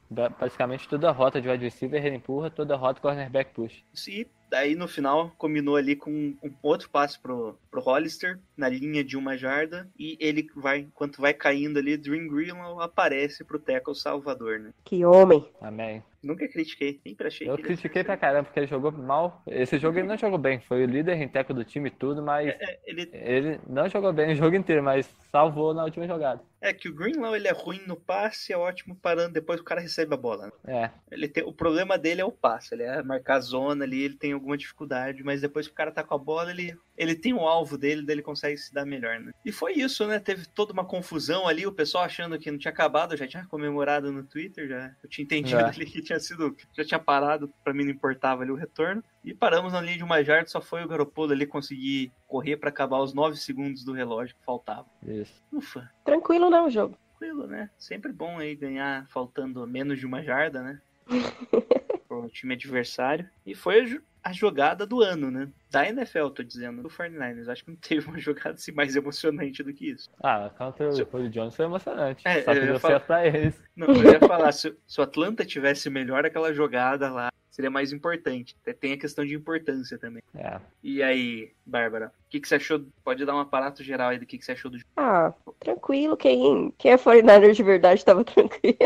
Ba- 0.10 0.30
Basicamente 0.30 0.90
toda 0.90 1.12
rota 1.12 1.40
de 1.40 1.48
wide 1.48 1.64
receiver 1.64 2.04
ele 2.06 2.16
empurra, 2.18 2.50
toda 2.50 2.76
rota 2.76 3.00
cornerback 3.00 3.54
push. 3.54 3.84
E 4.08 4.28
daí 4.50 4.74
no 4.76 4.88
final 4.88 5.32
combinou 5.38 5.76
ali 5.76 5.96
com 5.96 6.10
um 6.12 6.54
outro 6.64 6.90
passe 6.90 7.20
pro, 7.20 7.58
pro 7.70 7.80
Hollister 7.82 8.40
na 8.58 8.68
linha 8.68 9.04
de 9.04 9.16
uma 9.16 9.38
jarda 9.38 9.88
e 9.98 10.18
ele 10.20 10.48
vai, 10.56 10.80
enquanto 10.80 11.22
vai 11.22 11.34
caindo 11.34 11.78
ali, 11.80 11.96
Dream 11.96 12.28
Greenlaw 12.28 12.82
aparece 12.82 13.44
pro 13.44 13.60
tackle 13.60 13.96
salvador, 13.96 14.60
né? 14.60 14.72
Que 14.84 15.06
homem. 15.06 15.46
Amém. 15.62 16.04
Nunca 16.24 16.48
critiquei, 16.48 17.00
sempre 17.04 17.28
achei 17.28 17.48
Eu 17.48 17.56
que 17.56 17.64
critiquei 17.64 18.04
pra 18.04 18.18
caramba 18.18 18.46
porque 18.46 18.60
ele 18.60 18.68
jogou 18.68 18.92
mal. 18.92 19.42
Esse 19.48 19.78
jogo 19.78 20.00
ele 20.00 20.08
não 20.08 20.18
jogou 20.18 20.38
bem. 20.40 20.60
Foi 20.62 20.84
o 20.84 20.88
líder 20.88 21.16
em 21.22 21.28
teco 21.28 21.54
do 21.54 21.64
time 21.64 21.88
e 21.90 21.92
tudo, 21.92 22.22
mas 22.24 22.48
É, 22.50 22.80
ele, 22.86 23.10
ele 23.14 23.60
não 23.68 23.88
jogou 23.88 24.12
bem 24.12 24.34
o 24.34 24.36
jogo 24.36 24.56
inteiro, 24.56 24.84
mas 24.84 25.06
salvou 25.32 25.74
na 25.74 25.84
última 25.84 26.08
jogada. 26.08 26.42
é 26.60 26.74
que 26.74 26.90
o 26.90 26.94
Greenlaw 26.94 27.36
ele 27.36 27.48
é 27.48 27.52
ruim 27.54 27.82
no 27.86 27.96
passe, 27.96 28.52
é 28.52 28.58
ótimo 28.58 28.96
parando 28.96 29.34
depois 29.34 29.60
o 29.60 29.64
cara 29.64 29.80
recebe 29.80 30.14
a 30.16 30.18
bola. 30.18 30.52
né? 30.66 30.92
É, 31.10 31.16
Ele 31.16 31.28
tem, 31.30 31.44
o 31.44 31.54
problema 31.54 31.98
dele 31.98 32.20
é 32.20 32.26
o 32.26 32.32
passe, 32.32 32.74
ele 32.74 32.84
é 32.84 33.02
marcar 33.04 33.36
a 33.36 33.40
zona 33.42 33.86
ali, 33.86 34.02
ele 34.04 34.16
tem 34.16 34.34
alguma 34.34 34.58
dificuldade, 34.58 35.24
mas 35.24 35.42
depois 35.42 35.68
que 35.68 35.74
o 35.74 35.76
cara 35.78 35.92
tá 35.92 36.04
com 36.04 36.16
a 36.16 36.18
bola, 36.18 36.50
ele, 36.50 36.76
ele 36.98 37.16
tem 37.16 37.34
o 37.34 37.42
alvo 37.48 37.78
dele, 37.78 38.02
daí 38.02 38.16
ele 38.16 38.24
consegue 38.24 38.47
se 38.56 38.74
dar 38.74 38.86
melhor, 38.86 39.20
né? 39.20 39.34
E 39.44 39.52
foi 39.52 39.74
isso, 39.74 40.06
né? 40.08 40.20
Teve 40.20 40.46
toda 40.48 40.72
uma 40.72 40.86
confusão 40.86 41.48
ali, 41.48 41.66
o 41.68 41.72
pessoal 41.72 42.04
achando 42.04 42.38
que 42.40 42.50
não 42.52 42.58
tinha 42.58 42.72
acabado, 42.72 43.14
eu 43.14 43.18
já 43.18 43.28
tinha 43.28 43.46
comemorado 43.48 44.12
no 44.12 44.24
Twitter, 44.24 44.68
já 44.70 44.96
eu 45.04 45.10
tinha 45.10 45.24
entendido 45.26 45.60
Já. 45.60 45.68
ali 45.74 45.86
que 45.86 46.02
tinha 46.02 46.20
sido, 46.20 46.56
já 46.74 46.86
tinha 46.86 47.00
parado, 47.00 47.52
pra 47.64 47.74
mim 47.74 47.84
não 47.84 47.92
importava 47.92 48.44
ali 48.44 48.52
o 48.52 48.56
retorno. 48.56 49.04
E 49.26 49.34
paramos 49.34 49.74
na 49.74 49.82
linha 49.82 49.98
de 49.98 50.04
uma 50.04 50.24
jarda, 50.24 50.48
só 50.48 50.62
foi 50.62 50.84
o 50.84 50.88
Garoppolo 50.88 51.34
ali 51.34 51.46
conseguir 51.46 52.12
correr 52.28 52.56
pra 52.56 52.70
acabar 52.70 53.00
os 53.00 53.14
9 53.14 53.36
segundos 53.36 53.84
do 53.84 53.92
relógio 53.92 54.36
que 54.36 54.46
faltava. 54.46 54.86
isso. 55.06 55.34
Ufa, 55.52 55.92
Tranquilo, 56.06 56.50
né, 56.50 56.62
o 56.62 56.70
jogo? 56.70 56.98
tranquilo, 57.20 57.48
né? 57.48 57.68
Sempre 57.80 58.12
bom 58.14 58.38
aí 58.38 58.56
ganhar 58.56 59.08
faltando 59.08 59.66
menos 59.66 59.98
de 60.00 60.06
uma 60.06 60.22
jarda, 60.22 60.62
né? 60.62 60.80
Pro 62.22 62.30
time 62.30 62.54
adversário. 62.54 63.28
E 63.46 63.54
foi 63.56 63.82
a, 63.82 63.86
jo- 63.86 64.02
a 64.24 64.32
jogada 64.34 64.86
do 64.86 65.02
ano, 65.02 65.30
né? 65.32 65.48
Da 65.70 65.88
NFL, 65.88 66.28
tô 66.30 66.44
dizendo, 66.44 66.82
do 66.82 66.90
49ers. 66.90 67.48
Acho 67.50 67.64
que 67.66 67.72
não 67.72 67.78
teve 67.78 68.08
uma 68.08 68.18
jogada 68.20 68.52
assim 68.52 68.72
mais 68.72 68.96
emocionante 68.96 69.64
do 69.64 69.74
que 69.74 69.92
isso. 69.92 70.10
Ah, 70.22 70.50
contra 70.58 70.92
Se- 70.92 71.04
o 71.04 71.08
Julio 71.12 71.30
Jones 71.30 71.56
foi 71.56 71.66
emocionante. 71.66 72.22
É, 72.28 72.42
Só 72.44 72.54
eu 72.54 72.62
que 72.62 72.68
deu 72.68 72.80
falar- 72.80 72.94
certo 72.96 73.06
pra 73.08 73.26
eles. 73.28 73.56
Não, 73.76 73.88
eu 73.88 74.12
ia 74.14 74.20
falar, 74.20 74.52
se, 74.52 74.76
se 74.88 75.00
o 75.00 75.04
Atlanta 75.04 75.46
tivesse 75.46 75.90
melhor 75.90 76.26
aquela 76.26 76.54
jogada 76.54 77.10
lá, 77.12 77.32
seria 77.52 77.70
mais 77.72 77.92
importante. 77.92 78.56
Até 78.62 78.74
Tem 78.74 78.94
a 78.94 78.98
questão 78.98 79.26
de 79.26 79.34
importância 79.36 79.98
também. 79.98 80.22
É. 80.36 80.60
E 80.84 81.02
aí, 81.02 81.52
Bárbara, 81.66 82.08
o 82.08 82.30
que, 82.30 82.40
que 82.40 82.48
você 82.48 82.56
achou? 82.56 82.86
Pode 83.04 83.26
dar 83.26 83.36
um 83.36 83.40
aparato 83.40 83.84
geral 83.84 84.10
aí 84.10 84.20
do 84.20 84.26
que, 84.26 84.38
que 84.38 84.46
você 84.46 84.52
achou 84.52 84.70
do 84.70 84.78
jogo. 84.78 84.90
Ah, 84.96 85.34
tranquilo. 85.60 86.16
Quem, 86.16 86.72
quem 86.78 86.92
é 86.92 86.98
49ers 86.98 87.54
de 87.56 87.64
verdade 87.64 88.06
tava 88.06 88.24
tranquilo. 88.26 88.78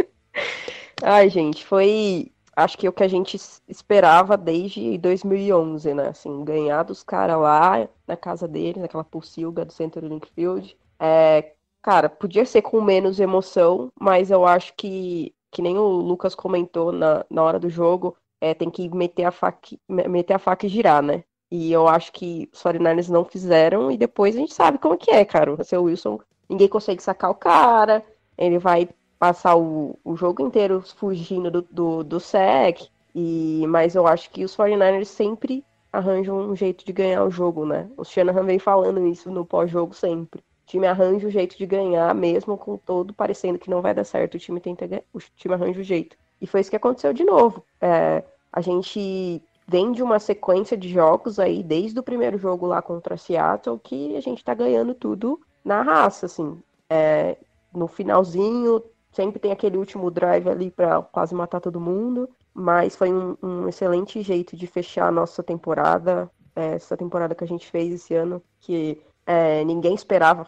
Ai, 1.03 1.29
gente, 1.29 1.65
foi. 1.65 2.30
Acho 2.55 2.77
que 2.77 2.87
o 2.87 2.93
que 2.93 3.03
a 3.03 3.07
gente 3.07 3.35
es- 3.35 3.61
esperava 3.67 4.37
desde 4.37 4.97
2011, 4.97 5.93
né? 5.93 6.09
Assim, 6.09 6.43
ganhar 6.43 6.83
dos 6.83 7.03
caras 7.03 7.37
lá 7.39 7.87
na 8.07 8.17
casa 8.17 8.47
deles, 8.47 8.81
naquela 8.81 9.03
pulsilga 9.03 9.63
do 9.65 9.71
Center 9.71 10.03
Link 10.03 10.27
Field. 10.33 10.77
É, 10.99 11.53
cara, 11.81 12.09
podia 12.09 12.45
ser 12.45 12.61
com 12.61 12.81
menos 12.81 13.19
emoção, 13.19 13.89
mas 13.99 14.29
eu 14.31 14.45
acho 14.45 14.73
que, 14.75 15.33
que 15.51 15.61
nem 15.61 15.77
o 15.77 15.87
Lucas 15.87 16.35
comentou 16.35 16.91
na, 16.91 17.25
na 17.29 17.41
hora 17.43 17.59
do 17.59 17.69
jogo, 17.69 18.15
é, 18.39 18.53
tem 18.53 18.69
que 18.69 18.89
meter 18.89 19.23
a 19.25 19.31
faca, 19.31 19.75
me- 19.87 20.07
meter 20.07 20.33
a 20.33 20.39
faca 20.39 20.65
e 20.65 20.69
girar, 20.69 21.01
né? 21.01 21.23
E 21.49 21.71
eu 21.71 21.87
acho 21.87 22.11
que 22.13 22.49
os 22.53 22.61
49ers 22.61 23.09
não 23.09 23.25
fizeram, 23.25 23.91
e 23.91 23.97
depois 23.97 24.35
a 24.35 24.39
gente 24.39 24.53
sabe 24.53 24.77
como 24.77 24.97
que 24.97 25.11
é, 25.11 25.23
cara. 25.25 25.53
O 25.53 25.63
seu 25.63 25.83
Wilson, 25.83 26.19
ninguém 26.49 26.67
consegue 26.69 27.01
sacar 27.03 27.29
o 27.31 27.35
cara, 27.35 28.03
ele 28.37 28.57
vai 28.57 28.89
passar 29.21 29.55
o, 29.55 29.99
o 30.03 30.15
jogo 30.15 30.41
inteiro 30.41 30.81
fugindo 30.97 31.51
do, 31.51 31.61
do, 31.69 32.03
do 32.03 32.19
sec, 32.19 32.89
e, 33.13 33.63
mas 33.67 33.93
eu 33.93 34.07
acho 34.07 34.31
que 34.31 34.43
os 34.43 34.57
49ers 34.57 35.05
sempre 35.05 35.63
arranjam 35.93 36.39
um 36.39 36.55
jeito 36.55 36.83
de 36.83 36.91
ganhar 36.91 37.23
o 37.23 37.29
jogo, 37.29 37.63
né? 37.63 37.87
O 37.95 38.03
Shanahan 38.03 38.43
vem 38.43 38.57
falando 38.57 39.05
isso 39.05 39.29
no 39.29 39.45
pós-jogo 39.45 39.93
sempre. 39.93 40.39
O 40.39 40.65
time 40.65 40.87
arranja 40.87 41.27
o 41.27 41.29
jeito 41.29 41.55
de 41.55 41.67
ganhar, 41.67 42.15
mesmo 42.15 42.57
com 42.57 42.77
todo 42.77 43.13
parecendo 43.13 43.59
que 43.59 43.69
não 43.69 43.79
vai 43.79 43.93
dar 43.93 44.05
certo, 44.05 44.33
o 44.35 44.39
time 44.39 44.59
tenta 44.59 45.03
o 45.13 45.19
time 45.35 45.53
arranja 45.53 45.81
o 45.81 45.83
jeito. 45.83 46.17
E 46.41 46.47
foi 46.47 46.61
isso 46.61 46.71
que 46.71 46.75
aconteceu 46.75 47.13
de 47.13 47.23
novo. 47.23 47.63
É, 47.79 48.23
a 48.51 48.59
gente 48.59 49.39
vem 49.67 49.91
de 49.91 50.01
uma 50.01 50.17
sequência 50.17 50.75
de 50.75 50.89
jogos 50.89 51.37
aí, 51.37 51.61
desde 51.61 51.99
o 51.99 52.03
primeiro 52.03 52.39
jogo 52.39 52.65
lá 52.65 52.81
contra 52.81 53.17
Seattle, 53.17 53.79
que 53.83 54.15
a 54.15 54.19
gente 54.19 54.43
tá 54.43 54.55
ganhando 54.55 54.95
tudo 54.95 55.39
na 55.63 55.83
raça, 55.83 56.25
assim. 56.25 56.59
É, 56.89 57.37
no 57.71 57.87
finalzinho, 57.87 58.81
sempre 59.11 59.39
tem 59.39 59.51
aquele 59.51 59.77
último 59.77 60.09
drive 60.09 60.49
ali 60.49 60.71
pra 60.71 61.01
quase 61.01 61.35
matar 61.35 61.59
todo 61.59 61.79
mundo, 61.79 62.29
mas 62.53 62.95
foi 62.95 63.11
um, 63.11 63.37
um 63.41 63.67
excelente 63.67 64.21
jeito 64.21 64.55
de 64.55 64.67
fechar 64.67 65.07
a 65.07 65.11
nossa 65.11 65.43
temporada, 65.43 66.29
é, 66.55 66.75
essa 66.75 66.97
temporada 66.97 67.35
que 67.35 67.43
a 67.43 67.47
gente 67.47 67.69
fez 67.69 67.93
esse 67.93 68.13
ano, 68.13 68.41
que 68.59 69.01
é, 69.25 69.63
ninguém 69.63 69.93
esperava, 69.93 70.47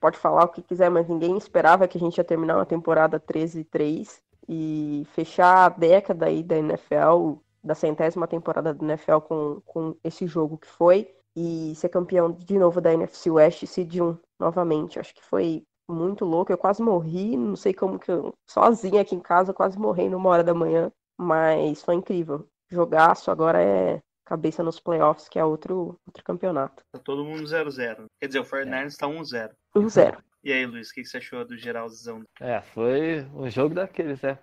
pode 0.00 0.18
falar 0.18 0.44
o 0.44 0.48
que 0.48 0.62
quiser, 0.62 0.90
mas 0.90 1.08
ninguém 1.08 1.36
esperava 1.36 1.88
que 1.88 1.98
a 1.98 2.00
gente 2.00 2.18
ia 2.18 2.24
terminar 2.24 2.56
uma 2.56 2.66
temporada 2.66 3.20
13-3 3.20 4.20
e 4.48 5.06
fechar 5.12 5.66
a 5.66 5.68
década 5.68 6.26
aí 6.26 6.42
da 6.42 6.56
NFL, 6.56 7.34
da 7.62 7.74
centésima 7.74 8.26
temporada 8.26 8.72
da 8.72 8.84
NFL 8.84 9.18
com, 9.20 9.60
com 9.64 9.96
esse 10.04 10.26
jogo 10.26 10.58
que 10.58 10.68
foi, 10.68 11.10
e 11.34 11.74
ser 11.74 11.90
campeão 11.90 12.32
de 12.32 12.58
novo 12.58 12.80
da 12.80 12.94
NFC 12.94 13.30
West, 13.30 13.66
Seed 13.66 13.96
1 13.96 14.16
novamente. 14.38 14.98
Acho 14.98 15.14
que 15.14 15.22
foi 15.22 15.66
muito 15.88 16.24
louco. 16.24 16.52
Eu 16.52 16.58
quase 16.58 16.82
morri, 16.82 17.36
não 17.36 17.56
sei 17.56 17.72
como 17.72 17.98
que 17.98 18.10
eu, 18.10 18.32
sozinha 18.48 19.02
aqui 19.02 19.14
em 19.14 19.20
casa, 19.20 19.50
eu 19.50 19.54
quase 19.54 19.78
morri 19.78 20.08
numa 20.08 20.30
hora 20.30 20.44
da 20.44 20.54
manhã, 20.54 20.90
mas 21.18 21.82
foi 21.82 21.94
incrível. 21.94 22.48
Jogaço 22.70 23.30
agora 23.30 23.62
é 23.62 24.00
cabeça 24.24 24.62
nos 24.62 24.80
playoffs, 24.80 25.28
que 25.28 25.38
é 25.38 25.44
outro, 25.44 25.98
outro 26.06 26.24
campeonato. 26.24 26.82
Tá 26.92 26.98
todo 26.98 27.24
mundo 27.24 27.44
0-0. 27.44 28.06
Quer 28.20 28.26
dizer, 28.26 28.40
o 28.40 28.44
49ers 28.44 28.96
tá 28.96 29.06
1-0. 29.06 29.50
1-0. 29.76 30.18
E 30.42 30.52
aí, 30.52 30.64
Luiz, 30.64 30.90
o 30.90 30.94
que, 30.94 31.04
você 31.04 31.16
achou 31.16 31.44
do 31.44 31.56
geralzão? 31.56 32.22
É, 32.40 32.60
foi 32.60 33.26
um 33.34 33.50
jogo 33.50 33.74
daqueles, 33.74 34.22
né? 34.22 34.38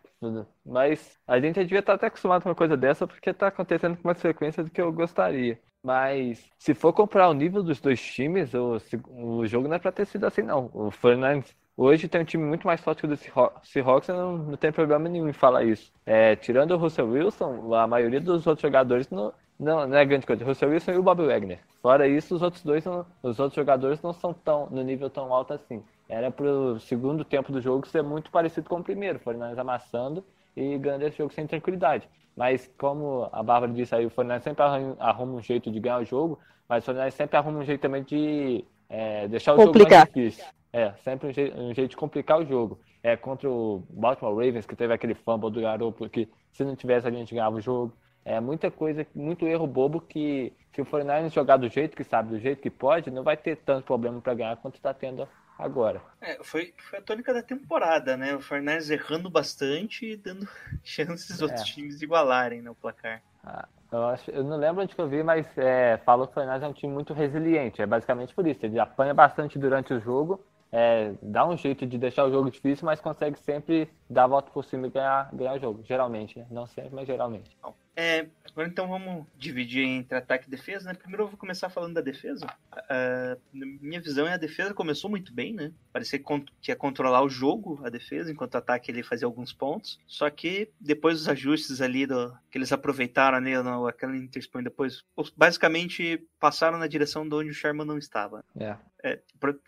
Mas 0.66 1.18
a 1.26 1.40
gente 1.40 1.62
devia 1.62 1.80
estar 1.80 1.94
até 1.94 2.08
acostumado 2.08 2.44
com 2.44 2.50
uma 2.50 2.56
coisa 2.56 2.76
dessa 2.76 3.08
porque 3.08 3.34
tá 3.34 3.48
acontecendo 3.48 3.96
com 3.96 4.08
mais 4.08 4.20
frequência 4.22 4.64
do 4.64 4.70
que 4.70 4.82
eu 4.82 4.92
gostaria. 4.92 5.62
Mas 5.84 6.50
se 6.58 6.74
for 6.74 6.94
comparar 6.94 7.30
o 7.30 7.34
nível 7.34 7.62
dos 7.62 7.82
dois 7.82 8.02
times, 8.02 8.54
o, 8.54 8.78
o 9.10 9.46
jogo 9.46 9.68
não 9.68 9.76
é 9.76 9.80
pra 9.80 9.92
ter 9.92 10.06
sido 10.06 10.26
assim, 10.26 10.42
não. 10.42 10.70
O 10.74 10.90
Fernandes 10.90 11.54
hoje 11.76 12.08
tem 12.08 12.22
um 12.22 12.26
time 12.26 12.44
muito 12.44 12.66
mais 12.66 12.80
forte 12.82 13.00
que 13.02 13.06
o 13.06 13.10
do 13.10 13.18
Seahawks, 13.64 14.08
não, 14.08 14.38
não 14.38 14.58
tem 14.58 14.72
problema 14.72 15.10
nenhum 15.10 15.28
em 15.28 15.34
falar 15.34 15.64
isso. 15.66 15.92
É, 16.06 16.36
tirando 16.38 16.72
o 16.72 16.78
Russell 16.78 17.10
Wilson, 17.10 17.74
a 17.74 17.86
maioria 17.86 18.22
dos 18.22 18.48
outros 18.48 18.62
jogadores 18.62 19.10
não, 19.10 19.34
não, 19.60 19.86
não 19.86 19.98
é 19.98 20.06
grande 20.06 20.26
coisa. 20.26 20.44
O 20.44 20.48
Russell 20.48 20.70
Wilson 20.70 20.92
e 20.94 20.98
o 20.98 21.04
Bob 21.04 21.26
Wagner. 21.26 21.60
Fora 21.82 22.08
isso, 22.08 22.34
os 22.36 22.42
outros 22.42 22.64
dois, 22.64 22.86
não- 22.86 23.06
os 23.22 23.38
outros 23.40 23.56
jogadores 23.56 24.02
não 24.02 24.14
são 24.14 24.34
tão 24.34 24.70
no 24.70 24.82
nível 24.84 25.10
tão 25.10 25.34
alto 25.34 25.54
assim. 25.54 25.84
Era 26.08 26.32
pro 26.32 26.80
segundo 26.80 27.26
tempo 27.26 27.52
do 27.52 27.60
jogo 27.60 27.86
ser 27.88 28.04
muito 28.04 28.32
parecido 28.32 28.70
com 28.70 28.78
o 28.80 28.84
primeiro, 28.84 29.18
o 29.18 29.22
Fernandes 29.22 29.58
amassando 29.58 30.24
e 30.56 30.78
ganhando 30.78 31.04
esse 31.04 31.18
jogo 31.18 31.34
sem 31.34 31.46
tranquilidade. 31.48 32.08
Mas 32.36 32.72
como 32.78 33.30
a 33.32 33.44
Bárbara 33.44 33.72
disse 33.72 33.94
aí, 33.94 34.06
o 34.06 34.10
Fernandes 34.10 34.44
sempre 34.44 34.64
arruma 35.00 35.34
um 35.34 35.42
jeito 35.42 35.72
de 35.72 35.80
ganhar 35.80 36.00
o 36.02 36.06
jogo, 36.06 36.40
mas 36.68 36.84
o 36.84 36.86
Fernandes 36.88 37.14
sempre 37.14 37.38
arruma 37.38 37.60
um 37.60 37.64
jeito 37.64 37.82
também 37.82 38.04
de 38.04 38.66
é, 38.90 39.28
deixar 39.28 39.54
o 39.54 39.58
jogo 39.58 39.68
Complicar. 39.68 40.00
mais 40.00 40.08
difícil. 40.14 40.46
É, 40.72 40.92
sempre 41.04 41.28
um, 41.30 41.32
jei- 41.32 41.54
um 41.56 41.74
jeito 41.74 41.92
de 41.92 41.98
complicar 41.98 42.40
o 42.40 42.46
jogo. 42.46 42.80
É 43.04 43.16
contra 43.16 43.50
o 43.50 43.84
Baltimore 43.90 44.34
Ravens, 44.34 44.66
que 44.66 44.76
teve 44.76 44.94
aquele 44.94 45.14
fumble 45.14 45.52
do 45.52 45.62
Garoppolo, 45.62 46.10
que 46.10 46.28
se 46.52 46.64
não 46.64 46.76
tivesse 46.76 47.08
a 47.08 47.12
gente 47.12 47.34
ganhava 47.36 47.58
o 47.58 47.62
jogo. 47.62 47.94
É 48.26 48.40
muita 48.40 48.72
coisa, 48.72 49.06
muito 49.14 49.46
erro 49.46 49.68
bobo 49.68 50.00
que 50.00 50.54
se 50.74 50.82
o 50.82 50.86
49ers 50.86 51.34
jogar 51.34 51.58
do 51.58 51.68
jeito 51.68 51.96
que 51.96 52.04
sabe, 52.06 52.30
do 52.30 52.40
jeito 52.40 52.62
que 52.62 52.70
pode, 52.70 53.12
não 53.12 53.22
vai 53.22 53.36
ter 53.38 53.58
tanto 53.58 53.84
problema 53.86 54.20
para 54.22 54.34
ganhar 54.34 54.56
quanto 54.58 54.76
está 54.76 54.94
tendo 54.94 55.28
agora. 55.58 56.02
É, 56.22 56.42
foi, 56.44 56.74
foi 56.90 57.00
a 57.00 57.02
tônica 57.02 57.34
da 57.34 57.44
temporada, 57.44 58.16
né? 58.18 58.34
O 58.36 58.42
Fernandes 58.42 58.90
errando 58.90 59.30
bastante 59.30 60.06
e 60.06 60.18
dando 60.18 60.48
chances 60.84 61.28
dos 61.28 61.42
outros 61.42 61.62
É. 61.62 61.64
times 61.64 62.02
igualarem 62.02 62.62
né, 62.62 62.70
o 62.70 62.76
placar. 62.76 63.22
Ah, 63.44 63.68
eu, 63.92 64.04
acho, 64.08 64.32
eu 64.32 64.44
não 64.44 64.58
lembro 64.58 64.84
onde 64.84 64.96
que 64.96 65.02
eu 65.02 65.08
vi, 65.08 65.22
mas 65.24 65.46
é, 65.58 65.98
falou 66.06 66.26
que 66.28 66.32
o 66.32 66.36
Fernandes 66.36 66.64
é 66.64 66.68
um 66.68 66.74
time 66.74 66.94
muito 66.94 67.14
resiliente. 67.14 67.82
É 67.82 67.86
basicamente 67.86 68.34
por 68.34 68.48
isso. 68.48 68.66
Ele 68.66 68.80
apanha 68.80 69.14
bastante 69.14 69.60
durante 69.60 69.94
o 69.94 70.00
jogo, 70.00 70.44
é, 70.72 71.14
dá 71.22 71.46
um 71.48 71.58
jeito 71.58 71.86
de 71.86 71.98
deixar 71.98 72.26
o 72.26 72.32
jogo 72.32 72.50
difícil, 72.50 72.86
mas 72.86 73.02
consegue 73.02 73.38
sempre 73.40 73.90
dar 74.10 74.24
a 74.24 74.28
volta 74.28 74.50
por 74.52 74.64
cima 74.66 74.88
e 74.88 74.90
ganhar, 74.90 75.30
ganhar 75.34 75.54
o 75.54 75.60
jogo. 75.60 75.84
Geralmente, 75.84 76.40
né? 76.40 76.48
Não 76.50 76.66
sempre, 76.68 76.96
mas 76.96 77.06
geralmente. 77.08 77.56
É, 77.96 78.28
agora 78.50 78.68
então 78.68 78.88
vamos 78.88 79.26
dividir 79.38 79.84
entre 79.84 80.18
ataque 80.18 80.48
e 80.48 80.50
defesa, 80.50 80.90
né? 80.90 80.96
Primeiro 80.96 81.24
eu 81.24 81.28
vou 81.28 81.38
começar 81.38 81.70
falando 81.70 81.94
da 81.94 82.02
defesa. 82.02 82.46
Uh, 82.74 83.40
minha 83.54 84.02
visão 84.02 84.28
é 84.28 84.34
a 84.34 84.38
defesa 84.38 84.74
começou 84.74 85.10
muito 85.10 85.34
bem, 85.34 85.54
né? 85.54 85.72
Parecia 85.92 86.20
que 86.20 86.26
ia 86.68 86.76
controlar 86.76 87.22
o 87.24 87.30
jogo, 87.30 87.80
a 87.84 87.90
defesa, 87.90 88.32
enquanto 88.32 88.56
o 88.56 88.58
ataque 88.58 88.92
ele 88.92 89.04
fazia 89.04 89.28
alguns 89.28 89.54
pontos. 89.54 90.00
Só 90.08 90.30
que 90.30 90.72
depois 90.80 91.20
dos 91.20 91.30
ajustes 91.30 91.82
ali 91.82 92.08
do, 92.08 92.36
que 92.50 92.58
eles 92.58 92.72
aproveitaram 92.72 93.38
ali, 93.38 93.56
no, 93.62 93.88
aquela 93.88 94.16
Interspoint 94.16 94.64
depois, 94.64 95.04
basicamente 95.36 96.26
passaram 96.40 96.78
na 96.78 96.88
direção 96.88 97.28
de 97.28 97.36
onde 97.36 97.52
o 97.52 97.54
Sherman 97.54 97.86
não 97.86 97.98
estava. 97.98 98.44
É. 98.60 98.76
É, 99.06 99.20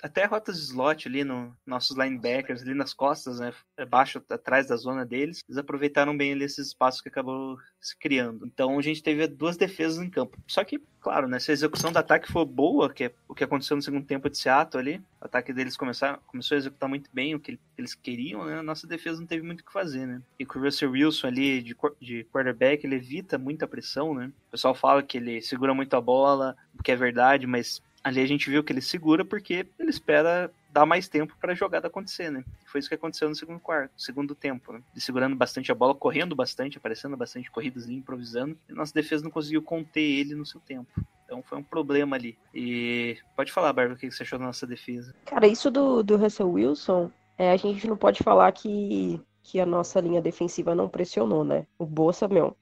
até 0.02 0.24
rotas 0.24 0.56
de 0.56 0.64
slot 0.64 1.10
ali 1.10 1.26
no 1.26 1.54
nossos 1.66 1.98
linebackers, 1.98 2.62
ali 2.62 2.74
nas 2.74 2.94
costas, 2.94 3.40
né, 3.40 3.52
abaixo, 3.78 4.24
atrás 4.30 4.68
da 4.68 4.78
zona 4.78 5.06
deles, 5.06 5.44
eles 5.46 5.58
aproveitaram 5.58 6.16
bem 6.16 6.32
ali 6.32 6.46
esses 6.46 6.68
espaços 6.68 7.02
que 7.02 7.10
acabou 7.10 7.58
se 7.82 7.98
criando. 8.00 8.15
Então 8.44 8.78
a 8.78 8.82
gente 8.82 9.02
teve 9.02 9.28
duas 9.28 9.58
defesas 9.58 10.04
em 10.04 10.10
campo. 10.10 10.38
Só 10.48 10.64
que, 10.64 10.82
claro, 11.00 11.28
né, 11.28 11.40
se 11.40 11.52
a 11.52 11.54
execução 11.54 11.92
do 11.92 11.98
ataque 11.98 12.32
for 12.32 12.46
boa, 12.46 12.92
que 12.92 13.06
é 13.06 13.12
o 13.28 13.36
que 13.36 13.44
aconteceu 13.44 13.76
no 13.76 13.82
segundo 13.82 14.06
tempo 14.06 14.30
de 14.30 14.38
Seattle 14.38 14.82
ali, 14.82 15.02
o 15.22 15.26
ataque 15.26 15.54
deles 15.54 15.78
começar, 15.78 16.20
começou 16.28 16.56
a 16.56 16.60
executar 16.60 16.90
muito 16.90 17.10
bem 17.14 17.36
o 17.36 17.40
que 17.40 17.60
eles 17.78 17.94
queriam, 17.94 18.46
né, 18.46 18.60
a 18.60 18.64
nossa 18.64 18.88
defesa 18.88 19.20
não 19.20 19.28
teve 19.28 19.46
muito 19.46 19.62
o 19.62 19.66
que 19.66 19.74
fazer, 19.74 20.06
né. 20.06 20.22
E 20.40 20.46
com 20.46 20.60
o 20.60 20.62
Russell 20.62 20.92
Wilson 20.92 21.28
ali 21.28 21.62
de, 21.62 21.76
de 22.02 22.24
quarterback, 22.26 22.86
ele 22.86 22.96
evita 22.96 23.38
muita 23.38 23.68
pressão, 23.68 24.14
né. 24.14 24.32
O 24.48 24.52
pessoal 24.52 24.74
fala 24.76 25.04
que 25.04 25.18
ele 25.18 25.42
segura 25.42 25.74
muito 25.74 25.96
a 25.96 26.02
bola, 26.02 26.56
o 26.78 26.84
que 26.84 26.92
é 26.92 26.96
verdade, 26.96 27.48
mas 27.48 27.82
Ali 28.06 28.22
a 28.22 28.26
gente 28.28 28.52
viu 28.52 28.64
que 28.64 28.72
ele 28.72 28.82
segura 28.82 29.26
porque 29.26 29.66
ele 29.80 29.90
espera 29.90 30.52
dar 30.76 30.86
mais 30.86 31.08
tempo 31.08 31.34
para 31.40 31.54
a 31.54 31.56
jogada 31.56 31.88
acontecer, 31.88 32.30
né? 32.30 32.44
Foi 32.66 32.80
isso 32.80 32.90
que 32.90 32.96
aconteceu 32.96 33.30
no 33.30 33.36
segundo 33.36 33.62
quarto, 33.62 33.94
segundo 33.96 34.36
tempo, 34.36 34.74
né? 34.74 34.82
Segurando 34.98 35.34
bastante 35.34 35.72
a 35.72 35.76
bola, 35.76 35.96
correndo 35.96 36.36
bastante, 36.36 36.78
aparecendo 36.78 37.16
bastante 37.16 37.50
corridas 37.50 37.86
ali, 37.86 37.96
improvisando, 37.96 38.58
e 38.68 38.74
nossa 38.74 38.94
defesa 38.94 39.24
não 39.24 39.32
conseguiu 39.32 39.62
conter 39.62 40.02
ele 40.02 40.36
no 40.36 40.46
seu 40.46 40.60
tempo. 40.60 40.92
Então 41.24 41.42
foi 41.42 41.58
um 41.58 41.64
problema 41.64 42.18
ali. 42.18 42.38
E 42.54 43.18
pode 43.38 43.54
falar, 43.54 43.72
Bárbara, 43.72 43.96
o 43.96 43.98
que 43.98 44.12
você 44.12 44.24
achou 44.24 44.38
da 44.38 44.46
nossa 44.46 44.68
defesa? 44.68 45.16
Cara, 45.26 45.48
isso 45.48 45.72
do, 45.72 46.04
do 46.04 46.18
Russell 46.18 46.52
Wilson, 46.52 47.10
é, 47.38 47.52
a 47.52 47.58
gente 47.58 47.88
não 47.88 47.96
pode 47.96 48.22
falar 48.22 48.52
que, 48.52 49.22
que 49.44 49.62
a 49.62 49.66
nossa 49.66 50.02
linha 50.02 50.22
defensiva 50.22 50.76
não 50.76 50.90
pressionou, 50.90 51.46
né? 51.46 51.66
O 51.80 51.86
Bolsa, 51.86 52.28
meu, 52.28 52.54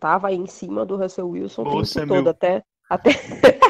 tava 0.00 0.28
aí 0.28 0.36
em 0.36 0.46
cima 0.46 0.86
do 0.86 0.96
Russell 0.96 1.28
Wilson 1.28 1.62
o 1.62 1.82
tempo 1.82 2.08
todo, 2.08 2.22
meu. 2.22 2.30
até. 2.30 2.64
até... 2.88 3.10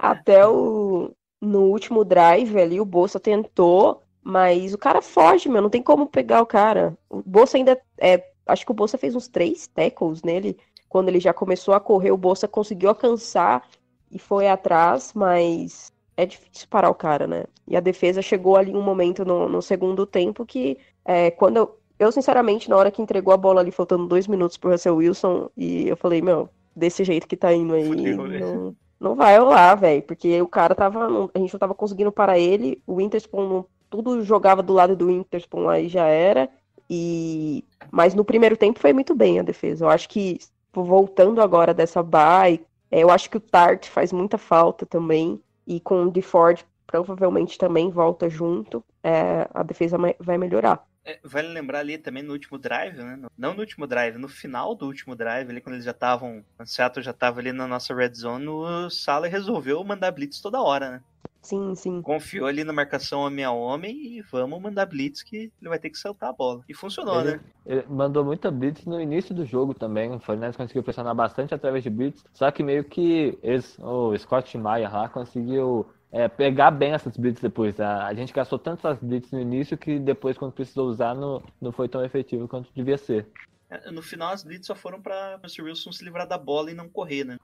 Até 0.00 0.46
o 0.46 1.12
no 1.40 1.62
último 1.62 2.04
drive 2.04 2.58
ali, 2.58 2.80
o 2.80 2.84
Bolsa 2.84 3.20
tentou, 3.20 4.02
mas 4.22 4.74
o 4.74 4.78
cara 4.78 5.00
foge, 5.00 5.48
meu, 5.48 5.62
não 5.62 5.70
tem 5.70 5.82
como 5.82 6.06
pegar 6.06 6.42
o 6.42 6.46
cara. 6.46 6.96
O 7.08 7.22
Bolsa 7.24 7.56
ainda 7.56 7.80
é. 7.98 8.22
Acho 8.46 8.64
que 8.64 8.72
o 8.72 8.74
Bolsa 8.74 8.96
fez 8.96 9.14
uns 9.14 9.28
três 9.28 9.66
tackles 9.66 10.22
nele. 10.22 10.56
Quando 10.88 11.08
ele 11.08 11.20
já 11.20 11.34
começou 11.34 11.74
a 11.74 11.80
correr, 11.80 12.10
o 12.10 12.16
Bolsa 12.16 12.48
conseguiu 12.48 12.88
alcançar 12.88 13.68
e 14.10 14.18
foi 14.18 14.48
atrás, 14.48 15.12
mas 15.14 15.92
é 16.16 16.24
difícil 16.24 16.66
parar 16.68 16.90
o 16.90 16.94
cara, 16.94 17.26
né? 17.26 17.44
E 17.66 17.76
a 17.76 17.80
defesa 17.80 18.22
chegou 18.22 18.56
ali 18.56 18.72
um 18.72 18.82
momento 18.82 19.24
no, 19.24 19.48
no 19.48 19.60
segundo 19.60 20.06
tempo 20.06 20.46
que, 20.46 20.78
é, 21.04 21.30
quando 21.30 21.58
eu, 21.58 21.78
eu, 21.98 22.10
sinceramente, 22.10 22.70
na 22.70 22.76
hora 22.76 22.90
que 22.90 23.02
entregou 23.02 23.32
a 23.32 23.36
bola 23.36 23.60
ali, 23.60 23.70
faltando 23.70 24.06
dois 24.06 24.26
minutos 24.26 24.56
pro 24.56 24.70
Russell 24.70 24.96
Wilson, 24.96 25.50
e 25.56 25.86
eu 25.88 25.96
falei, 25.96 26.22
meu, 26.22 26.48
desse 26.74 27.04
jeito 27.04 27.28
que 27.28 27.36
tá 27.36 27.52
indo 27.52 27.74
aí, 27.74 27.86
Fudeu, 27.86 28.16
não, 28.16 28.76
não 29.00 29.14
vai 29.14 29.38
rolar, 29.38 29.74
velho, 29.76 30.02
porque 30.02 30.40
o 30.42 30.48
cara 30.48 30.74
tava. 30.74 31.06
A 31.34 31.38
gente 31.38 31.52
não 31.52 31.60
tava 31.60 31.74
conseguindo 31.74 32.12
parar 32.12 32.38
ele, 32.38 32.82
o 32.86 33.00
Interspawn 33.00 33.64
tudo 33.90 34.22
jogava 34.22 34.62
do 34.62 34.72
lado 34.72 34.94
do 34.94 35.10
Interspawn 35.10 35.68
aí 35.68 35.88
já 35.88 36.06
era. 36.06 36.48
E 36.90 37.64
mas 37.90 38.14
no 38.14 38.24
primeiro 38.24 38.56
tempo 38.56 38.80
foi 38.80 38.92
muito 38.92 39.14
bem 39.14 39.38
a 39.38 39.42
defesa. 39.42 39.84
Eu 39.84 39.90
acho 39.90 40.08
que 40.08 40.38
voltando 40.72 41.40
agora 41.40 41.74
dessa 41.74 42.02
bye, 42.02 42.64
é, 42.90 43.00
eu 43.02 43.10
acho 43.10 43.30
que 43.30 43.36
o 43.36 43.40
Tart 43.40 43.88
faz 43.88 44.12
muita 44.12 44.38
falta 44.38 44.86
também 44.86 45.40
e 45.66 45.80
com 45.80 46.04
o 46.04 46.10
DeFord 46.10 46.64
provavelmente 46.86 47.58
também 47.58 47.90
volta 47.90 48.30
junto, 48.30 48.82
é, 49.02 49.46
a 49.52 49.62
defesa 49.62 49.98
vai 50.18 50.38
melhorar. 50.38 50.82
É, 51.08 51.18
vale 51.24 51.48
lembrar 51.48 51.78
ali 51.78 51.96
também 51.96 52.22
no 52.22 52.34
último 52.34 52.58
drive, 52.58 52.98
né? 52.98 53.18
Não 53.36 53.54
no 53.54 53.60
último 53.60 53.86
drive, 53.86 54.18
no 54.18 54.28
final 54.28 54.74
do 54.74 54.84
último 54.84 55.16
drive, 55.16 55.48
ali 55.48 55.58
quando 55.58 55.76
eles 55.76 55.86
já 55.86 55.92
estavam. 55.92 56.44
O 56.58 56.66
Seattle 56.66 57.02
já 57.02 57.12
estava 57.12 57.40
ali 57.40 57.50
na 57.50 57.66
nossa 57.66 57.94
red 57.94 58.12
zone, 58.12 58.46
o 58.46 58.90
Sala 58.90 59.26
resolveu 59.26 59.82
mandar 59.82 60.10
blitz 60.10 60.38
toda 60.38 60.60
hora, 60.60 60.90
né? 60.90 61.02
Sim, 61.40 61.74
sim. 61.74 62.02
Confiou 62.02 62.46
ali 62.46 62.62
na 62.62 62.74
marcação 62.74 63.20
homem 63.20 63.42
a 63.42 63.50
homem 63.50 63.96
e 63.96 64.20
vamos 64.20 64.60
mandar 64.60 64.84
blitz 64.84 65.22
que 65.22 65.50
ele 65.60 65.68
vai 65.70 65.78
ter 65.78 65.88
que 65.88 65.96
saltar 65.96 66.28
a 66.28 66.32
bola. 66.32 66.62
E 66.68 66.74
funcionou, 66.74 67.20
ele, 67.20 67.32
né? 67.32 67.40
Ele 67.64 67.84
mandou 67.88 68.22
muita 68.22 68.50
blitz 68.50 68.84
no 68.84 69.00
início 69.00 69.34
do 69.34 69.46
jogo 69.46 69.72
também. 69.72 70.12
O 70.12 70.20
Fernandes 70.20 70.58
conseguiu 70.58 70.82
pressionar 70.82 71.14
bastante 71.14 71.54
através 71.54 71.82
de 71.82 71.88
blitz. 71.88 72.22
Só 72.34 72.50
que 72.50 72.62
meio 72.62 72.84
que 72.84 73.38
eles, 73.42 73.78
o 73.78 74.14
Scott 74.18 74.58
Maia 74.58 74.90
lá 74.90 75.08
conseguiu 75.08 75.86
é, 76.10 76.28
pegar 76.28 76.70
bem 76.70 76.92
essas 76.92 77.16
blitz 77.16 77.40
depois. 77.40 77.78
A, 77.80 78.06
a 78.06 78.14
gente 78.14 78.32
gastou 78.32 78.58
tantas 78.58 78.98
blitz 78.98 79.30
no 79.30 79.40
início 79.40 79.76
que 79.76 79.98
depois, 79.98 80.38
quando 80.38 80.52
precisou 80.52 80.88
usar, 80.88 81.14
não, 81.14 81.42
não 81.60 81.72
foi 81.72 81.88
tão 81.88 82.04
efetivo 82.04 82.48
quanto 82.48 82.70
devia 82.74 82.98
ser. 82.98 83.26
É, 83.70 83.90
no 83.90 84.02
final, 84.02 84.32
as 84.32 84.42
blitz 84.42 84.66
só 84.66 84.74
foram 84.74 85.00
para 85.00 85.36
o 85.36 85.40
Mr. 85.40 85.62
Wilson 85.62 85.92
se 85.92 86.04
livrar 86.04 86.26
da 86.26 86.38
bola 86.38 86.70
e 86.70 86.74
não 86.74 86.88
correr, 86.88 87.24
né? 87.24 87.38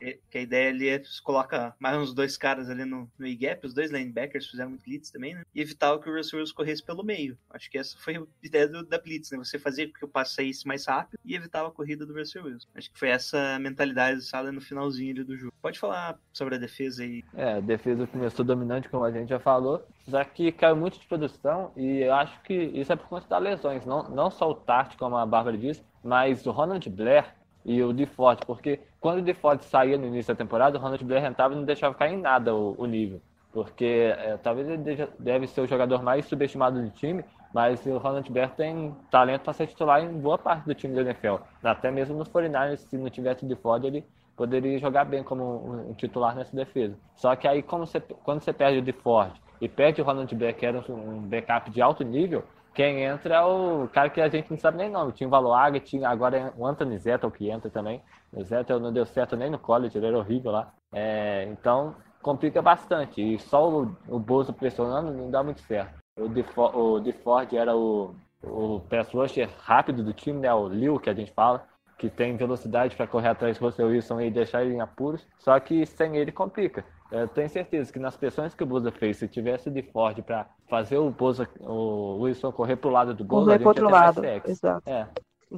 É. 0.00 0.18
Que 0.30 0.38
a 0.38 0.42
ideia 0.42 0.70
ali 0.70 0.88
é 0.88 1.02
coloca 1.22 1.74
mais 1.78 1.96
uns 1.96 2.12
dois 2.14 2.36
caras 2.36 2.68
ali 2.68 2.84
no, 2.84 3.10
no 3.18 3.26
E-gap, 3.26 3.66
os 3.66 3.74
dois 3.74 3.90
linebackers 3.90 4.46
fizeram 4.46 4.70
muito 4.70 4.84
blitz 4.84 5.10
também, 5.10 5.34
né? 5.34 5.44
E 5.54 5.60
evitar 5.60 5.98
que 5.98 6.08
o 6.08 6.14
Russell 6.14 6.38
Wilson 6.38 6.54
corresse 6.54 6.84
pelo 6.84 7.02
meio. 7.02 7.38
Acho 7.50 7.70
que 7.70 7.78
essa 7.78 7.96
foi 7.98 8.16
a 8.16 8.22
ideia 8.42 8.68
do, 8.68 8.84
da 8.84 8.98
blitz, 8.98 9.30
né? 9.30 9.38
Você 9.38 9.58
fazia 9.58 9.86
com 9.86 9.94
que 9.94 10.04
o 10.04 10.08
passe 10.08 10.34
saísse 10.34 10.66
mais 10.66 10.86
rápido 10.86 11.18
e 11.24 11.34
evitava 11.34 11.68
a 11.68 11.72
corrida 11.72 12.04
do 12.04 12.14
Russell 12.14 12.44
Wilson. 12.44 12.68
Acho 12.74 12.90
que 12.90 12.98
foi 12.98 13.08
essa 13.08 13.58
mentalidade 13.58 14.16
do 14.16 14.22
Sala 14.22 14.52
no 14.52 14.60
finalzinho 14.60 15.12
ali 15.12 15.24
do 15.24 15.36
jogo. 15.36 15.52
Pode 15.62 15.78
falar 15.78 16.18
sobre 16.32 16.56
a 16.56 16.58
defesa 16.58 17.02
aí. 17.02 17.24
É, 17.34 17.54
a 17.54 17.60
defesa 17.60 18.06
começou 18.06 18.44
dominante, 18.44 18.88
como 18.88 19.04
a 19.04 19.10
gente 19.10 19.28
já 19.28 19.38
falou, 19.38 19.86
já 20.06 20.24
que 20.24 20.50
caiu 20.52 20.76
muito 20.76 20.98
de 20.98 21.06
produção 21.06 21.70
e 21.76 22.00
eu 22.02 22.14
acho 22.14 22.40
que 22.42 22.54
isso 22.54 22.92
é 22.92 22.96
por 22.96 23.08
conta 23.08 23.26
das 23.28 23.42
lesões, 23.42 23.86
não, 23.86 24.02
não 24.04 24.30
só 24.30 24.50
o 24.50 24.54
Tart, 24.54 24.96
como 24.96 25.16
a 25.16 25.26
Bárbara 25.26 25.56
disse, 25.56 25.82
mas 26.02 26.46
o 26.46 26.50
Ronald 26.50 26.88
Blair 26.88 27.34
e 27.64 27.82
o 27.82 27.92
DeFord, 27.92 28.44
porque 28.46 28.80
quando 29.00 29.18
o 29.18 29.22
DeFord 29.22 29.64
saía 29.64 29.98
no 29.98 30.06
início 30.06 30.34
da 30.34 30.38
temporada, 30.38 30.78
o 30.78 30.80
Ronald 30.80 31.04
Blair 31.04 31.24
entrava 31.24 31.54
e 31.54 31.56
não 31.56 31.64
deixava 31.64 31.94
cair 31.94 32.14
em 32.14 32.20
nada 32.20 32.54
o, 32.54 32.74
o 32.78 32.86
nível. 32.86 33.20
Porque 33.52 34.14
é, 34.16 34.36
talvez 34.36 34.68
ele 34.68 35.08
deve 35.18 35.46
ser 35.46 35.60
o 35.60 35.66
jogador 35.66 36.02
mais 36.02 36.24
subestimado 36.24 36.80
do 36.80 36.90
time, 36.90 37.24
mas 37.52 37.84
o 37.84 37.98
Ronald 37.98 38.30
Blair 38.30 38.50
tem 38.50 38.94
talento 39.10 39.42
para 39.42 39.52
ser 39.52 39.66
titular 39.66 40.02
em 40.02 40.20
boa 40.20 40.38
parte 40.38 40.64
do 40.64 40.74
time 40.74 40.94
da 40.94 41.02
NFL. 41.02 41.36
Até 41.62 41.90
mesmo 41.90 42.16
nos 42.16 42.28
49ers, 42.28 42.76
se 42.76 42.96
não 42.96 43.10
tivesse 43.10 43.44
o 43.44 43.48
DeFord, 43.48 43.86
ele 43.86 44.04
poderia 44.36 44.78
jogar 44.78 45.04
bem 45.04 45.22
como 45.22 45.88
um 45.90 45.94
titular 45.94 46.34
nessa 46.34 46.54
defesa. 46.54 46.96
Só 47.16 47.34
que 47.34 47.46
aí, 47.48 47.62
como 47.62 47.86
você, 47.86 48.00
quando 48.00 48.40
você 48.40 48.52
perde 48.52 48.78
o 48.78 48.82
DeFord 48.82 49.32
e 49.60 49.68
perde 49.68 50.00
o 50.00 50.04
Ronald 50.04 50.34
que 50.54 50.66
era 50.66 50.84
um 50.88 51.20
backup 51.22 51.70
de 51.70 51.82
alto 51.82 52.02
nível, 52.04 52.44
quem 52.72 53.02
entra 53.02 53.36
é 53.36 53.42
o 53.42 53.88
cara 53.88 54.08
que 54.10 54.20
a 54.20 54.28
gente 54.28 54.50
não 54.50 54.58
sabe 54.58 54.78
nem 54.78 54.90
nome. 54.90 55.12
Tinha 55.12 55.26
o 55.26 55.30
Valoaga, 55.30 55.80
tinha 55.80 56.08
agora 56.08 56.52
o 56.56 56.66
Anthony 56.66 56.98
Zettel 56.98 57.30
que 57.30 57.50
entra 57.50 57.68
também. 57.68 58.00
O 58.32 58.42
Zettel 58.44 58.78
não 58.78 58.92
deu 58.92 59.04
certo 59.04 59.36
nem 59.36 59.50
no 59.50 59.58
college, 59.58 59.96
ele 59.98 60.06
era 60.06 60.18
horrível 60.18 60.52
lá. 60.52 60.72
É, 60.92 61.48
então 61.50 61.94
complica 62.22 62.62
bastante. 62.62 63.20
E 63.20 63.38
só 63.38 63.68
o, 63.68 63.96
o 64.08 64.18
Bozo 64.18 64.52
pressionando 64.52 65.10
não 65.12 65.30
dá 65.30 65.42
muito 65.42 65.60
certo. 65.62 65.98
O 66.18 66.28
DeFord, 66.28 66.76
o 66.76 67.00
DeFord 67.00 67.56
era 67.56 67.76
o, 67.76 68.14
o 68.42 68.80
pass 68.88 69.12
rusher 69.12 69.48
rápido 69.62 70.04
do 70.04 70.12
time, 70.12 70.38
né? 70.38 70.52
O 70.54 70.68
Liu, 70.68 71.00
que 71.00 71.10
a 71.10 71.14
gente 71.14 71.32
fala, 71.32 71.66
que 71.98 72.08
tem 72.08 72.36
velocidade 72.36 72.94
para 72.94 73.06
correr 73.06 73.28
atrás 73.28 73.58
do 73.58 73.64
Russell 73.64 73.88
Wilson 73.88 74.20
e 74.20 74.30
deixar 74.30 74.64
ele 74.64 74.74
em 74.74 74.80
apuros. 74.80 75.26
Só 75.38 75.58
que 75.58 75.84
sem 75.86 76.16
ele 76.16 76.30
complica. 76.30 76.84
Eu 77.10 77.26
tenho 77.26 77.48
certeza 77.48 77.92
que 77.92 77.98
nas 77.98 78.16
pressões 78.16 78.54
que 78.54 78.62
o 78.62 78.66
Boza 78.66 78.92
fez, 78.92 79.16
se 79.16 79.26
tivesse 79.26 79.70
de 79.70 79.82
Ford 79.82 80.22
para 80.22 80.46
fazer 80.68 80.98
o 80.98 81.10
Boza, 81.10 81.48
o 81.60 82.20
Wilson 82.20 82.52
correr 82.52 82.76
pro 82.76 82.90
lado 82.90 83.14
do 83.14 83.24
Boza, 83.24 83.46
correr 83.46 83.58
pro 83.58 83.68
outro 83.68 83.90
lado, 83.90 84.24
exato. 84.24 84.88
É. 84.88 85.08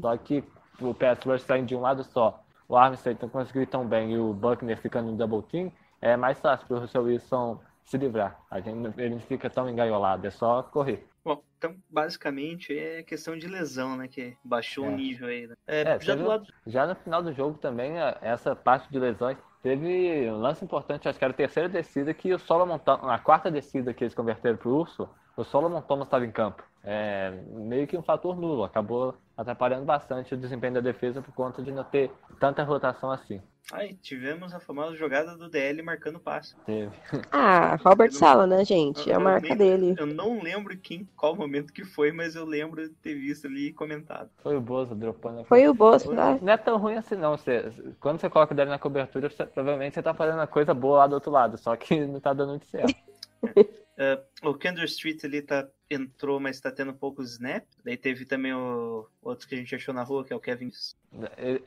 Só 0.01 0.17
que 0.17 0.43
o 0.81 0.95
pass 0.95 1.19
rush 1.25 1.43
saindo 1.43 1.67
de 1.67 1.77
um 1.77 1.81
lado 1.81 2.03
só, 2.05 2.43
o 2.69 2.77
Armstead 2.77 3.21
não 3.21 3.29
conseguiu 3.29 3.67
tão 3.67 3.87
bem 3.87 4.13
e 4.13 4.19
o 4.19 4.33
Buckner 4.33 4.79
ficando 4.79 5.11
no 5.11 5.17
double 5.17 5.43
team, 5.43 5.71
é 6.01 6.17
mais 6.17 6.41
fácil 6.41 6.67
para 6.67 6.77
o 6.77 6.81
Russell 6.81 7.03
Wilson 7.03 7.61
se 7.85 7.99
livrar. 7.99 8.41
A 8.51 8.61
gente, 8.61 8.99
ele 8.99 9.15
não 9.15 9.21
fica 9.21 9.51
tão 9.51 9.69
engaiolado, 9.69 10.27
é 10.27 10.31
só 10.31 10.63
correr. 10.63 11.07
Bom, 11.25 11.43
então 11.59 11.77
basicamente 11.89 12.77
é 12.77 13.03
questão 13.03 13.37
de 13.37 13.47
lesão, 13.47 13.97
né? 13.97 14.09
Que 14.09 14.37
baixou 14.43 14.87
é. 14.87 14.89
o 14.89 14.91
nível 14.91 15.29
aí. 15.29 15.47
Né? 15.47 15.55
É, 15.67 15.83
é, 15.83 16.01
já, 16.01 16.15
lado... 16.15 16.47
já 16.67 16.87
no 16.87 16.95
final 16.97 17.23
do 17.23 17.33
jogo 17.33 17.59
também, 17.59 17.93
essa 18.21 18.57
parte 18.57 18.91
de 18.91 18.99
lesões 18.99 19.37
Teve 19.63 20.29
um 20.31 20.39
lance 20.39 20.65
importante, 20.65 21.09
acho 21.09 21.19
que 21.19 21.25
era 21.25 21.33
a 21.33 21.37
terceira 21.37 21.69
descida, 21.69 22.13
que 22.13 22.35
o 22.35 22.39
Solomon 22.39 22.81
na 23.05 23.19
quarta 23.21 23.51
descida 23.51 23.95
que 23.95 24.03
eles 24.03 24.15
converteram 24.15 24.57
para 24.57 24.69
o 24.69 24.77
Urso, 24.81 25.09
o 25.37 25.45
Solomon 25.45 25.81
Thomas 25.81 26.09
estava 26.09 26.27
em 26.27 26.33
campo. 26.33 26.65
É, 26.85 27.31
meio 27.49 27.87
que 27.87 27.97
um 27.97 28.03
fator 28.03 28.37
nulo, 28.37 28.65
acabou 28.65 29.15
atrapalhando 29.37 29.85
bastante 29.85 30.35
o 30.35 30.37
desempenho 30.37 30.75
da 30.75 30.81
defesa 30.81 31.23
por 31.23 31.33
conta 31.33 31.63
de 31.63 31.71
não 31.71 31.85
ter 31.85 32.11
tanta 32.41 32.63
rotação 32.65 33.11
assim. 33.11 33.41
Aí, 33.73 33.95
tivemos 33.95 34.53
a 34.53 34.59
famosa 34.61 34.97
jogada 34.97 35.37
do 35.37 35.49
DL 35.49 35.81
marcando 35.83 36.19
passe. 36.19 36.55
Teve. 36.67 36.91
Ah, 37.31 37.77
Robert 37.77 38.13
Sala, 38.13 38.47
né, 38.47 38.65
gente? 38.65 39.11
É 39.11 39.15
a 39.15 39.21
marca 39.21 39.49
nem- 39.49 39.57
dele. 39.57 39.95
Eu 39.99 40.07
não 40.07 40.43
lembro 40.43 40.77
quem, 40.77 41.09
qual 41.17 41.35
momento 41.35 41.73
que 41.73 41.85
foi, 41.85 42.13
mas 42.13 42.35
eu 42.35 42.45
lembro 42.45 42.83
de 42.87 42.95
ter 42.97 43.15
visto 43.15 43.47
ali 43.47 43.69
e 43.69 43.73
comentado. 43.73 44.29
Foi 44.43 44.57
o 44.57 44.61
Bozo 44.61 44.95
dropando. 44.95 45.45
Foi 45.45 45.67
o 45.69 45.73
Bolso, 45.73 46.13
né? 46.13 46.39
Não 46.43 46.53
é 46.53 46.57
tão 46.57 46.77
ruim 46.77 46.97
assim, 46.97 47.15
não. 47.15 47.37
Você, 47.37 47.73
quando 48.01 48.21
você 48.21 48.29
coloca 48.29 48.53
o 48.53 48.57
dele 48.57 48.71
na 48.71 48.79
cobertura, 48.79 49.31
você- 49.31 49.47
provavelmente 49.47 49.95
você 49.95 50.03
tá 50.03 50.13
fazendo 50.13 50.41
a 50.41 50.47
coisa 50.47 50.75
boa 50.75 50.99
lá 50.99 51.07
do 51.07 51.15
outro 51.15 51.31
lado, 51.31 51.57
só 51.57 51.75
que 51.77 51.95
não 52.07 52.21
tá 52.21 52.33
dando 52.33 52.51
muito 52.51 52.67
certo. 52.67 52.95
Ah, 53.99 54.21
o 54.43 54.55
Kendall 54.55 54.85
Street 54.85 55.25
ali 55.25 55.43
tá, 55.43 55.69
entrou, 55.91 56.41
mas 56.41 56.61
tá 56.61 56.71
tendo 56.71 56.95
poucos 56.95 57.33
snap. 57.33 57.65
Daí 57.85 57.97
teve 57.97 58.25
também 58.25 58.53
o 58.53 59.07
outro 59.23 59.47
que 59.49 59.55
a 59.55 59.59
gente 59.59 59.75
achou 59.75 59.95
na 59.95 60.03
rua, 60.03 60.25
que 60.25 60.33
é 60.33 60.37
o 60.37 60.41
Kevin. 60.41 60.71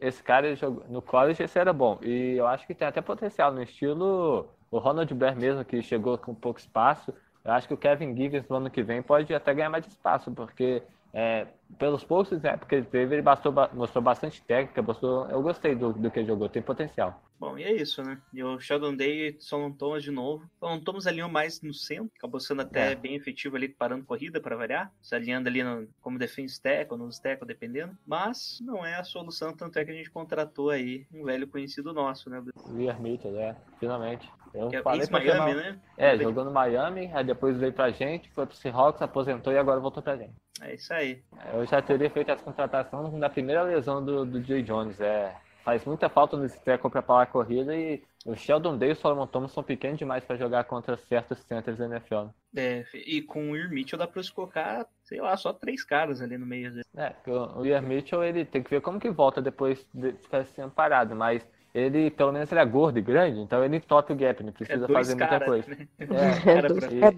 Esse 0.02 0.24
cara 0.24 0.56
jogou 0.56 0.86
no 0.90 1.02
college, 1.02 1.44
esse 1.44 1.60
era 1.60 1.74
bom. 1.74 2.00
E 2.02 2.36
eu 2.38 2.48
acho 2.48 2.66
que 2.66 2.76
tem 2.76 2.88
até 2.88 3.02
potencial 3.02 3.54
no 3.54 3.62
estilo 3.62 4.50
o 4.72 4.78
Ronald 4.78 5.14
Blair 5.14 5.38
mesmo, 5.38 5.64
que 5.64 5.82
chegou 5.82 6.18
com 6.18 6.34
pouco 6.34 6.60
espaço. 6.60 7.14
Eu 7.44 7.52
acho 7.52 7.68
que 7.68 7.74
o 7.74 7.78
Kevin 7.78 8.16
Givens 8.16 8.48
no 8.50 8.56
ano 8.56 8.72
que 8.72 8.82
vem 8.82 9.02
pode 9.02 9.34
até 9.34 9.54
ganhar 9.54 9.70
mais 9.70 9.86
espaço, 9.86 10.32
porque 10.32 10.82
é, 11.16 11.48
pelos 11.80 12.04
poucos 12.04 12.32
snaps 12.34 12.68
que 12.68 12.76
ele 12.76 12.86
teve, 12.86 13.16
ele 13.16 13.22
bastou 13.22 13.50
ba- 13.52 13.70
mostrou 13.74 14.04
bastante 14.04 14.44
técnica, 14.44 14.82
mostrou, 14.82 15.28
eu 15.30 15.42
gostei 15.42 15.74
do, 15.74 15.94
do 15.94 16.12
que 16.12 16.20
ele 16.20 16.28
jogou, 16.28 16.50
tem 16.50 16.62
potencial. 16.62 17.24
Bom, 17.40 17.58
e 17.58 17.64
é 17.64 17.74
isso, 17.74 18.02
né? 18.04 18.22
E 18.34 18.44
o 18.44 18.60
Sheldon 18.60 18.96
Day, 18.96 19.36
Solon 19.40 19.72
Thomas 19.72 20.04
de 20.04 20.12
novo. 20.12 20.50
Solon 20.60 20.80
Thomas 20.80 21.08
alinhou 21.08 21.28
mais 21.30 21.62
no 21.62 21.74
centro, 21.74 22.12
acabou 22.18 22.40
sendo 22.40 22.62
até 22.62 22.92
É. 22.92 22.96
bem 22.96 23.16
efetivo 23.16 23.56
ali, 23.56 23.68
parando 23.70 24.06
corrida 24.06 24.40
para 24.40 24.56
variar, 24.56 24.92
se 25.02 25.16
alinhando 25.16 25.48
ali 25.50 25.64
no, 25.64 25.88
como 26.02 26.18
defense 26.20 26.62
tackle, 26.62 26.98
nos 26.98 27.20
tackle, 27.20 27.48
dependendo. 27.48 27.98
Mas 28.06 28.60
não 28.62 28.86
é 28.86 28.96
a 28.96 29.04
solução, 29.04 29.54
tanto 29.56 29.78
é 29.80 29.84
que 29.86 29.92
a 29.92 29.94
gente 29.96 30.12
contratou 30.12 30.70
aí 30.70 31.06
um 31.14 31.24
velho 31.24 31.48
conhecido 31.48 31.94
nosso, 31.94 32.30
né? 32.30 32.42
O 32.70 32.80
Ian 32.80 33.00
Mitchell, 33.00 33.32
né? 33.32 33.56
Finalmente. 33.80 34.30
Eu 34.56 34.70
Que 34.70 34.78
é 34.78 34.82
falei 34.82 35.06
pra 35.08 35.20
ex-Miami, 35.24 35.52
chamar- 35.52 35.72
né? 35.72 35.80
É, 35.98 36.18
jogou 36.18 36.46
no 36.46 36.52
Miami, 36.52 37.12
aí 37.14 37.24
depois 37.24 37.58
veio 37.58 37.74
pra 37.74 37.90
gente, 37.92 38.30
foi 38.32 38.46
pro 38.46 38.56
Seahawks, 38.56 39.02
aposentou 39.02 39.52
e 39.54 39.58
agora 39.58 39.80
voltou 39.80 40.02
pra 40.02 40.16
gente. 40.16 40.34
É 40.62 40.74
isso 40.74 40.94
aí. 40.94 41.22
Eu 41.54 41.66
já 41.66 41.82
teria 41.82 42.10
feito 42.10 42.32
essa 42.32 42.44
contratação 42.44 43.12
na 43.18 43.30
primeira 43.30 43.62
lesão 43.64 44.04
do, 44.04 44.26
do 44.26 44.42
Jay 44.42 44.64
Jones. 44.64 45.00
É, 45.02 45.36
faz 45.64 45.84
muita 45.86 46.08
falta 46.10 46.38
nesse 46.38 46.64
tackle 46.64 46.90
para 46.90 47.02
parar 47.02 47.24
a 47.24 47.26
corrida 47.26 47.76
e 47.76 48.02
o 48.26 48.36
Sheldon 48.36 48.78
Day 48.78 48.90
e 48.90 48.92
o 48.94 48.96
Solomon 48.96 49.28
Thomas 49.28 49.52
são 49.52 49.62
pequenos 49.64 50.00
demais 50.00 50.24
para 50.24 50.36
jogar 50.38 50.64
contra 50.64 50.96
certos 50.98 51.40
centers 51.40 51.78
da 51.78 51.86
NFL. 51.86 52.28
É, 52.56 52.86
e 52.94 53.22
com 53.22 53.52
o 53.52 53.56
Ear 53.58 53.70
Mitchell 53.70 54.00
dá 54.00 54.08
pra 54.08 54.24
se 54.24 54.32
colocar, 54.32 54.88
sei 55.04 55.20
lá, 55.20 55.36
só 55.38 55.52
três 55.54 55.84
caras 55.84 56.22
ali 56.22 56.38
no 56.38 56.46
meio. 56.46 56.72
vezes. 56.72 56.86
É, 56.96 57.10
porque 57.10 57.30
o 57.32 57.60
o 57.60 57.66
Ian 57.66 57.82
Mitchell 57.82 58.24
ele 58.24 58.46
tem 58.46 58.64
que 58.64 58.70
ver 58.70 58.82
como 58.82 59.00
que 59.00 59.10
volta 59.12 59.42
depois 59.42 59.86
de 59.94 60.14
ficar 60.14 60.46
sendo 60.46 60.72
parado, 60.72 61.16
mas 61.16 61.46
ele, 61.76 62.10
pelo 62.10 62.32
menos, 62.32 62.52
ele 62.52 62.62
é 62.62 62.66
gordo 62.66 62.98
e 62.98 63.02
grande, 63.02 63.40
então 63.40 63.64
ele 63.64 63.80
toca 63.80 64.14
o 64.14 64.16
gap, 64.16 64.42
não 64.42 64.50
É 64.50 64.52
precisa 64.54 64.88
dois 64.88 64.94
fazer 64.94 65.16
muita 65.16 65.28
caras, 65.28 65.46
coisa. 65.48 65.70
né? 65.70 65.88
É, 66.00 66.06
Cara 66.56 66.68
dois- 66.70 66.86
pra- 66.86 67.08
é, 67.10 67.14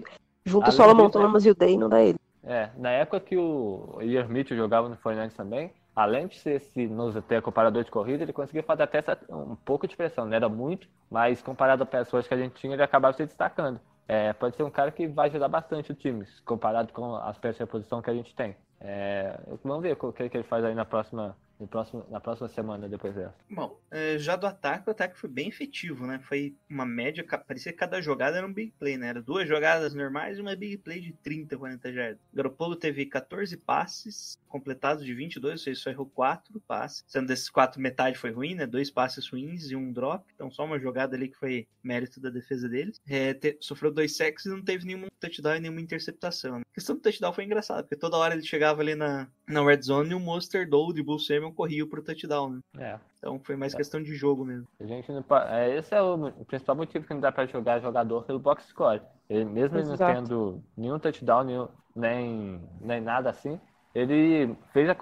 junto 0.46 0.70
o 0.70 0.72
Solomon 0.74 1.10
Thomas 1.10 1.46
e 1.46 1.52
o 1.52 1.56
Day, 1.56 1.78
não 1.78 1.88
dá 1.88 2.02
ele. 2.02 2.18
É, 2.44 2.70
na 2.78 2.90
época 2.92 3.20
que 3.20 3.38
o 3.38 3.98
Ian 4.02 4.28
Mitchell 4.28 4.58
jogava 4.58 4.88
no 4.90 4.96
Fortnite 4.98 5.36
também, 5.36 5.72
além 5.96 6.28
de 6.28 6.38
ser 6.40 6.56
esse 6.56 6.88
nose 6.88 7.22
tackle 7.24 7.52
parador 7.52 7.84
de 7.84 7.92
corrida, 7.92 8.24
ele 8.24 8.32
conseguia 8.34 8.64
fazer 8.64 8.84
até 8.84 9.00
essa- 9.00 9.18
um 9.30 9.56
pouco 9.56 9.88
de 9.88 9.96
pressão. 9.98 10.26
Não 10.26 10.34
era 10.34 10.48
muito, 10.50 10.88
mas 11.12 11.42
comparado 11.42 11.84
a 11.84 11.86
pessoas 11.86 12.28
que 12.28 12.34
a 12.34 12.38
gente 12.38 12.54
tinha, 12.56 12.74
ele 12.74 12.84
acabava 12.84 13.16
se 13.16 13.26
destacando. 13.26 13.80
É, 14.08 14.32
pode 14.32 14.56
ser 14.56 14.64
um 14.64 14.70
cara 14.70 14.90
que 14.92 15.06
vai 15.08 15.28
ajudar 15.28 15.50
bastante 15.50 15.92
o 15.92 15.96
time, 15.96 16.26
comparado 16.46 16.94
com 16.94 17.16
as 17.18 17.38
peças 17.38 17.58
de 17.58 17.64
reposição 17.64 18.02
que 18.02 18.10
a 18.10 18.14
gente 18.14 18.34
tem. 18.34 18.56
É, 18.80 19.38
vamos 19.64 19.84
ver 19.84 19.98
o 20.02 20.14
que, 20.14 20.30
que 20.30 20.38
ele 20.38 20.44
faz 20.46 20.64
aí 20.64 20.74
na 20.74 20.86
próxima, 20.86 21.36
no 21.60 21.68
próximo, 21.68 22.06
na 22.10 22.20
próxima 22.20 22.48
semana 22.50 22.88
depois 22.88 23.16
dessa. 23.16 23.36
Bom, 23.50 23.80
é, 23.90 24.18
já 24.18 24.36
do 24.36 24.46
ataque, 24.46 24.88
o 24.88 24.92
ataque 24.92 25.18
foi 25.18 25.30
bem 25.30 25.48
efetivo, 25.50 26.06
né? 26.06 26.20
Foi 26.20 26.56
uma 26.70 26.86
média, 26.86 27.26
parecia 27.48 27.72
que 27.72 27.78
cada 27.78 28.02
jogada 28.02 28.38
era 28.38 28.46
um 28.46 28.54
big 28.54 28.74
play, 28.80 28.98
né? 28.98 29.08
Era 29.08 29.22
duas 29.22 29.48
jogadas 29.48 29.94
normais 29.94 30.38
e 30.38 30.42
uma 30.42 30.56
big 30.56 30.78
play 30.78 31.00
de 31.02 31.14
30, 31.14 31.58
40 31.58 31.94
jardas. 31.94 32.20
Garoppolo 32.34 32.76
teve 32.76 33.06
14 33.06 33.58
passes 33.58 34.38
completados 34.48 35.04
de 35.04 35.14
22, 35.14 35.54
ou 35.54 35.58
seja, 35.58 35.80
só 35.82 35.90
errou 35.90 36.06
4 36.06 36.60
passes. 36.62 37.04
Sendo 37.08 37.28
desses 37.28 37.50
4, 37.50 37.82
metade 37.82 38.18
foi 38.18 38.32
ruim, 38.32 38.56
né? 38.56 38.66
Dois 38.66 38.90
passes 38.90 39.28
ruins 39.30 39.70
e 39.72 39.76
um 39.76 39.92
drop. 39.92 40.26
Então 40.36 40.50
só 40.52 40.64
uma 40.66 40.80
jogada 40.80 41.16
ali 41.16 41.28
que 41.28 41.38
foi 41.38 41.68
mérito 41.84 42.20
da 42.20 42.30
defesa 42.30 42.68
deles. 42.70 43.00
É, 43.08 43.34
te- 43.34 43.58
sofreu 43.60 43.92
dois 43.92 44.16
sacks 44.16 44.46
e 44.46 44.50
não 44.50 44.62
teve 44.62 44.86
nenhum 44.86 45.08
touchdown 45.20 45.56
e 45.56 45.60
nenhuma 45.60 45.82
interceptação. 45.82 46.60
Né? 46.60 46.64
A 46.72 46.74
questão 46.74 46.96
do 46.96 47.02
touchdown 47.02 47.34
foi 47.34 47.44
engraçada, 47.44 47.84
porque 47.84 47.96
toda 47.96 48.18
hora 48.18 48.34
ele 48.34 48.44
chegava 48.44 48.82
ali 48.82 48.96
na, 48.96 49.28
na 49.48 49.64
red 49.66 49.82
zone 49.82 50.12
e 50.12 50.14
o 50.16 50.20
Monster 50.20 50.70
Doe 50.70 50.94
de 50.94 51.04
Bull 51.04 51.20
Samuel 51.20 51.47
corria 51.52 51.88
pro 51.88 52.04
touchdown, 52.04 52.50
né? 52.50 52.60
É, 52.80 53.00
Então 53.18 53.40
foi 53.44 53.56
mais 53.56 53.74
questão 53.74 54.02
de 54.02 54.16
jogo 54.16 54.46
mesmo. 54.46 54.68
a 54.80 54.86
gente 54.86 55.12
não 55.12 55.24
pa- 55.24 55.48
é, 55.50 55.78
esse 55.78 55.94
é 55.94 56.02
o, 56.02 56.32
principal 56.46 56.76
motivo 56.76 57.06
que 57.06 57.14
não 57.14 57.22
dá 57.22 57.32
para 57.32 57.46
jogar 57.46 57.80
jogador 57.80 58.24
pelo 58.24 58.40
box 58.40 58.66
score. 58.68 59.02
Ele, 59.30 59.46
mesmo 59.46 59.78
ele 59.78 59.88
não 59.88 59.98
tendo 59.98 60.64
nenhum 60.78 61.00
touchdown, 61.00 61.44
nenhum- 61.44 61.68
nem, 61.96 62.62
nem 62.80 63.02
nada 63.02 63.30
assim, 63.30 63.60
ele 63.94 64.56
fez, 64.72 64.88
a 64.90 64.96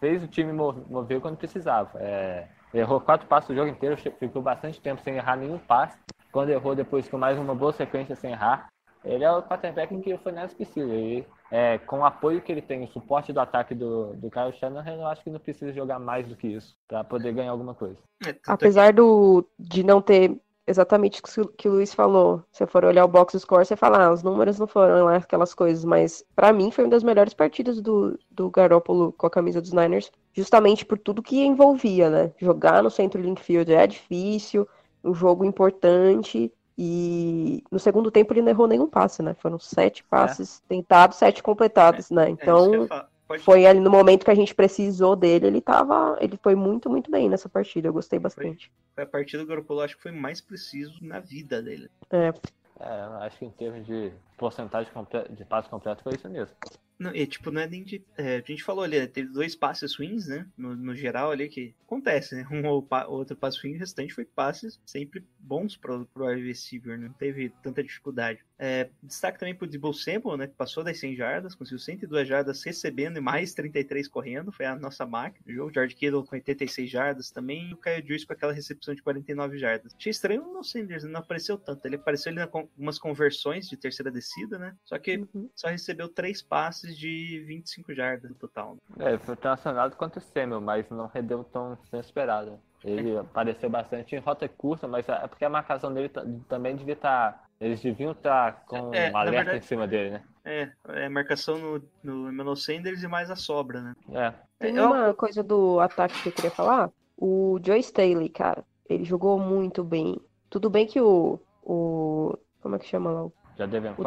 fez 0.00 0.22
o 0.22 0.28
time 0.28 0.52
mo- 0.52 0.84
mover 0.88 1.20
quando 1.20 1.36
precisava. 1.36 1.98
É, 2.00 2.48
errou 2.72 3.00
quatro 3.00 3.26
passos 3.28 3.50
o 3.50 3.54
jogo 3.54 3.68
inteiro, 3.70 3.96
ficou 3.96 4.42
bastante 4.42 4.80
tempo 4.80 5.02
sem 5.02 5.16
errar 5.16 5.36
nenhum 5.36 5.58
passe. 5.58 5.98
Quando 6.32 6.50
errou, 6.50 6.74
depois 6.74 7.08
com 7.08 7.18
mais 7.18 7.38
uma 7.38 7.54
boa 7.54 7.72
sequência 7.72 8.14
sem 8.14 8.32
errar. 8.32 8.68
Ele 9.04 9.24
é 9.24 9.30
o 9.30 9.42
quarterback 9.42 9.96
que 10.00 10.14
o 10.14 10.18
Fernandes 10.18 10.54
precisa. 10.54 10.92
E, 10.92 11.24
é, 11.50 11.78
com 11.78 12.00
o 12.00 12.04
apoio 12.04 12.40
que 12.40 12.52
ele 12.52 12.62
tem, 12.62 12.84
o 12.84 12.88
suporte 12.88 13.32
do 13.32 13.40
ataque 13.40 13.74
do, 13.74 14.14
do 14.14 14.30
Kyle 14.30 14.52
Shanahan, 14.52 14.96
eu 14.96 15.06
acho 15.06 15.22
que 15.22 15.30
não 15.30 15.40
precisa 15.40 15.72
jogar 15.72 15.98
mais 15.98 16.26
do 16.26 16.36
que 16.36 16.48
isso 16.48 16.76
para 16.86 17.02
poder 17.04 17.32
ganhar 17.32 17.52
alguma 17.52 17.74
coisa. 17.74 17.96
É, 18.26 18.30
é 18.30 18.36
Apesar 18.46 18.92
do, 18.92 19.44
de 19.58 19.82
não 19.82 20.02
ter 20.02 20.36
exatamente 20.66 21.22
o 21.38 21.48
que- 21.48 21.66
o 21.68 21.72
Luiz 21.72 21.94
falou, 21.94 22.42
se 22.52 22.66
for 22.66 22.84
olhar 22.84 23.04
o 23.04 23.08
box 23.08 23.38
score, 23.38 23.64
você 23.64 23.74
fala, 23.74 24.04
ah, 24.04 24.12
os 24.12 24.22
números 24.22 24.58
não 24.58 24.66
foram 24.66 25.06
lá 25.06 25.16
aquelas 25.16 25.54
coisas, 25.54 25.82
mas 25.82 26.22
pra 26.36 26.52
mim 26.52 26.70
foi 26.70 26.84
uma 26.84 26.90
das 26.90 27.02
melhores 27.02 27.32
partidas 27.32 27.80
do, 27.80 28.18
do 28.30 28.50
Garoppolo 28.50 29.12
com 29.12 29.26
a 29.26 29.30
camisa 29.30 29.62
dos 29.62 29.72
Niners, 29.72 30.12
justamente 30.34 30.84
por 30.84 30.98
tudo 30.98 31.22
que 31.22 31.42
envolvia, 31.42 32.10
né? 32.10 32.32
Jogar 32.36 32.82
no 32.82 32.90
centro 32.90 33.20
Linkfield 33.22 33.72
é 33.72 33.86
difícil, 33.86 34.68
um 35.02 35.14
jogo 35.14 35.42
importante, 35.44 36.52
e 36.78 37.62
no 37.72 37.78
segundo 37.78 38.10
tempo 38.10 38.32
ele 38.32 38.40
não 38.42 38.50
errou 38.50 38.68
nenhum 38.68 38.88
passe, 38.88 39.22
né? 39.22 39.34
Foram 39.34 39.58
sete 39.58 40.04
passes 40.04 40.60
tentados, 40.68 41.18
sete 41.18 41.42
completados, 41.42 42.10
né? 42.10 42.22
É, 42.22 42.30
isso 42.30 42.36
que 42.36 42.42
Então. 42.42 42.88
Pode- 43.28 43.42
foi 43.42 43.66
ali 43.66 43.78
no 43.78 43.90
momento 43.90 44.24
que 44.24 44.30
a 44.30 44.34
gente 44.34 44.54
precisou 44.54 45.14
dele, 45.14 45.48
ele 45.48 45.60
tava, 45.60 46.16
ele 46.18 46.38
foi 46.42 46.54
muito, 46.54 46.88
muito 46.88 47.10
bem 47.10 47.28
nessa 47.28 47.46
partida, 47.46 47.86
eu 47.86 47.92
gostei 47.92 48.18
bastante. 48.18 48.70
Foi 48.94 49.04
a 49.04 49.06
partida 49.06 49.42
do 49.42 49.46
Garoppolo, 49.46 49.82
acho 49.82 49.96
que 49.96 50.02
foi 50.02 50.12
mais 50.12 50.40
preciso 50.40 51.04
na 51.04 51.20
vida 51.20 51.62
dele. 51.62 51.90
É, 52.10 52.32
É, 52.80 53.26
acho 53.26 53.38
que 53.38 53.44
em 53.44 53.50
termos 53.50 53.84
de 53.86 54.10
porcentagem 54.38 54.90
de 55.36 55.44
passe 55.44 55.68
completo 55.68 56.02
foi 56.02 56.14
isso 56.14 56.28
mesmo. 56.30 56.54
Não, 56.98 57.14
e 57.14 57.26
tipo, 57.26 57.50
não 57.50 57.60
é 57.60 57.66
nem 57.66 57.84
de. 57.84 58.02
é, 58.16 58.36
a 58.36 58.40
gente 58.40 58.64
falou 58.64 58.82
ali, 58.82 58.98
né, 58.98 59.06
teve 59.06 59.28
dois 59.32 59.54
passes 59.54 59.94
ruins, 59.96 60.26
né? 60.26 60.46
No, 60.56 60.74
no 60.74 60.94
geral 60.96 61.30
ali, 61.30 61.48
que 61.48 61.74
acontece, 61.86 62.34
né? 62.34 62.46
Um 62.50 62.66
ou 62.66 62.82
pa- 62.82 63.06
outro 63.06 63.36
passe 63.36 63.60
ruim, 63.62 63.76
o 63.76 63.78
restante 63.78 64.12
foi 64.14 64.24
passes 64.24 64.80
sempre 64.86 65.24
bons 65.48 65.76
pro, 65.76 66.04
pro 66.12 66.26
wide 66.26 66.46
receiver, 66.46 66.98
né, 66.98 67.08
não 67.08 67.14
teve 67.14 67.48
tanta 67.62 67.82
dificuldade. 67.82 68.44
É, 68.58 68.90
destaque 69.02 69.38
também 69.38 69.54
pro 69.54 69.66
Debo 69.66 69.92
Sample, 69.92 70.36
né? 70.36 70.48
Que 70.48 70.54
passou 70.54 70.82
das 70.82 70.98
100 70.98 71.14
jardas, 71.14 71.54
conseguiu 71.54 71.78
102 71.78 72.26
jardas 72.26 72.62
recebendo 72.64 73.16
e 73.16 73.20
mais 73.20 73.54
33 73.54 74.08
correndo, 74.08 74.50
foi 74.50 74.66
a 74.66 74.74
nossa 74.74 75.06
máquina. 75.06 75.44
O 75.46 75.52
jogo, 75.52 75.72
George 75.72 75.94
Kittle 75.94 76.24
com 76.24 76.34
86 76.34 76.90
jardas 76.90 77.30
também, 77.30 77.70
e 77.70 77.74
o 77.74 77.76
Kyle 77.76 78.06
Juice 78.06 78.26
com 78.26 78.32
aquela 78.32 78.52
recepção 78.52 78.94
de 78.94 79.02
49 79.02 79.58
jardas. 79.58 79.94
Achei 79.94 80.10
estranho 80.10 80.58
o 80.58 80.64
Sanders, 80.64 81.04
não 81.04 81.20
apareceu 81.20 81.56
tanto. 81.56 81.86
Ele 81.86 81.96
apareceu 81.96 82.32
ali 82.32 82.40
em 82.40 82.42
algumas 82.42 82.98
conversões 82.98 83.68
de 83.68 83.76
terceira 83.76 84.10
descida, 84.10 84.58
né? 84.58 84.76
Só 84.84 84.98
que 84.98 85.18
uhum. 85.18 85.48
só 85.54 85.68
recebeu 85.68 86.08
três 86.08 86.42
passes 86.42 86.98
de 86.98 87.44
25 87.46 87.94
jardas 87.94 88.28
no 88.28 88.36
total. 88.36 88.76
É, 88.98 89.10
ele 89.10 89.18
foi 89.18 89.36
tão 89.36 89.52
acionado 89.52 89.94
quanto 89.94 90.16
o 90.16 90.20
Samuel, 90.20 90.60
mas 90.60 90.88
não 90.90 91.06
rendeu 91.06 91.44
tão 91.44 91.78
tão 91.90 92.00
esperado. 92.00 92.60
Ele 92.84 93.16
apareceu 93.18 93.68
bastante 93.68 94.14
em 94.14 94.18
rota 94.20 94.48
curta, 94.48 94.86
mas 94.86 95.08
é 95.08 95.26
porque 95.26 95.44
a 95.44 95.50
marcação 95.50 95.92
dele 95.92 96.08
ta- 96.08 96.24
também 96.48 96.76
devia 96.76 96.94
estar. 96.94 97.44
Eles 97.60 97.80
deviam 97.80 98.12
estar 98.12 98.64
com 98.66 98.94
É, 98.94 99.10
um 99.10 99.16
alerta 99.16 99.30
verdade- 99.30 99.58
em 99.58 99.62
cima 99.62 99.86
dele, 99.86 100.10
né? 100.10 100.22
É, 100.44 100.72
é 101.04 101.08
marcação 101.08 101.58
no, 101.58 101.82
no 102.02 102.28
Emmanuel 102.30 102.54
Sanders 102.56 103.02
e 103.02 103.08
mais 103.08 103.30
a 103.30 103.36
sobra, 103.36 103.80
né? 103.80 103.94
É. 104.12 104.32
Tem 104.60 104.76
É, 104.76 104.80
eu- 104.80 104.86
uma 104.86 105.12
coisa 105.12 105.42
do 105.42 105.80
ataque 105.80 106.22
que 106.22 106.28
eu 106.28 106.32
queria 106.32 106.50
falar. 106.52 106.90
O 107.16 107.58
Joe 107.64 107.78
Staley, 107.80 108.28
cara, 108.28 108.64
ele 108.88 109.04
jogou 109.04 109.38
muito 109.40 109.82
bem. 109.82 110.20
Tudo 110.48 110.70
bem 110.70 110.86
que 110.86 111.00
o. 111.00 111.40
o 111.64 112.38
como 112.60 112.76
é 112.76 112.78
que 112.78 112.86
chama 112.86 113.10
lá? 113.10 113.28
Já 113.56 113.66
devem 113.66 113.90
O 113.92 114.04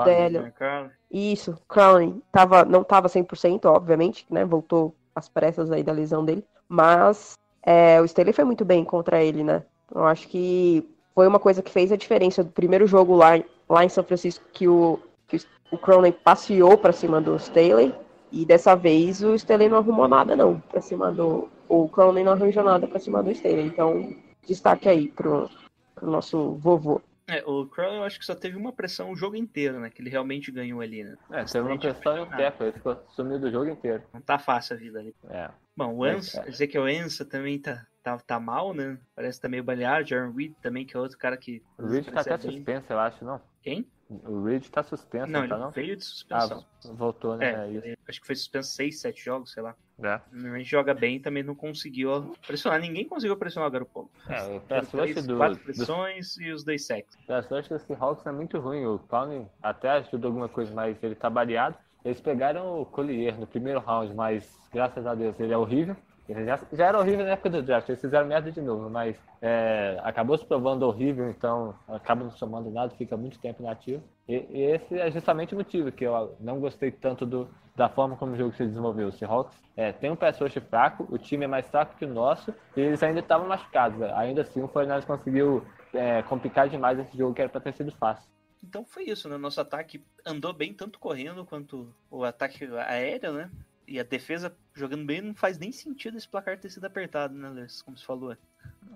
Carlos? 0.53 0.91
Isso, 1.11 1.61
Crowley 1.67 2.21
tava, 2.31 2.63
não 2.63 2.83
tava 2.85 3.09
100%, 3.09 3.65
obviamente, 3.65 4.25
né? 4.29 4.45
Voltou 4.45 4.95
às 5.13 5.27
pressas 5.27 5.69
aí 5.71 5.83
da 5.83 5.91
lesão 5.91 6.23
dele. 6.23 6.45
Mas 6.69 7.33
é, 7.63 8.01
o 8.01 8.05
Staley 8.05 8.33
foi 8.33 8.45
muito 8.45 8.65
bem 8.65 8.83
contra 8.83 9.23
ele, 9.23 9.43
né? 9.43 9.63
Eu 9.93 10.05
acho 10.05 10.27
que 10.27 10.87
foi 11.13 11.27
uma 11.27 11.39
coisa 11.39 11.61
que 11.61 11.71
fez 11.71 11.91
a 11.91 11.97
diferença 11.97 12.43
do 12.43 12.51
primeiro 12.51 12.87
jogo 12.87 13.15
lá, 13.15 13.41
lá 13.69 13.83
em 13.83 13.89
São 13.89 14.03
Francisco, 14.03 14.45
que 14.53 14.67
o, 14.67 14.99
que 15.27 15.37
o 15.71 15.77
Crowley 15.77 16.11
passeou 16.11 16.77
pra 16.77 16.91
cima 16.91 17.21
do 17.21 17.35
Staley. 17.35 17.93
E 18.31 18.45
dessa 18.45 18.75
vez 18.75 19.21
o 19.21 19.35
Staley 19.35 19.67
não 19.67 19.77
arrumou 19.77 20.07
nada, 20.07 20.35
não, 20.35 20.59
pra 20.69 20.79
cima 20.79 21.11
do. 21.11 21.49
O 21.67 21.89
Clowney 21.89 22.23
não 22.23 22.31
arranjou 22.31 22.63
nada 22.63 22.87
pra 22.87 22.99
cima 22.99 23.21
do 23.21 23.31
Staley. 23.31 23.65
Então, 23.65 24.13
destaque 24.47 24.87
aí 24.87 25.09
pro, 25.09 25.49
pro 25.93 26.09
nosso 26.09 26.53
vovô. 26.53 27.01
É, 27.31 27.43
o 27.45 27.65
Crowley 27.65 27.97
eu 27.97 28.03
acho 28.03 28.19
que 28.19 28.25
só 28.25 28.35
teve 28.35 28.57
uma 28.57 28.73
pressão 28.73 29.11
o 29.11 29.15
jogo 29.15 29.35
inteiro, 29.35 29.79
né? 29.79 29.89
Que 29.89 30.01
ele 30.01 30.09
realmente 30.09 30.51
ganhou 30.51 30.81
ali, 30.81 31.03
né? 31.03 31.15
É, 31.31 31.43
teve 31.45 31.65
uma 31.67 31.79
pressão 31.79 32.17
e 32.17 32.21
um 32.21 32.29
teco, 32.29 32.63
ele 32.63 32.73
ficou 32.73 33.03
sumido 33.09 33.47
o 33.47 33.51
jogo 33.51 33.69
inteiro. 33.69 34.03
Não 34.13 34.21
tá 34.21 34.37
fácil 34.37 34.75
a 34.75 34.79
vida 34.79 34.99
ali. 34.99 35.15
É. 35.29 35.49
Bom, 35.75 35.95
o 35.95 36.05
É, 36.05 36.11
Ansa, 36.11 36.37
cara. 36.39 36.49
Ezequiel 36.49 36.89
Ensa 36.89 37.23
também 37.23 37.57
tá, 37.57 37.85
tá, 38.03 38.17
tá 38.17 38.39
mal, 38.39 38.73
né? 38.73 38.97
Parece 39.15 39.37
que 39.37 39.43
tá 39.43 39.49
meio 39.49 39.63
baleado. 39.63 40.07
Jaron 40.07 40.33
Reed 40.33 40.53
também, 40.61 40.85
que 40.85 40.95
é 40.95 40.99
outro 40.99 41.17
cara 41.17 41.37
que. 41.37 41.63
O 41.77 41.87
Reed 41.87 42.05
tá 42.05 42.21
até 42.21 42.37
bem. 42.37 42.51
suspenso, 42.51 42.91
eu 42.91 42.99
acho, 42.99 43.23
não? 43.23 43.41
Quem? 43.63 43.87
O 44.25 44.43
Reed 44.43 44.67
tá 44.67 44.83
suspenso, 44.83 45.27
Não, 45.31 45.39
não, 45.39 45.45
ele 45.45 45.49
tá 45.49 45.57
não? 45.57 45.71
veio 45.71 45.95
de 45.95 46.03
Ah, 46.29 46.41
suspensão. 46.41 46.65
voltou, 46.95 47.37
né? 47.37 47.45
é, 47.73 47.91
É, 47.91 47.97
acho 48.07 48.19
que 48.19 48.27
foi 48.27 48.35
suspenso 48.35 48.69
6, 48.71 48.99
7 48.99 49.23
jogos, 49.23 49.51
sei 49.53 49.63
lá. 49.63 49.75
É. 50.03 50.19
Normalmente 50.31 50.69
joga 50.69 50.93
bem 50.93 51.15
e 51.15 51.19
também 51.19 51.43
não 51.43 51.55
conseguiu 51.55 52.35
pressionar. 52.45 52.81
Ninguém 52.81 53.07
conseguiu 53.07 53.37
pressionar 53.37 53.69
o 53.69 53.71
Garoppolo. 53.71 54.09
É, 54.27 54.57
o 54.57 54.59
três, 54.85 55.25
do, 55.25 55.37
quatro 55.37 55.57
do 55.59 55.63
pressões 55.63 56.37
e 56.37 56.51
os 56.51 56.63
dois 56.63 56.85
sacks. 56.85 57.15
pass 57.27 57.45
rush 57.47 57.69
do 57.69 57.79
Seahawks 57.79 58.25
é 58.25 58.31
muito 58.31 58.59
ruim. 58.59 58.85
O 58.85 58.99
Clown 58.99 59.47
até 59.61 59.89
ajudou 59.91 60.29
alguma 60.29 60.49
coisa, 60.49 60.73
mas 60.73 61.01
ele 61.03 61.15
tá 61.15 61.29
baleado. 61.29 61.77
Eles 62.03 62.19
pegaram 62.19 62.81
o 62.81 62.85
Collier 62.85 63.39
no 63.39 63.45
primeiro 63.45 63.79
round, 63.79 64.13
mas 64.15 64.59
graças 64.73 65.05
a 65.05 65.13
Deus 65.13 65.39
ele 65.39 65.53
é 65.53 65.57
horrível. 65.57 65.95
Já, 66.29 66.59
já 66.71 66.85
era 66.85 66.99
horrível 66.99 67.25
na 67.25 67.31
época 67.31 67.49
do 67.49 67.61
draft, 67.61 67.89
eles 67.89 67.99
fizeram 67.99 68.27
merda 68.27 68.51
de 68.51 68.61
novo, 68.61 68.89
mas 68.89 69.17
é, 69.41 69.99
acabou 70.03 70.37
se 70.37 70.45
provando 70.45 70.83
horrível, 70.83 71.29
então 71.29 71.75
acaba 71.87 72.23
não 72.23 72.31
somando 72.31 72.69
nada, 72.69 72.93
fica 72.95 73.17
muito 73.17 73.39
tempo 73.39 73.61
inativo. 73.61 74.03
E, 74.27 74.35
e 74.49 74.61
esse 74.61 74.97
é 74.97 75.11
justamente 75.11 75.53
o 75.53 75.57
motivo 75.57 75.91
que 75.91 76.05
eu 76.05 76.35
não 76.39 76.59
gostei 76.59 76.91
tanto 76.91 77.25
do, 77.25 77.49
da 77.75 77.89
forma 77.89 78.15
como 78.15 78.33
o 78.33 78.37
jogo 78.37 78.53
se 78.53 78.65
desenvolveu. 78.65 79.09
O 79.09 79.11
Seahawks 79.11 79.61
é, 79.75 79.91
tem 79.91 80.11
um 80.11 80.15
pass 80.15 80.37
fraco, 80.69 81.07
o 81.09 81.17
time 81.17 81.45
é 81.45 81.47
mais 81.47 81.67
fraco 81.67 81.97
que 81.97 82.05
o 82.05 82.13
nosso, 82.13 82.53
e 82.77 82.81
eles 82.81 83.03
ainda 83.03 83.19
estavam 83.19 83.47
machucados. 83.47 84.01
Ainda 84.01 84.43
assim, 84.43 84.61
o 84.61 84.67
Fortnite 84.67 85.05
conseguiu 85.05 85.65
é, 85.93 86.21
complicar 86.23 86.69
demais 86.69 86.99
esse 86.99 87.17
jogo 87.17 87.33
que 87.33 87.41
era 87.41 87.49
para 87.49 87.61
ter 87.61 87.73
sido 87.73 87.91
fácil. 87.91 88.29
Então 88.63 88.85
foi 88.85 89.05
isso, 89.05 89.27
né? 89.27 89.37
Nosso 89.37 89.59
ataque 89.59 90.05
andou 90.25 90.53
bem, 90.53 90.73
tanto 90.73 90.99
correndo 90.99 91.43
quanto 91.43 91.93
o 92.09 92.23
ataque 92.23 92.65
aéreo, 92.77 93.33
né? 93.33 93.49
E 93.91 93.99
a 93.99 94.03
defesa 94.03 94.55
jogando 94.73 95.05
bem 95.05 95.19
não 95.19 95.35
faz 95.35 95.57
nem 95.57 95.69
sentido 95.69 96.17
esse 96.17 96.25
placar 96.25 96.57
ter 96.57 96.69
sido 96.69 96.85
apertado, 96.85 97.33
né, 97.33 97.49
Luiz? 97.49 97.81
Como 97.81 97.97
você 97.97 98.05
falou. 98.05 98.37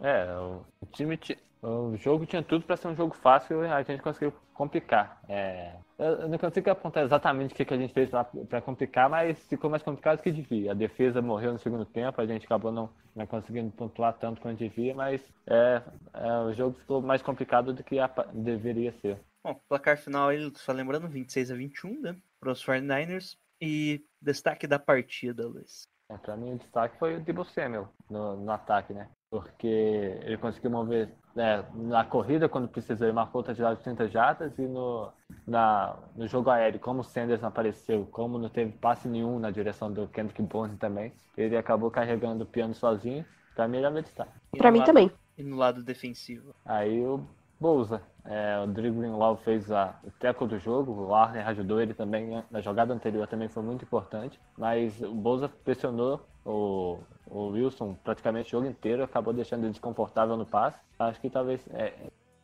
É, 0.02 0.26
o, 0.38 0.64
time 0.94 1.18
ti- 1.18 1.38
o 1.62 1.98
jogo 1.98 2.26
tinha 2.26 2.42
tudo 2.42 2.66
para 2.66 2.78
ser 2.78 2.88
um 2.88 2.96
jogo 2.96 3.14
fácil 3.14 3.66
e 3.66 3.68
a 3.68 3.84
gente 3.84 4.02
conseguiu 4.02 4.32
complicar. 4.54 5.20
É, 5.28 5.74
eu, 6.00 6.30
não 6.30 6.38
consigo 6.38 6.70
apontar 6.70 7.04
exatamente 7.04 7.54
o 7.54 7.58
que, 7.58 7.66
que 7.66 7.74
a 7.74 7.78
gente 7.78 7.94
fez 7.94 8.10
para 8.48 8.62
complicar, 8.62 9.10
mas 9.10 9.38
ficou 9.50 9.70
mais 9.70 9.84
complicado 9.84 10.20
do 10.20 10.24
que 10.24 10.32
devia. 10.32 10.72
A 10.72 10.74
defesa 10.74 11.22
morreu 11.22 11.52
no 11.52 11.60
segundo 11.60 11.84
tempo, 11.84 12.22
a 12.22 12.26
gente 12.26 12.46
acabou 12.46 12.72
não, 12.72 12.90
não 13.14 13.28
conseguindo 13.28 13.72
pontuar 13.72 14.14
tanto 14.14 14.40
quanto 14.40 14.58
devia, 14.58 14.96
mas 14.96 15.22
é, 15.46 15.82
é, 16.14 16.40
o 16.40 16.54
jogo 16.54 16.80
ficou 16.80 17.02
mais 17.02 17.22
complicado 17.22 17.74
do 17.74 17.84
que 17.84 18.00
apa- 18.00 18.30
deveria 18.34 18.94
ser. 19.02 19.20
Bom, 19.44 19.60
placar 19.68 19.98
final 19.98 20.30
aí, 20.30 20.50
só 20.56 20.72
lembrando, 20.72 21.10
26 21.10 21.52
a 21.52 21.56
21, 21.56 22.00
né? 22.00 22.16
Para 22.40 22.54
os 22.54 22.64
49ers. 22.64 23.38
E 23.66 24.06
destaque 24.22 24.68
da 24.68 24.78
partida, 24.78 25.48
Luiz. 25.48 25.88
É, 26.10 26.18
pra 26.18 26.38
mim 26.38 26.54
o 26.54 26.58
destaque 26.58 27.00
foi 27.00 27.16
o 27.16 27.20
Debo 27.20 27.44
Samuel 27.44 27.90
no, 28.10 28.36
no 28.38 28.52
ataque, 28.52 28.94
né? 28.94 29.10
Porque 29.32 29.66
ele 29.68 30.38
conseguiu 30.38 30.70
mover 30.70 31.10
né, 31.36 31.66
na 31.74 32.06
corrida 32.06 32.48
quando 32.48 32.68
precisou, 32.68 33.08
ele 33.08 33.16
marcou 33.16 33.40
outra 33.40 33.56
jogada 33.56 33.76
de 33.76 33.84
30 33.84 34.08
jardas 34.08 34.58
e 34.60 34.62
no, 34.62 35.12
na, 35.48 35.98
no 36.16 36.28
jogo 36.28 36.50
aéreo, 36.52 36.80
como 36.80 37.02
o 37.02 37.04
Sanders 37.04 37.42
não 37.42 37.50
apareceu, 37.50 38.08
como 38.12 38.38
não 38.38 38.50
teve 38.50 38.72
passe 38.74 39.08
nenhum 39.08 39.40
na 39.40 39.50
direção 39.50 39.92
do 39.92 40.08
Kendrick 40.08 40.42
Bourne 40.44 40.78
também, 40.78 41.12
ele 41.36 41.58
acabou 41.58 41.90
carregando 41.90 42.44
o 42.44 42.48
piano 42.48 42.76
sozinho. 42.76 43.26
Pra 43.56 43.68
mim 43.68 43.78
ele 43.78 43.88
é 43.88 43.90
meu 43.90 44.04
destaque. 44.04 44.32
E 44.54 44.58
Pra 44.58 44.72
mim 44.72 44.80
lado- 44.80 44.86
também. 44.88 45.12
E 45.38 45.44
no 45.44 45.56
lado 45.58 45.84
defensivo. 45.84 46.54
Aí 46.64 47.04
o 47.06 47.26
Bolsa, 47.60 48.02
é, 48.26 48.60
o 48.60 48.68
Drew 48.68 48.94
Greenlaw 48.94 49.38
fez 49.38 49.72
a, 49.72 50.00
o 50.04 50.12
tackle 50.12 50.48
do 50.48 50.60
jogo, 50.60 50.92
o 50.92 51.08
Warner 51.08 51.48
ajudou 51.50 51.80
ele 51.80 51.94
também 51.94 52.28
né, 52.28 52.44
na 52.50 52.62
jogada 52.62 52.94
anterior, 52.94 53.28
também 53.28 53.48
foi 53.48 53.62
muito 53.62 53.84
importante, 53.84 54.40
mas 54.58 55.00
o 55.02 55.14
Bolsa 55.14 55.48
pressionou 55.48 56.26
o, 56.44 57.00
o 57.28 57.48
Wilson 57.50 57.96
praticamente 58.04 58.48
o 58.50 58.60
jogo 58.60 58.68
inteiro, 58.68 59.04
acabou 59.04 59.34
deixando 59.34 59.64
ele 59.64 59.72
desconfortável 59.72 60.36
no 60.36 60.46
passe. 60.46 60.80
Acho 60.98 61.20
que 61.22 61.30
talvez 61.30 61.62
é, 61.72 61.94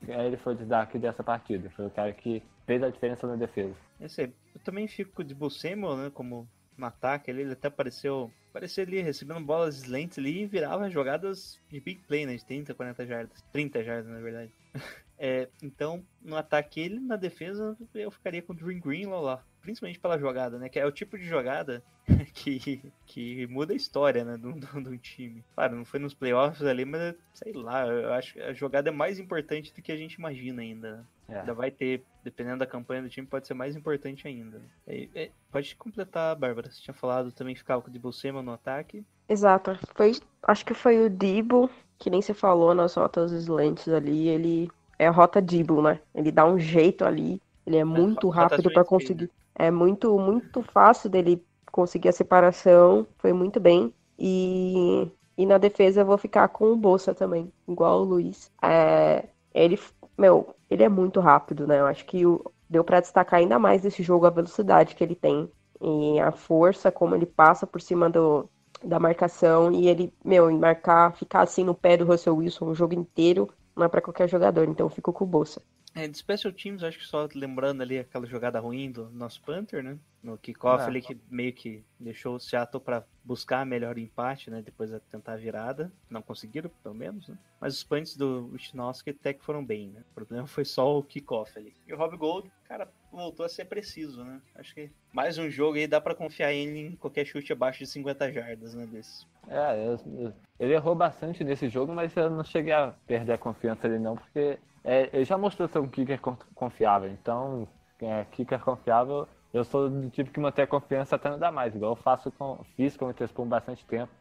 é, 0.07 0.25
ele 0.25 0.38
foi 0.38 0.53
o 0.53 0.57
destaque 0.57 0.99
dessa 0.99 1.23
partida, 1.23 1.69
foi 1.71 1.88
o 1.88 1.91
cara 1.91 2.11
que 2.11 2.43
fez 2.65 2.82
a 2.84 2.89
diferença 2.89 3.27
na 3.27 3.36
defesa. 3.36 3.75
Esse 3.99 4.21
aí, 4.21 4.34
eu 4.55 4.61
também 4.61 4.88
fico 4.88 5.23
de 5.23 5.36
Samuel, 5.49 5.97
né? 5.97 6.11
Como 6.13 6.47
no 6.77 6.86
ataque 6.86 7.29
ali, 7.29 7.41
ele 7.41 7.53
até 7.53 7.67
apareceu. 7.67 8.32
Apareceu 8.49 8.84
ali, 8.84 9.01
recebendo 9.01 9.39
bolas 9.41 9.77
slants 9.77 10.17
ali 10.17 10.41
e 10.41 10.45
virava 10.45 10.89
jogadas 10.89 11.59
de 11.69 11.79
big 11.79 12.01
play, 12.07 12.25
né? 12.25 12.36
De 12.36 12.45
30, 12.45 12.73
40 12.73 13.05
jardas. 13.05 13.45
30 13.53 13.84
jardas, 13.84 14.11
na 14.11 14.19
verdade. 14.19 14.51
É, 15.24 15.47
então, 15.61 16.03
no 16.19 16.36
ataque 16.36 16.80
ele, 16.80 16.99
na 16.99 17.15
defesa, 17.15 17.78
eu 17.93 18.09
ficaria 18.09 18.41
com 18.41 18.53
o 18.53 18.55
Dream 18.55 18.80
Greenlaw 18.80 19.22
lá. 19.22 19.43
Principalmente 19.61 19.99
pela 19.99 20.17
jogada, 20.17 20.57
né? 20.57 20.67
Que 20.67 20.80
é 20.80 20.86
o 20.88 20.91
tipo 20.91 21.15
de 21.15 21.24
jogada 21.24 21.84
que, 22.34 22.82
que 23.05 23.45
muda 23.45 23.72
a 23.72 23.76
história, 23.76 24.26
né? 24.26 24.36
Do, 24.36 24.53
do, 24.53 24.82
do 24.82 24.97
time. 24.97 25.45
Claro, 25.53 25.76
não 25.76 25.86
foi 25.86 25.99
nos 25.99 26.15
playoffs 26.15 26.63
ali, 26.63 26.86
mas 26.86 27.13
sei 27.36 27.53
lá, 27.53 27.86
eu 27.86 28.11
acho 28.13 28.34
que 28.34 28.41
a 28.41 28.51
jogada 28.51 28.89
é 28.89 28.91
mais 28.91 29.19
importante 29.19 29.72
do 29.72 29.80
que 29.80 29.91
a 29.91 29.95
gente 29.95 30.15
imagina 30.15 30.63
ainda. 30.63 30.97
né? 30.97 31.03
É. 31.30 31.39
Ainda 31.41 31.53
vai 31.53 31.69
ter, 31.69 32.03
dependendo 32.24 32.57
da 32.57 32.65
campanha 32.65 33.03
do 33.03 33.09
time, 33.09 33.28
pode 33.28 33.45
ser 33.45 33.53
mais 33.53 33.76
importante 33.76 34.28
ainda. 34.28 34.59
É, 34.88 35.07
é, 35.13 35.32
pode 35.51 35.76
completar, 35.76 36.36
Bárbara. 36.36 36.72
Você 36.72 36.82
tinha 36.82 36.95
falado 36.95 37.32
também 37.32 37.53
que 37.53 37.59
ficava 37.59 37.80
com 37.80 37.89
o 37.89 37.93
Debo 37.93 38.11
Samuel 38.11 38.41
no 38.41 38.53
ataque. 38.53 39.05
Exato. 39.30 39.78
Foi, 39.93 40.13
acho 40.41 40.65
que 40.65 40.74
foi 40.74 41.05
o 41.05 41.11
Dibo, 41.11 41.69
que 41.99 42.09
nem 42.09 42.24
você 42.24 42.34
falou 42.34 42.74
nas 42.74 42.95
rotas 42.95 43.32
slants 43.32 43.88
ali, 43.88 44.28
ele 44.28 44.72
é 45.02 45.08
a 45.08 45.12
rota 45.12 45.41
Dibo, 45.41 45.82
né? 45.82 45.99
Ele 46.14 46.32
dá 46.32 46.45
um 46.45 46.60
jeito 46.60 47.04
ali, 47.04 47.41
ele 47.66 47.78
é 47.78 47.84
muito 47.84 48.28
rota 48.28 48.41
rápido 48.41 48.70
Speed, 48.70 48.86
conseguir. 48.86 49.32
É 49.56 49.72
muito, 49.72 50.16
muito 50.20 50.62
fácil 50.62 51.10
dele 51.10 51.43
conseguir 51.72 52.10
a 52.10 52.14
separação, 52.14 53.08
foi 53.18 53.34
muito 53.34 53.60
bem. 53.60 53.91
E, 54.20 55.10
e 55.36 55.43
na 55.47 55.58
defesa 55.58 56.02
eu 56.02 56.06
vou 56.06 56.20
ficar 56.20 56.47
com 56.49 56.72
o 56.72 56.76
Bolsa 56.76 57.16
também, 57.16 57.52
igual 57.68 58.02
o 58.02 58.04
Luiz. 58.04 58.52
É, 58.62 59.26
ele, 59.56 59.80
meu, 60.16 60.54
ele 60.70 60.84
é 60.84 60.89
muito 60.89 61.20
rápido, 61.20 61.66
né? 61.66 61.80
Eu 61.80 61.88
acho 61.88 62.06
que 62.06 62.24
o, 62.24 62.39
deu 62.70 62.84
pra 62.84 62.99
destacar 62.99 63.39
ainda 63.39 63.58
mais 63.58 63.82
desse 63.82 64.04
jogo 64.04 64.28
a 64.28 64.30
velocidade 64.30 64.93
que 64.93 65.04
ele 65.04 65.16
tem 65.16 65.49
e 65.82 66.20
a 66.20 66.32
força, 66.32 66.91
como 66.91 67.16
ele 67.16 67.26
passa 67.26 67.66
por 67.66 67.82
cima 67.82 68.08
do, 68.08 68.47
da 68.84 68.99
marcação 68.99 69.72
e 69.72 69.88
ele, 69.88 70.14
meu, 70.24 70.52
em 70.52 70.60
marcar, 70.60 71.16
ficar 71.16 71.41
assim 71.41 71.64
no 71.64 71.74
pé 71.74 71.97
do 71.97 72.06
Russell 72.06 72.36
Wilson 72.36 72.66
o 72.66 72.76
jogo 72.76 72.93
inteiro, 72.93 73.49
não 73.76 73.86
é 73.86 73.89
pra 73.89 74.01
qualquer 74.01 74.30
jogador, 74.30 74.67
então 74.67 74.86
eu 74.86 74.89
fico 74.89 75.13
com 75.13 75.24
o 75.24 75.28
Bolsa. 75.28 75.61
É, 75.93 76.07
de 76.07 76.17
Special 76.17 76.53
Teams, 76.53 76.84
acho 76.84 76.99
que 76.99 77.05
só 77.05 77.28
lembrando 77.36 77.82
ali 77.82 77.99
aquela 77.99 78.26
jogada 78.26 78.59
ruim 78.59 78.91
do 78.91 79.09
nosso 79.09 79.41
Panther, 79.41 79.84
né? 79.84 79.97
No 80.24 80.38
kickoff 80.38 80.84
É. 80.84 80.86
ali 80.88 81.01
que 81.01 81.17
meio 81.30 81.51
que 81.51 81.84
deixou 81.99 82.36
o 82.36 82.39
Seattle 82.39 82.80
pra 82.84 83.03
buscar 83.24 83.65
melhor 83.65 83.97
empate, 83.97 84.51
né? 84.51 84.61
Depois 84.61 84.91
de 84.91 84.99
tentar 84.99 85.34
a 85.34 85.38
virada. 85.38 85.91
Não 86.09 86.22
conseguiram, 86.22 86.69
pelo 86.84 86.93
menos, 86.93 87.28
né? 87.28 87.36
Mas 87.59 87.74
os 87.76 87.84
punts 87.84 88.15
do 88.15 88.49
Wisnowski 88.53 89.09
até 89.09 89.34
que 89.34 89.43
foram 89.43 89.65
bem, 89.65 89.89
né? 89.89 90.01
O 90.11 90.13
problema 90.13 90.45
foi 90.45 90.63
só 90.63 90.95
o 90.97 91.01
kickoff 91.03 91.57
ali. 91.57 91.74
E 91.88 91.93
o 91.93 91.97
Rob 91.97 92.15
Gold, 92.17 92.51
cara, 92.65 92.88
voltou 93.11 93.45
a 93.45 93.49
ser 93.49 93.65
preciso, 93.65 94.24
né? 94.24 94.39
Acho 94.55 94.76
que 94.76 94.91
mais 95.11 95.39
um 95.39 95.49
jogo 95.49 95.78
aí 95.78 95.88
dá 95.88 95.99
pra 95.99 96.13
confiar 96.13 96.53
ele 96.53 96.80
em 96.80 96.95
qualquer 96.95 97.26
chute 97.26 97.51
abaixo 97.51 97.80
de 97.80 97.88
50 97.88 98.32
jardas, 98.32 98.76
né? 98.76 98.86
Desse. 98.86 99.26
É, 99.47 99.88
eu- 99.88 99.99
eu- 100.26 100.34
ele 100.59 100.74
errou 100.74 100.93
bastante 100.93 101.43
nesse 101.43 101.67
jogo, 101.67 101.93
mas 101.93 102.15
eu 102.15 102.30
não 102.30 102.43
cheguei 102.43 102.74
a 102.74 102.93
perder 103.07 103.34
a 103.34 103.38
confiança 103.39 103.89
dele 103.89 104.03
não, 104.03 104.15
porque 104.15 104.59
é, 104.84 105.09
ele 105.13 105.26
já 105.26 105.36
mostrou 105.38 105.67
ser 105.67 105.80
um 105.80 105.88
kicker 105.88 106.19
con- 106.22 106.38
confiável. 106.53 107.09
Então, 107.11 107.67
é, 107.99 108.24
kicker 108.32 108.59
confiável, 108.59 109.28
eu 109.54 109.64
sou 109.64 109.89
do 109.89 110.10
tipo 110.10 110.32
que 110.32 110.39
mantém 110.39 110.64
a 110.64 110.68
confiança 110.68 111.16
até 111.16 111.30
não 111.30 111.39
dar 111.39 111.52
mais, 111.52 111.76
igual 111.76 111.91
eu 111.91 111.95
faço 111.95 112.32
com, 112.32 112.64
fiz 112.76 112.95
com 112.95 113.06
o 113.06 113.08
Witherspoon 113.10 113.47
bastante 113.47 113.86
tempo. 113.86 114.12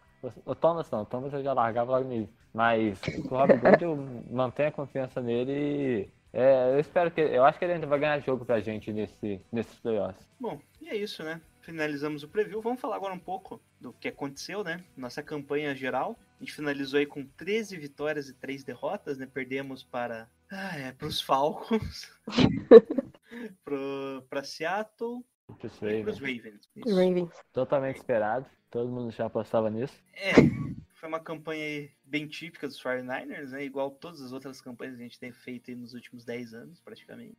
O 0.45 0.55
Thomas 0.55 0.91
não, 0.91 1.03
o 1.03 1.07
Thomas 1.07 1.33
eu 1.33 1.43
já 1.43 1.53
largava 1.53 1.93
logo 1.93 2.13
início. 2.13 2.35
Mas 2.53 3.01
com 3.01 3.35
o 3.35 3.39
Rob 3.39 3.57
Gold 3.57 3.85
eu 3.85 3.97
mantenho 4.31 4.69
a 4.69 4.73
confiança 4.73 5.21
nele 5.21 5.53
e 5.53 6.09
é, 6.33 6.75
eu 6.75 6.79
espero 6.79 7.11
que. 7.11 7.21
Eu 7.21 7.45
acho 7.45 7.59
que 7.59 7.65
ele 7.65 7.75
ainda 7.75 7.87
vai 7.87 7.99
ganhar 7.99 8.19
jogo 8.21 8.45
pra 8.45 8.61
gente 8.61 8.93
nesse, 8.93 9.41
nesses 9.51 9.79
playoffs. 9.81 10.29
Bom, 10.39 10.61
e 10.81 10.89
é 10.89 10.97
isso, 10.97 11.23
né? 11.23 11.41
Finalizamos 11.61 12.23
o 12.23 12.29
preview. 12.29 12.63
Vamos 12.63 12.81
falar 12.81 12.97
agora 12.97 13.13
um 13.13 13.19
pouco 13.19 13.61
do 13.81 13.93
que 13.93 14.09
aconteceu, 14.09 14.63
né? 14.63 14.83
Nossa 14.97 15.23
campanha 15.23 15.75
geral. 15.75 16.17
A 16.41 16.45
gente 16.45 16.55
finalizou 16.55 16.99
aí 16.99 17.07
com 17.07 17.25
13 17.25 17.77
vitórias 17.77 18.29
e 18.29 18.35
3 18.35 18.65
derrotas, 18.65 19.19
né? 19.19 19.27
Perdemos 19.33 19.83
para 19.83 20.29
ah, 20.51 20.79
é, 20.79 20.95
os 21.05 21.21
Falcons, 21.21 22.11
para 24.29 24.45
Seattle 24.45 25.25
Pros 25.59 25.77
e 25.83 26.03
para 26.03 26.11
os 26.13 26.19
Ravens. 26.19 26.69
Ravens. 26.87 27.31
Totalmente 27.53 27.97
esperado. 27.97 28.47
Todo 28.71 28.91
mundo 28.91 29.11
já 29.11 29.27
apostava 29.27 29.69
nisso. 29.69 29.95
É, 30.15 30.33
foi 30.95 31.09
uma 31.09 31.19
campanha 31.21 31.91
bem 32.05 32.29
típica 32.29 32.69
dos 32.69 32.81
49ers, 32.81 33.51
né? 33.51 33.65
Igual 33.65 33.91
todas 33.91 34.21
as 34.21 34.33
outras 34.33 34.61
campanhas 34.61 34.95
que 34.97 35.01
a 35.01 35.05
gente 35.05 35.19
tem 35.19 35.33
feito 35.33 35.71
aí 35.71 35.77
nos 35.77 35.93
últimos 35.95 36.25
10 36.25 36.55
anos, 36.55 36.81
praticamente. 36.81 37.37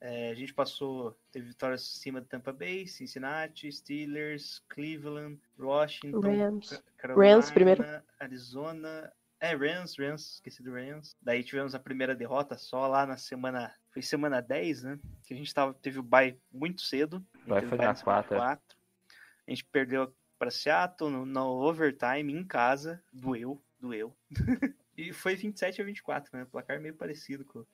É, 0.00 0.30
a 0.30 0.34
gente 0.34 0.52
passou, 0.52 1.16
teve 1.32 1.46
vitórias 1.48 1.80
acima 1.80 2.20
de 2.20 2.26
Tampa 2.26 2.52
Bay, 2.52 2.86
Cincinnati, 2.86 3.72
Steelers, 3.72 4.62
Cleveland, 4.68 5.40
Washington, 5.58 6.20
Rams. 6.20 6.68
Ca- 6.68 6.82
Carolina, 6.98 7.34
Rams 7.36 7.50
primeiro. 7.50 7.82
Arizona. 8.20 9.10
É, 9.40 9.54
Rams, 9.54 9.96
Rams, 9.98 10.34
esqueci 10.34 10.62
do 10.62 10.72
Rams. 10.72 11.16
Daí 11.22 11.42
tivemos 11.42 11.74
a 11.74 11.78
primeira 11.78 12.14
derrota 12.14 12.58
só 12.58 12.86
lá 12.86 13.06
na 13.06 13.16
semana. 13.16 13.74
Foi 13.94 14.02
semana 14.02 14.42
10, 14.42 14.82
né? 14.82 14.98
Que 15.24 15.32
a 15.32 15.36
gente 15.36 15.54
tava, 15.54 15.72
teve 15.72 16.00
o 16.00 16.02
bye 16.02 16.36
muito 16.52 16.82
cedo. 16.82 17.24
Teve 17.46 17.68
foi 17.68 17.78
na 17.78 17.94
semana 17.94 18.24
quarta. 18.24 18.34
quatro. 18.34 18.76
A 19.46 19.50
gente 19.50 19.64
perdeu 19.66 20.12
para 20.36 20.50
Seattle 20.50 21.12
no, 21.12 21.24
no 21.24 21.62
overtime 21.62 22.32
em 22.32 22.44
casa. 22.44 23.00
Doeu, 23.12 23.62
doeu. 23.78 24.12
e 24.98 25.12
foi 25.12 25.36
27 25.36 25.80
a 25.80 25.84
24, 25.84 26.36
né? 26.36 26.44
Placar 26.44 26.80
meio 26.80 26.94
parecido 26.96 27.44
com, 27.44 27.64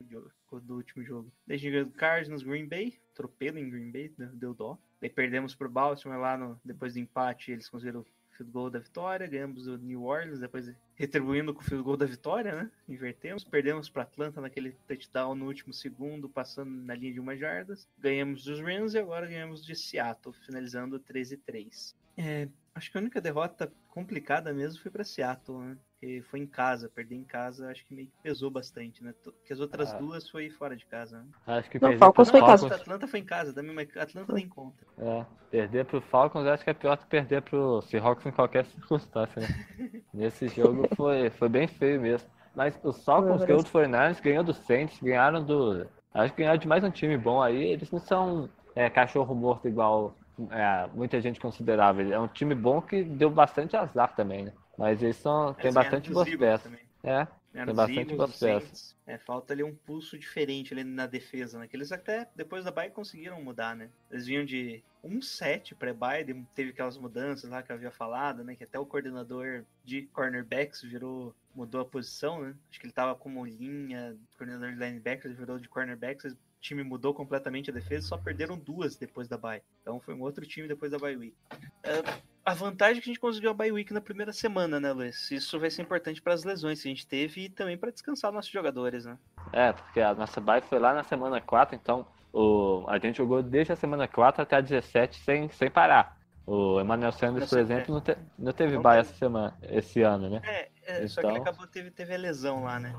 com 0.46 0.56
o 0.56 0.60
do 0.60 0.76
último 0.76 1.02
jogo. 1.02 1.32
Daí 1.46 1.56
a 1.56 1.58
gente 1.58 1.70
ganhou 1.70 1.86
do 1.86 1.92
Cardinals, 1.92 2.42
Green 2.42 2.68
Bay. 2.68 3.00
Atropelo 3.12 3.58
em 3.58 3.70
Green 3.70 3.90
Bay, 3.90 4.12
deu, 4.34 4.52
dó. 4.52 4.78
Daí 5.00 5.08
perdemos 5.08 5.54
pro 5.54 5.70
Baltimore 5.70 6.20
lá 6.20 6.36
no, 6.36 6.60
depois 6.62 6.92
do 6.92 7.00
empate. 7.00 7.50
Eles 7.50 7.66
conseguiram 7.66 8.04
field 8.40 8.52
goal 8.52 8.70
da 8.70 8.78
vitória. 8.78 9.26
Ganhamos 9.26 9.64
do 9.64 9.78
New 9.78 10.04
Orleans, 10.04 10.40
depois 10.40 10.72
retribuindo 10.94 11.54
com 11.54 11.60
o 11.60 11.64
field 11.64 11.84
goal 11.84 11.96
da 11.96 12.06
vitória, 12.06 12.54
né? 12.54 12.70
Invertemos. 12.88 13.44
Perdemos 13.44 13.88
para 13.88 14.02
Atlanta 14.02 14.40
naquele 14.40 14.72
touchdown 14.86 15.34
no 15.34 15.46
último 15.46 15.72
segundo, 15.72 16.28
passando 16.28 16.70
na 16.70 16.94
linha 16.94 17.12
de 17.12 17.20
uma 17.20 17.36
jardas. 17.36 17.88
Ganhamos 17.98 18.44
dos 18.44 18.60
Rams 18.60 18.94
e 18.94 18.98
agora 18.98 19.26
ganhamos 19.26 19.64
de 19.64 19.74
Seattle, 19.74 20.34
finalizando 20.46 20.98
13-3. 20.98 21.94
É, 22.16 22.48
acho 22.74 22.90
que 22.90 22.98
a 22.98 23.00
única 23.00 23.20
derrota 23.20 23.72
complicada 23.88 24.52
mesmo 24.52 24.80
foi 24.80 24.90
para 24.90 25.04
Seattle, 25.04 25.58
né? 25.58 25.78
Porque 26.00 26.22
foi 26.30 26.40
em 26.40 26.46
casa, 26.46 26.88
perder 26.88 27.16
em 27.16 27.24
casa 27.24 27.70
acho 27.70 27.84
que 27.86 27.94
meio 27.94 28.08
que 28.08 28.14
pesou 28.22 28.50
bastante, 28.50 29.04
né? 29.04 29.12
Porque 29.22 29.52
as 29.52 29.60
outras 29.60 29.92
Ah. 29.92 29.98
duas 29.98 30.26
foi 30.30 30.48
fora 30.48 30.74
de 30.74 30.86
casa, 30.86 31.18
né? 31.18 31.26
Acho 31.46 31.68
que 31.68 31.78
Não, 31.78 31.98
Falcons 31.98 32.30
foi 32.30 32.40
em 32.40 32.46
casa. 32.46 32.74
Atlanta 32.74 33.06
foi 33.06 33.20
em 33.20 33.24
casa 33.24 33.52
também, 33.52 33.74
mas 33.74 33.94
Atlanta 33.94 34.32
nem 34.32 34.48
conta. 34.48 34.82
É, 34.96 35.26
perder 35.50 35.84
pro 35.84 36.00
Falcons 36.00 36.46
acho 36.46 36.64
que 36.64 36.70
é 36.70 36.74
pior 36.74 36.96
que 36.96 37.04
perder 37.06 37.42
pro 37.42 37.82
Seahawks 37.82 38.24
em 38.24 38.32
qualquer 38.32 38.64
circunstância, 38.64 39.42
né? 39.42 39.48
Nesse 40.14 40.48
jogo 40.48 40.88
foi, 40.96 41.28
foi 41.28 41.50
bem 41.50 41.68
feio 41.68 42.00
mesmo. 42.00 42.26
Mas 42.54 42.80
os 42.82 43.04
Falcons 43.04 43.44
ganhou 43.44 43.62
do 43.62 43.68
49ers, 43.68 44.22
ganhou 44.22 44.42
do 44.42 44.54
Saints, 44.54 44.98
ganharam 45.02 45.44
do. 45.44 45.86
Acho 46.14 46.32
que 46.32 46.40
ganharam 46.40 46.58
de 46.58 46.66
mais 46.66 46.82
um 46.82 46.90
time 46.90 47.18
bom 47.18 47.42
aí. 47.42 47.62
Eles 47.72 47.90
não 47.90 48.00
são 48.00 48.48
é, 48.74 48.88
cachorro 48.88 49.34
morto 49.34 49.68
igual 49.68 50.16
é, 50.50 50.88
muita 50.94 51.20
gente 51.20 51.38
considerava. 51.38 52.02
É 52.02 52.18
um 52.18 52.26
time 52.26 52.54
bom 52.54 52.80
que 52.80 53.02
deu 53.04 53.28
bastante 53.28 53.76
azar 53.76 54.14
também, 54.16 54.44
né? 54.44 54.52
Mas 54.80 55.02
eles 55.02 55.16
são, 55.16 55.52
tem 55.52 55.70
bastante 55.70 56.10
boas 56.10 56.26
peças. 56.26 56.62
também. 56.62 56.80
É, 57.02 57.26
Tem 57.52 57.74
bastante 57.74 58.14
boas 58.16 58.38
peças. 58.38 58.96
É, 59.06 59.18
falta 59.18 59.52
ali 59.52 59.62
um 59.62 59.74
pulso 59.74 60.18
diferente 60.18 60.72
ali 60.72 60.82
na 60.82 61.06
defesa, 61.06 61.58
né? 61.58 61.68
Que 61.68 61.76
eles 61.76 61.92
até, 61.92 62.26
depois 62.34 62.64
da 62.64 62.70
bye, 62.70 62.88
conseguiram 62.88 63.42
mudar, 63.42 63.76
né? 63.76 63.90
Eles 64.10 64.26
vinham 64.26 64.42
de 64.42 64.82
1-7 65.04 65.74
pré-bye, 65.74 66.24
teve 66.54 66.70
aquelas 66.70 66.96
mudanças 66.96 67.50
lá 67.50 67.62
que 67.62 67.70
eu 67.70 67.76
havia 67.76 67.90
falado, 67.90 68.42
né? 68.42 68.56
Que 68.56 68.64
até 68.64 68.78
o 68.78 68.86
coordenador 68.86 69.64
de 69.84 70.02
cornerbacks 70.14 70.80
virou, 70.80 71.34
mudou 71.54 71.82
a 71.82 71.84
posição, 71.84 72.40
né? 72.40 72.54
Acho 72.70 72.80
que 72.80 72.86
ele 72.86 72.92
tava 72.94 73.14
como 73.14 73.44
linha, 73.44 74.16
coordenador 74.38 74.72
de 74.72 74.78
linebackers, 74.78 75.36
virou 75.36 75.58
de 75.58 75.68
cornerbacks, 75.68 76.32
o 76.32 76.38
time 76.58 76.82
mudou 76.82 77.12
completamente 77.12 77.70
a 77.70 77.74
defesa, 77.74 78.06
só 78.06 78.16
perderam 78.16 78.58
duas 78.58 78.96
depois 78.96 79.28
da 79.28 79.36
bye. 79.36 79.62
Então 79.82 80.00
foi 80.00 80.14
um 80.14 80.22
outro 80.22 80.46
time 80.46 80.66
depois 80.66 80.90
da 80.90 80.98
bye 80.98 81.16
week. 81.16 81.36
É, 81.82 82.29
a 82.44 82.54
vantagem 82.54 82.98
é 82.98 83.00
que 83.02 83.10
a 83.10 83.12
gente 83.12 83.20
conseguiu 83.20 83.50
a 83.50 83.54
bye 83.54 83.70
week 83.70 83.92
na 83.92 84.00
primeira 84.00 84.32
semana, 84.32 84.80
né, 84.80 84.92
Luiz? 84.92 85.30
Isso 85.30 85.58
vai 85.60 85.70
ser 85.70 85.82
importante 85.82 86.20
para 86.22 86.32
as 86.34 86.42
lesões 86.44 86.82
que 86.82 86.88
a 86.88 86.90
gente 86.90 87.06
teve 87.06 87.44
e 87.44 87.48
também 87.48 87.76
para 87.76 87.90
descansar 87.90 88.32
nossos 88.32 88.50
jogadores, 88.50 89.04
né? 89.04 89.16
É, 89.52 89.72
porque 89.72 90.00
a 90.00 90.14
nossa 90.14 90.40
bye 90.40 90.60
foi 90.60 90.78
lá 90.78 90.94
na 90.94 91.04
semana 91.04 91.40
4, 91.40 91.74
então 91.76 92.06
o, 92.32 92.84
a 92.88 92.98
gente 92.98 93.16
jogou 93.18 93.42
desde 93.42 93.72
a 93.72 93.76
semana 93.76 94.08
4 94.08 94.42
até 94.42 94.56
a 94.56 94.60
17 94.60 95.20
sem, 95.20 95.48
sem 95.50 95.70
parar. 95.70 96.18
O 96.46 96.80
Emmanuel 96.80 97.12
Sanders, 97.12 97.48
por 97.48 97.58
exemplo, 97.58 97.94
não, 97.94 98.00
te- 98.00 98.16
não 98.38 98.52
teve 98.52 98.74
Não 98.74 98.82
bye 98.82 98.96
teve. 98.96 99.08
essa 99.08 99.18
semana, 99.18 99.54
esse 99.62 100.02
ano, 100.02 100.30
né? 100.30 100.40
É, 100.44 100.68
é, 101.04 101.06
só 101.08 101.20
que 101.20 101.26
ele 101.28 101.38
Então- 101.38 101.42
acabou 101.52 101.66
teve, 101.66 101.90
teve 101.90 102.14
a 102.14 102.18
lesão 102.18 102.64
lá, 102.64 102.80
né? 102.80 102.92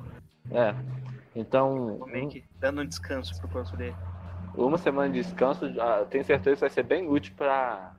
É. 0.51 0.73
Então, 1.35 1.99
meio 2.07 2.29
que 2.29 2.43
dando 2.59 2.81
um 2.81 2.85
descanso 2.85 3.37
pro 3.39 3.49
corpo 3.49 3.75
dele. 3.75 3.95
uma 4.55 4.77
semana 4.77 5.11
de 5.11 5.21
descanso, 5.21 5.71
já 5.73 6.05
tenho 6.05 6.23
certeza 6.25 6.55
que 6.55 6.61
vai 6.61 6.69
ser 6.69 6.83
bem 6.83 7.07
útil 7.07 7.33
para 7.35 7.93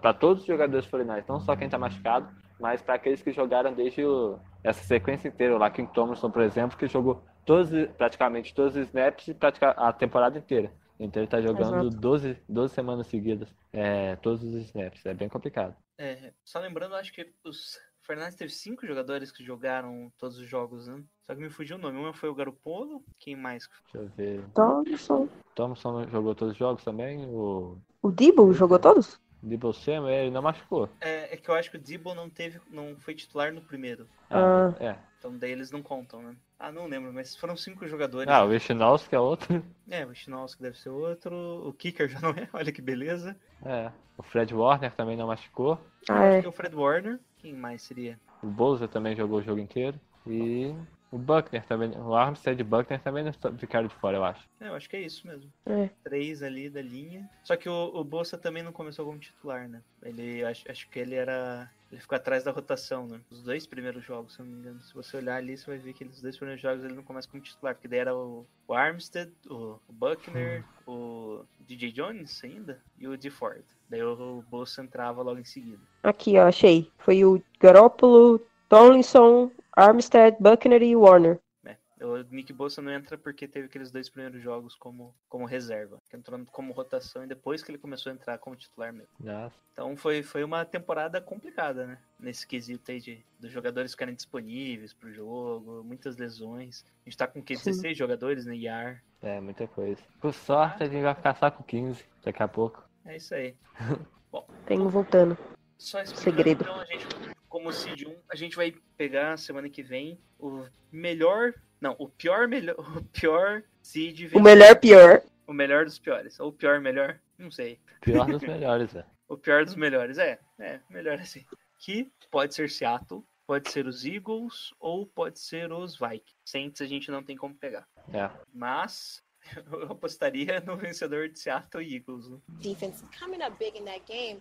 para 0.00 0.14
todos 0.14 0.42
os 0.42 0.46
jogadores 0.46 0.86
foreigners, 0.86 1.26
não 1.26 1.40
só 1.40 1.56
quem 1.56 1.66
está 1.66 1.78
machucado, 1.78 2.28
mas 2.58 2.82
para 2.82 2.94
aqueles 2.94 3.22
que 3.22 3.32
jogaram 3.32 3.72
desde 3.72 4.04
o- 4.04 4.38
essa 4.62 4.82
sequência 4.84 5.28
inteira. 5.28 5.54
O 5.54 5.58
Lakin 5.58 5.86
Thompson, 5.86 6.30
por 6.30 6.42
exemplo, 6.42 6.76
que 6.76 6.86
jogou 6.86 7.22
todos, 7.46 7.70
praticamente 7.96 8.54
todos 8.54 8.76
os 8.76 8.86
snaps 8.88 9.28
e 9.28 9.34
pratica- 9.34 9.70
a 9.70 9.92
temporada 9.92 10.38
inteira. 10.38 10.72
Então 10.98 11.20
ele 11.22 11.26
está 11.26 11.40
jogando 11.40 11.86
Exato. 11.86 11.96
12, 12.00 12.38
12 12.46 12.74
semanas 12.74 13.06
seguidas, 13.06 13.48
é, 13.72 14.16
todos 14.16 14.42
os 14.42 14.54
snaps. 14.66 15.04
É 15.06 15.14
bem 15.14 15.28
complicado. 15.30 15.74
É, 15.98 16.32
só 16.44 16.58
lembrando, 16.60 16.94
acho 16.94 17.12
que 17.12 17.26
os 17.44 17.78
Fernandes 18.02 18.34
teve 18.34 18.50
cinco 18.50 18.86
jogadores 18.86 19.30
que 19.30 19.42
jogaram 19.44 20.10
todos 20.18 20.36
os 20.38 20.46
jogos, 20.46 20.86
né? 20.88 21.02
Só 21.26 21.34
que 21.34 21.40
me 21.40 21.48
fugiu 21.48 21.76
o 21.76 21.78
nome. 21.78 21.98
Um 21.98 22.12
foi 22.12 22.28
o 22.28 22.34
Garopolo, 22.34 23.02
quem 23.18 23.36
mais? 23.36 23.68
Deixa 23.92 23.98
eu 23.98 24.10
ver. 24.16 24.42
Thompson. 24.54 25.28
Thompson 25.54 26.06
jogou 26.08 26.34
todos 26.34 26.52
os 26.52 26.58
jogos 26.58 26.82
também. 26.84 27.24
O 27.26 27.78
O 28.02 28.10
Debo 28.10 28.52
jogou 28.52 28.78
todos? 28.78 29.20
Debo 29.42 29.72
Samuel, 29.72 30.24
ele 30.24 30.30
não 30.30 30.42
machucou. 30.42 30.88
É, 31.00 31.34
é 31.34 31.36
que 31.36 31.48
eu 31.48 31.54
acho 31.54 31.70
que 31.70 31.76
o 31.76 31.80
Debo 31.80 32.14
não 32.14 32.28
teve, 32.28 32.60
não 32.70 32.96
foi 32.96 33.14
titular 33.14 33.52
no 33.52 33.60
primeiro. 33.60 34.06
Ah, 34.28 34.74
é. 34.78 34.96
Então 35.18 35.36
daí 35.36 35.52
eles 35.52 35.70
não 35.70 35.82
contam, 35.82 36.22
né? 36.22 36.36
Ah, 36.58 36.70
não 36.70 36.86
lembro, 36.86 37.12
mas 37.12 37.36
foram 37.36 37.56
cinco 37.56 37.86
jogadores. 37.86 38.28
Ah, 38.30 38.44
o 38.44 38.54
Ichinowski 38.54 39.14
é 39.14 39.20
outro. 39.20 39.62
É, 39.88 40.04
o 40.04 40.14
Chinowski 40.14 40.62
deve 40.62 40.78
ser 40.78 40.90
outro. 40.90 41.34
O 41.66 41.72
Kicker 41.72 42.08
já 42.08 42.20
não 42.20 42.30
é, 42.30 42.48
olha 42.52 42.70
que 42.72 42.82
beleza. 42.82 43.36
É. 43.64 43.90
O 44.16 44.22
Fred 44.22 44.54
Warner 44.54 44.92
também 44.92 45.16
não 45.16 45.26
machucou. 45.26 45.80
Ah, 46.08 46.14
Acho 46.14 46.36
é. 46.36 46.40
que 46.40 46.46
é 46.46 46.48
o 46.48 46.52
Fred 46.52 46.74
Warner. 46.76 47.18
Quem 47.38 47.54
mais 47.54 47.82
seria? 47.82 48.18
O 48.42 48.46
Bowser 48.46 48.88
também 48.88 49.16
jogou 49.16 49.38
o 49.38 49.42
jogo 49.42 49.60
inteiro. 49.60 49.98
E 50.26 50.74
o 51.10 51.18
Buckner 51.18 51.64
também. 51.66 51.90
O 51.90 52.14
Armstead 52.14 52.60
e 52.60 52.64
Buckner 52.64 53.00
também 53.00 53.24
não 53.24 53.32
ficaram 53.58 53.88
de 53.88 53.94
fora, 53.96 54.16
eu 54.16 54.24
acho. 54.24 54.48
É, 54.60 54.68
eu 54.68 54.74
acho 54.74 54.88
que 54.88 54.96
é 54.96 55.00
isso 55.00 55.26
mesmo. 55.26 55.52
É. 55.66 55.90
Três 56.04 56.42
ali 56.42 56.70
da 56.70 56.80
linha. 56.80 57.28
Só 57.42 57.56
que 57.56 57.68
o, 57.68 57.90
o 57.94 58.04
Bolsa 58.04 58.38
também 58.38 58.62
não 58.62 58.72
começou 58.72 59.04
como 59.04 59.18
titular, 59.18 59.68
né? 59.68 59.82
Ele 60.02 60.44
acho, 60.44 60.70
acho 60.70 60.88
que 60.88 60.98
ele 60.98 61.16
era. 61.16 61.70
Ele 61.90 62.00
ficou 62.00 62.14
atrás 62.14 62.44
da 62.44 62.52
rotação, 62.52 63.08
né? 63.08 63.20
Os 63.30 63.42
dois 63.42 63.66
primeiros 63.66 64.04
jogos, 64.04 64.34
se 64.34 64.40
eu 64.40 64.46
não 64.46 64.52
me 64.52 64.60
engano. 64.60 64.80
Se 64.80 64.94
você 64.94 65.16
olhar 65.16 65.36
ali, 65.36 65.56
você 65.56 65.66
vai 65.66 65.78
ver 65.78 65.92
que 65.92 66.04
os 66.04 66.22
dois 66.22 66.36
primeiros 66.36 66.62
jogos 66.62 66.84
ele 66.84 66.94
não 66.94 67.02
começa 67.02 67.28
como 67.28 67.42
titular. 67.42 67.74
Porque 67.74 67.88
daí 67.88 67.98
era 67.98 68.14
o, 68.14 68.46
o 68.68 68.74
Armstead, 68.74 69.32
o, 69.48 69.80
o 69.88 69.92
Buckner, 69.92 70.64
o 70.86 71.44
DJ 71.66 71.90
Jones 71.90 72.42
ainda 72.44 72.80
e 72.96 73.08
o 73.08 73.16
DeFord. 73.16 73.64
Daí 73.88 74.04
o, 74.04 74.12
o 74.12 74.42
Bolsa 74.42 74.82
entrava 74.82 75.22
logo 75.22 75.40
em 75.40 75.44
seguida. 75.44 75.82
Aqui, 76.04 76.38
ó, 76.38 76.46
achei. 76.46 76.88
Foi 76.98 77.24
o 77.24 77.42
Garoppolo, 77.58 78.40
Tomlinson, 78.68 79.50
Armstead, 79.72 80.36
Buckner 80.40 80.82
e 80.82 80.94
Warner. 80.96 81.38
né? 81.62 81.76
O 82.00 82.16
Nick 82.30 82.50
Bolsa 82.52 82.80
não 82.80 82.90
entra 82.90 83.18
porque 83.18 83.46
teve 83.46 83.66
aqueles 83.66 83.90
dois 83.90 84.08
primeiros 84.08 84.42
jogos 84.42 84.74
como, 84.74 85.14
como 85.28 85.44
reserva. 85.44 85.98
Que 86.08 86.16
entrou 86.16 86.40
como 86.50 86.72
rotação 86.72 87.24
e 87.24 87.26
depois 87.26 87.62
que 87.62 87.70
ele 87.70 87.78
começou 87.78 88.10
a 88.10 88.14
entrar 88.14 88.38
como 88.38 88.56
titular 88.56 88.90
mesmo. 88.92 89.12
Nossa. 89.20 89.54
Então 89.72 89.94
foi, 89.96 90.22
foi 90.22 90.42
uma 90.42 90.64
temporada 90.64 91.20
complicada, 91.20 91.86
né? 91.86 91.98
Nesse 92.18 92.46
quesito 92.46 92.90
aí 92.90 93.00
de 93.00 93.22
dos 93.38 93.52
jogadores 93.52 93.92
ficarem 93.92 94.14
disponíveis 94.14 94.94
pro 94.94 95.12
jogo, 95.12 95.82
muitas 95.84 96.16
lesões. 96.16 96.84
A 97.04 97.10
gente 97.10 97.18
tá 97.18 97.26
com 97.26 97.40
o 97.40 97.42
quê? 97.42 97.54
Sim. 97.56 97.70
16 97.70 97.98
jogadores 97.98 98.46
no 98.46 98.54
IAR. 98.54 99.02
É, 99.22 99.38
muita 99.40 99.66
coisa. 99.66 100.00
Por 100.20 100.32
sorte, 100.32 100.82
a 100.82 100.86
gente 100.88 101.02
vai 101.02 101.14
ficar 101.14 101.34
só 101.36 101.50
com 101.50 101.62
15 101.62 102.02
daqui 102.24 102.42
a 102.42 102.48
pouco. 102.48 102.82
É 103.04 103.16
isso 103.16 103.34
aí. 103.34 103.54
Tem 104.66 104.78
um 104.80 104.88
voltando. 104.88 105.36
Só 105.76 106.04
Segredo. 106.04 106.62
então, 106.62 106.78
a 106.80 106.84
gente, 106.84 107.06
como 107.50 107.72
Seed 107.72 108.06
1, 108.06 108.16
a 108.30 108.36
gente 108.36 108.56
vai 108.56 108.72
pegar 108.96 109.36
semana 109.36 109.68
que 109.68 109.82
vem 109.82 110.18
o 110.38 110.64
melhor. 110.90 111.52
Não, 111.80 111.96
o 111.98 112.08
pior 112.08 112.48
melhor. 112.48 112.76
O 112.96 113.02
pior 113.02 113.62
Seed. 113.82 114.32
O 114.32 114.40
melhor 114.40 114.78
pior. 114.78 115.22
O 115.46 115.52
melhor 115.52 115.84
dos 115.84 115.98
piores. 115.98 116.38
Ou 116.38 116.48
o 116.48 116.52
pior 116.52 116.80
melhor. 116.80 117.20
Não 117.36 117.50
sei. 117.50 117.80
Pior 118.00 118.24
dos 118.24 118.40
melhores, 118.48 118.92
velho. 118.92 119.06
O 119.28 119.36
pior 119.36 119.64
dos 119.64 119.74
melhores. 119.74 120.16
É, 120.16 120.38
é, 120.60 120.80
melhor 120.88 121.18
assim. 121.18 121.44
Que 121.78 122.10
pode 122.30 122.54
ser 122.54 122.70
Seattle, 122.70 123.24
pode 123.46 123.68
ser 123.68 123.86
os 123.86 124.04
Eagles 124.04 124.72
ou 124.78 125.04
pode 125.06 125.40
ser 125.40 125.72
os 125.72 125.98
Vikings. 125.98 126.36
Saints 126.44 126.80
a 126.80 126.86
gente 126.86 127.10
não 127.10 127.22
tem 127.22 127.36
como 127.36 127.54
pegar. 127.54 127.86
É. 128.12 128.30
Mas 128.54 129.24
eu 129.72 129.90
apostaria 129.90 130.60
no 130.60 130.76
vencedor 130.76 131.28
de 131.28 131.40
Seattle 131.40 131.82
e 131.82 131.96
Eagles. 131.96 132.28
Né? 132.28 132.38
defense 132.60 133.04
coming 133.18 133.42
up 133.42 133.56
big 133.58 133.76
in 133.76 133.84
that 133.86 134.04
game. 134.06 134.40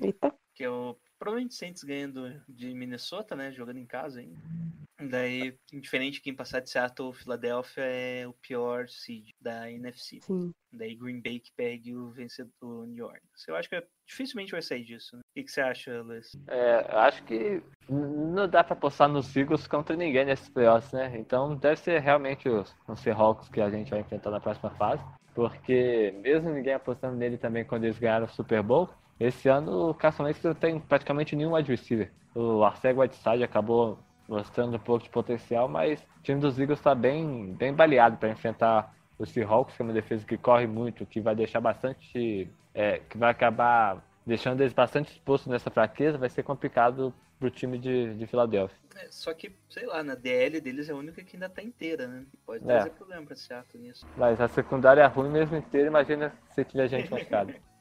Eita. 0.00 0.34
Que 0.54 0.62
eu 0.62 0.98
provavelmente 1.22 1.54
Saints 1.54 1.84
ganhando 1.84 2.42
de 2.48 2.74
Minnesota, 2.74 3.36
né? 3.36 3.52
Jogando 3.52 3.78
em 3.78 3.86
casa 3.86 4.18
ainda. 4.18 4.36
Daí, 5.08 5.56
indiferente 5.72 6.14
de 6.14 6.20
quem 6.20 6.34
passar 6.34 6.58
de 6.58 6.68
Seattle 6.68 7.06
ou 7.06 7.12
Filadélfia, 7.12 7.84
é 7.84 8.26
o 8.26 8.32
pior 8.32 8.88
seed 8.88 9.30
da 9.40 9.70
NFC. 9.70 10.18
Sim. 10.20 10.52
Daí 10.72 10.96
Green 10.96 11.20
Bay 11.20 11.38
que 11.38 11.52
pegue 11.56 11.94
o 11.94 12.10
vencedor 12.10 12.88
New 12.88 13.04
Orleans. 13.04 13.46
Eu 13.46 13.54
acho 13.54 13.68
que 13.68 13.80
dificilmente 14.04 14.50
vai 14.50 14.62
sair 14.62 14.82
disso. 14.82 15.16
Né? 15.16 15.22
O 15.22 15.34
que, 15.34 15.44
que 15.44 15.52
você 15.52 15.60
acha, 15.60 16.02
Luiz? 16.02 16.32
É, 16.48 16.92
eu 16.92 16.98
acho 16.98 17.22
que 17.22 17.62
não 17.88 18.48
dá 18.48 18.64
pra 18.64 18.74
postar 18.74 19.06
nos 19.06 19.34
Eagles 19.36 19.68
contra 19.68 19.94
ninguém 19.94 20.24
nesses 20.24 20.48
playoffs, 20.48 20.92
né? 20.92 21.16
Então 21.16 21.56
deve 21.56 21.76
ser 21.76 22.00
realmente 22.00 22.48
os, 22.48 22.74
os 22.88 22.98
Seahawks 22.98 23.48
que 23.48 23.60
a 23.60 23.70
gente 23.70 23.90
vai 23.90 24.00
enfrentar 24.00 24.30
na 24.32 24.40
próxima 24.40 24.70
fase. 24.70 25.04
porque 25.34 26.12
mesmo 26.20 26.50
ninguém 26.50 26.74
apostando 26.74 27.16
nele 27.16 27.38
também 27.38 27.64
quando 27.64 27.84
eles 27.84 27.98
ganharam 27.98 28.26
o 28.26 28.30
Super 28.30 28.60
Bowl, 28.62 28.90
esse 29.22 29.48
ano 29.48 29.90
o 29.90 29.94
Carson 29.94 30.24
Wentz 30.24 30.42
não 30.42 30.54
tem 30.54 30.78
praticamente 30.80 31.34
nenhum 31.36 31.54
wide 31.54 31.70
receiver. 31.70 32.10
O 32.34 32.62
Arceg 32.64 32.98
Whiteside 32.98 33.44
acabou 33.44 33.98
mostrando 34.28 34.76
um 34.76 34.80
pouco 34.80 35.04
de 35.04 35.10
potencial, 35.10 35.68
mas 35.68 36.00
o 36.18 36.22
time 36.22 36.40
dos 36.40 36.58
Eagles 36.58 36.78
está 36.78 36.94
bem, 36.94 37.52
bem 37.54 37.72
baleado 37.74 38.16
para 38.16 38.30
enfrentar 38.30 38.94
o 39.18 39.26
Seahawks, 39.26 39.76
que 39.76 39.82
é 39.82 39.84
uma 39.84 39.92
defesa 39.92 40.24
que 40.24 40.38
corre 40.38 40.66
muito, 40.66 41.04
que 41.04 41.20
vai 41.20 41.34
deixar 41.34 41.60
bastante, 41.60 42.48
é, 42.74 42.98
que 42.98 43.18
vai 43.18 43.30
acabar 43.30 44.02
deixando 44.24 44.60
eles 44.60 44.72
bastante 44.72 45.12
expostos 45.12 45.50
nessa 45.50 45.70
fraqueza, 45.70 46.16
vai 46.16 46.28
ser 46.30 46.42
complicado 46.42 47.12
pro 47.38 47.50
time 47.50 47.76
de, 47.76 48.14
de 48.14 48.26
Filadélfia. 48.26 48.76
É, 48.96 49.08
só 49.10 49.34
que, 49.34 49.52
sei 49.68 49.84
lá, 49.84 50.02
na 50.02 50.14
DL 50.14 50.60
deles 50.60 50.88
é 50.88 50.92
a 50.92 50.96
única 50.96 51.22
que 51.24 51.36
ainda 51.36 51.48
tá 51.48 51.60
inteira, 51.62 52.06
né? 52.06 52.24
Pode 52.46 52.62
É. 52.64 52.66
trazer 52.66 52.90
problema 52.90 53.26
pra 53.26 53.34
Seattle 53.36 53.82
nisso. 53.82 54.06
Mas 54.16 54.40
a 54.40 54.46
secundária 54.48 55.02
é 55.02 55.06
ruim 55.06 55.28
mesmo 55.28 55.56
inteira, 55.56 55.88
imagina 55.88 56.32
se 56.54 56.64
tiver 56.64 56.88
gente 56.88 57.10
machucada. 57.10 57.54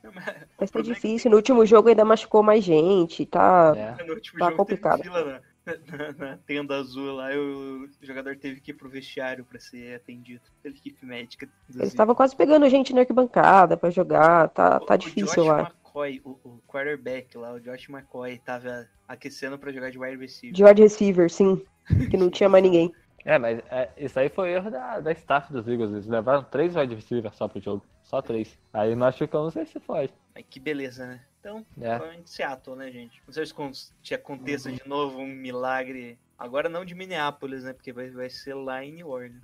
Vai 0.58 0.68
ser 0.68 0.80
é 0.80 0.82
difícil. 0.82 1.30
No 1.32 1.38
último 1.38 1.66
jogo 1.66 1.90
ainda 1.90 2.04
machucou 2.06 2.42
mais 2.44 2.64
gente, 2.64 3.26
tá? 3.26 3.74
É. 3.76 4.04
No 4.04 4.14
último 4.14 4.40
Tá 4.40 4.46
jogo 4.46 4.58
complicado. 4.58 5.02
teve 5.02 5.10
fila 5.10 5.26
na, 5.26 5.42
na- 5.98 6.12
na 6.32 6.38
tenda 6.38 6.76
azul 6.78 7.14
lá, 7.14 7.34
e 7.34 7.38
o 7.38 7.88
jogador 8.02 8.36
teve 8.36 8.60
que 8.60 8.72
ir 8.72 8.74
pro 8.74 8.90
vestiário 8.90 9.46
pra 9.46 9.60
ser 9.60 9.96
atendido 9.96 10.42
pela 10.64 10.76
equipe 10.76 11.06
médica. 11.06 11.48
Eles 11.74 11.90
estavam 11.90 12.16
quase 12.16 12.36
pegando 12.36 12.68
gente 12.70 12.94
na 12.94 13.02
arquibancada 13.02 13.78
pra 13.78 13.90
jogar, 13.90 14.50
tá, 14.50 14.78
O- 14.82 14.86
tá 14.86 14.96
o 14.96 14.98
difícil 14.98 15.44
Josh 15.44 15.48
lá. 15.48 15.60
McCoy, 15.62 16.22
o, 16.24 16.30
o 16.44 16.62
quarterback 16.68 17.38
lá, 17.38 17.54
o 17.54 17.60
Josh 17.60 17.90
McCoy, 17.90 18.40
tava 18.40 18.88
aquecendo 19.08 19.60
pra 19.60 19.72
jogar 19.72 19.92
de 19.92 20.00
wide 20.00 20.18
receiver. 20.18 20.56
De 20.56 20.64
wide 20.64 20.82
receiver, 20.82 21.30
sim. 21.30 21.62
Que 22.10 22.16
não 22.18 22.30
tinha 22.30 22.48
mais 22.48 22.64
ninguém. 22.64 22.92
É, 23.24 23.38
mas 23.38 23.60
é, 23.70 23.90
isso 23.98 24.20
aí 24.20 24.30
foi 24.30 24.52
erro 24.52 24.72
da, 24.72 25.00
da 25.00 25.12
staff 25.12 25.52
dos 25.54 25.68
Eagles. 25.68 25.92
Eles 25.92 26.08
levaram 26.08 26.44
três 26.44 26.76
wide 26.76 26.96
receivers 26.96 27.36
só 27.36 27.48
pro 27.48 27.62
jogo. 27.62 27.84
Só 28.04 28.22
três. 28.22 28.58
Aí 28.74 28.96
machucou, 28.96 29.44
não 29.44 29.52
sei 29.52 29.66
se 29.66 29.80
pode. 29.80 30.12
Mas 30.34 30.46
que 30.50 30.60
beleza, 30.60 31.06
né? 31.06 31.22
Então, 31.40 31.66
É. 31.80 31.90
provavelmente 31.96 32.30
Seattle, 32.30 32.76
né, 32.76 32.92
gente? 32.92 33.22
Não 33.26 33.34
sei 33.34 33.46
se 33.46 33.54
con- 33.54 33.72
se 33.74 34.14
aconteça 34.14 34.72
de 34.72 34.88
novo 34.88 35.20
um 35.20 35.28
milagre. 35.28 36.18
Agora 36.38 36.68
não 36.70 36.84
de 36.86 36.96
Minneapolis, 36.96 37.64
né? 37.64 37.74
Porque 37.74 37.92
vai, 37.94 38.10
vai 38.10 38.30
ser 38.30 38.54
lá 38.56 38.84
em 38.84 38.94
New 38.94 39.10
Orleans. 39.10 39.42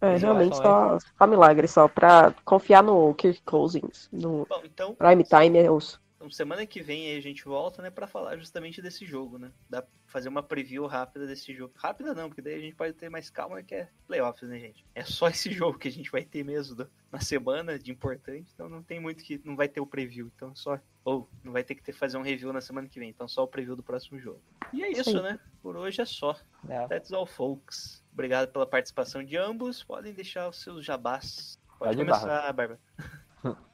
É, 0.00 0.16
realmente 0.16 0.56
só, 0.56 0.98
só 0.98 1.26
milagre, 1.26 1.68
só 1.68 1.86
pra 1.86 2.32
confiar 2.44 2.82
no 2.82 3.12
Kirk 3.14 3.42
Cousins. 3.42 4.08
No 4.10 4.46
Bom, 4.48 4.62
então, 4.64 4.94
prime 4.94 5.22
time 5.24 5.58
é 5.58 5.70
os. 5.70 6.00
Então 6.20 6.30
semana 6.30 6.66
que 6.66 6.82
vem 6.82 7.06
aí 7.06 7.16
a 7.16 7.22
gente 7.22 7.46
volta, 7.46 7.80
né, 7.80 7.88
pra 7.88 8.06
falar 8.06 8.36
justamente 8.36 8.82
desse 8.82 9.06
jogo, 9.06 9.38
né? 9.38 9.50
Dá 9.70 9.80
pra 9.80 9.90
fazer 10.06 10.28
uma 10.28 10.42
preview 10.42 10.86
rápida 10.86 11.26
desse 11.26 11.54
jogo. 11.54 11.72
Rápida 11.74 12.12
não, 12.12 12.28
porque 12.28 12.42
daí 12.42 12.56
a 12.56 12.60
gente 12.60 12.74
pode 12.74 12.92
ter 12.92 13.08
mais 13.08 13.30
calma, 13.30 13.62
que 13.62 13.74
é 13.74 13.88
playoffs, 14.06 14.46
né, 14.46 14.58
gente? 14.58 14.84
É 14.94 15.02
só 15.02 15.28
esse 15.28 15.50
jogo 15.50 15.78
que 15.78 15.88
a 15.88 15.90
gente 15.90 16.10
vai 16.10 16.22
ter 16.22 16.44
mesmo 16.44 16.86
na 17.10 17.20
semana 17.20 17.78
de 17.78 17.90
importante, 17.90 18.50
então 18.54 18.68
não 18.68 18.82
tem 18.82 19.00
muito 19.00 19.24
que. 19.24 19.40
Não 19.42 19.56
vai 19.56 19.66
ter 19.66 19.80
o 19.80 19.86
preview, 19.86 20.30
então 20.36 20.54
só. 20.54 20.78
Ou 21.02 21.26
não 21.42 21.52
vai 21.52 21.64
ter 21.64 21.74
que 21.74 21.82
ter, 21.82 21.92
fazer 21.92 22.18
um 22.18 22.22
review 22.22 22.52
na 22.52 22.60
semana 22.60 22.86
que 22.86 23.00
vem, 23.00 23.08
então 23.08 23.26
só 23.26 23.44
o 23.44 23.48
preview 23.48 23.74
do 23.74 23.82
próximo 23.82 24.20
jogo. 24.20 24.42
E 24.74 24.82
é 24.84 24.90
Isso 24.90 25.16
aí. 25.16 25.22
né? 25.22 25.40
Por 25.62 25.74
hoje 25.74 26.02
é 26.02 26.04
só. 26.04 26.38
É. 26.68 26.86
That's 26.86 27.10
all, 27.12 27.24
folks. 27.24 28.04
Obrigado 28.12 28.52
pela 28.52 28.66
participação 28.66 29.24
de 29.24 29.38
ambos. 29.38 29.82
Podem 29.82 30.12
deixar 30.12 30.50
os 30.50 30.60
seus 30.60 30.84
jabás. 30.84 31.58
Pode 31.78 31.96
Pode 31.96 32.10
começar, 32.10 32.52
Bárbara. 32.52 32.78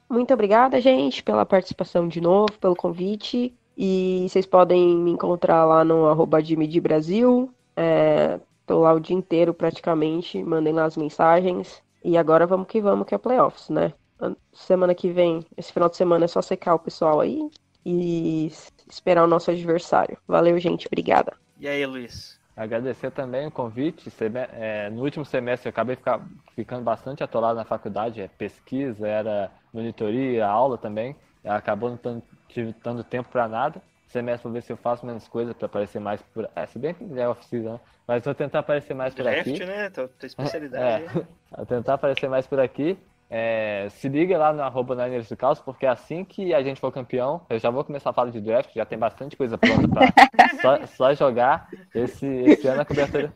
Muito 0.09 0.33
obrigada, 0.33 0.79
gente, 0.79 1.21
pela 1.21 1.45
participação 1.45 2.07
de 2.07 2.21
novo, 2.21 2.53
pelo 2.59 2.75
convite. 2.75 3.53
E 3.77 4.25
vocês 4.29 4.45
podem 4.45 4.95
me 4.97 5.11
encontrar 5.11 5.65
lá 5.65 5.83
no 5.83 6.07
arroba 6.07 6.39
Brasil. 6.81 7.51
É, 7.75 8.39
tô 8.65 8.79
lá 8.79 8.93
o 8.93 8.99
dia 8.99 9.15
inteiro 9.15 9.53
praticamente. 9.53 10.41
Mandem 10.43 10.73
lá 10.73 10.85
as 10.85 10.97
mensagens. 10.97 11.81
E 12.03 12.17
agora 12.17 12.47
vamos 12.47 12.67
que 12.67 12.81
vamos, 12.81 13.05
que 13.05 13.13
é 13.13 13.17
playoffs, 13.17 13.69
né? 13.69 13.93
An- 14.19 14.35
Semana 14.53 14.95
que 14.95 15.09
vem, 15.11 15.45
esse 15.55 15.71
final 15.73 15.89
de 15.89 15.97
semana 15.97 16.25
é 16.25 16.27
só 16.27 16.41
secar 16.41 16.73
o 16.75 16.79
pessoal 16.79 17.19
aí 17.19 17.49
e 17.85 18.49
esperar 18.89 19.23
o 19.23 19.27
nosso 19.27 19.51
adversário. 19.51 20.17
Valeu, 20.27 20.57
gente. 20.59 20.87
Obrigada. 20.87 21.33
E 21.59 21.67
aí, 21.67 21.85
Luiz? 21.85 22.36
Agradecer 22.57 23.11
também 23.11 23.45
o 23.45 23.51
convite. 23.51 24.11
É, 24.53 24.89
no 24.89 25.03
último 25.03 25.23
semestre 25.23 25.67
eu 25.67 25.69
acabei 25.69 25.95
ficar- 25.95 26.19
ficando 26.55 26.83
bastante 26.83 27.23
atolado 27.23 27.55
na 27.55 27.63
faculdade. 27.63 28.19
É 28.19 28.27
pesquisa, 28.27 29.07
era 29.07 29.51
monitoria, 29.71 30.47
aula 30.47 30.75
também. 30.75 31.15
Acabou 31.45 31.91
não 32.03 32.23
tive 32.49 32.73
tanto 32.73 33.03
tempo 33.03 33.29
para 33.29 33.47
nada. 33.47 33.79
Semestre 34.07 34.43
vou 34.45 34.53
ver 34.53 34.63
se 34.63 34.73
eu 34.73 34.77
faço 34.77 35.05
menos 35.05 35.27
coisa 35.27 35.53
para 35.53 35.67
aparecer 35.67 35.99
mais 35.99 36.19
por. 36.21 36.49
É, 36.55 36.65
se 36.65 36.79
bem 36.79 36.95
que 36.95 37.03
é 37.19 37.29
off-season, 37.29 37.73
né? 37.73 37.79
Mas 38.07 38.23
vou 38.23 38.33
tentar 38.33 38.59
aparecer 38.59 38.93
mais 38.95 39.13
por 39.13 39.23
Draft, 39.23 39.39
aqui. 39.47 39.65
né? 39.65 39.89
Tua, 39.91 40.07
tua 40.07 40.25
especialidade. 40.27 41.05
É, 41.05 41.55
vou 41.55 41.65
tentar 41.65 41.93
aparecer 41.93 42.27
mais 42.29 42.47
por 42.47 42.59
aqui. 42.59 42.97
É, 43.29 43.87
se 43.89 44.07
liga 44.07 44.37
lá 44.37 44.53
no 44.53 44.61
arroba 44.63 44.95
Niners 44.95 45.27
do 45.27 45.35
Caos, 45.35 45.59
porque 45.59 45.85
assim 45.85 46.23
que 46.23 46.53
a 46.53 46.63
gente 46.63 46.79
for 46.79 46.91
campeão, 46.91 47.45
eu 47.49 47.59
já 47.59 47.69
vou 47.69 47.83
começar 47.83 48.09
a 48.11 48.13
falar 48.13 48.31
de 48.31 48.39
draft, 48.39 48.73
já 48.73 48.85
tem 48.85 48.97
bastante 48.97 49.35
coisa 49.35 49.57
pronta 49.57 49.87
pra 49.87 50.01
só, 50.61 50.85
só 50.87 51.13
jogar. 51.13 51.69
Esse, 51.93 52.25
esse 52.25 52.67
ano 52.67 52.81
a 52.81 52.85
cobertura, 52.85 53.33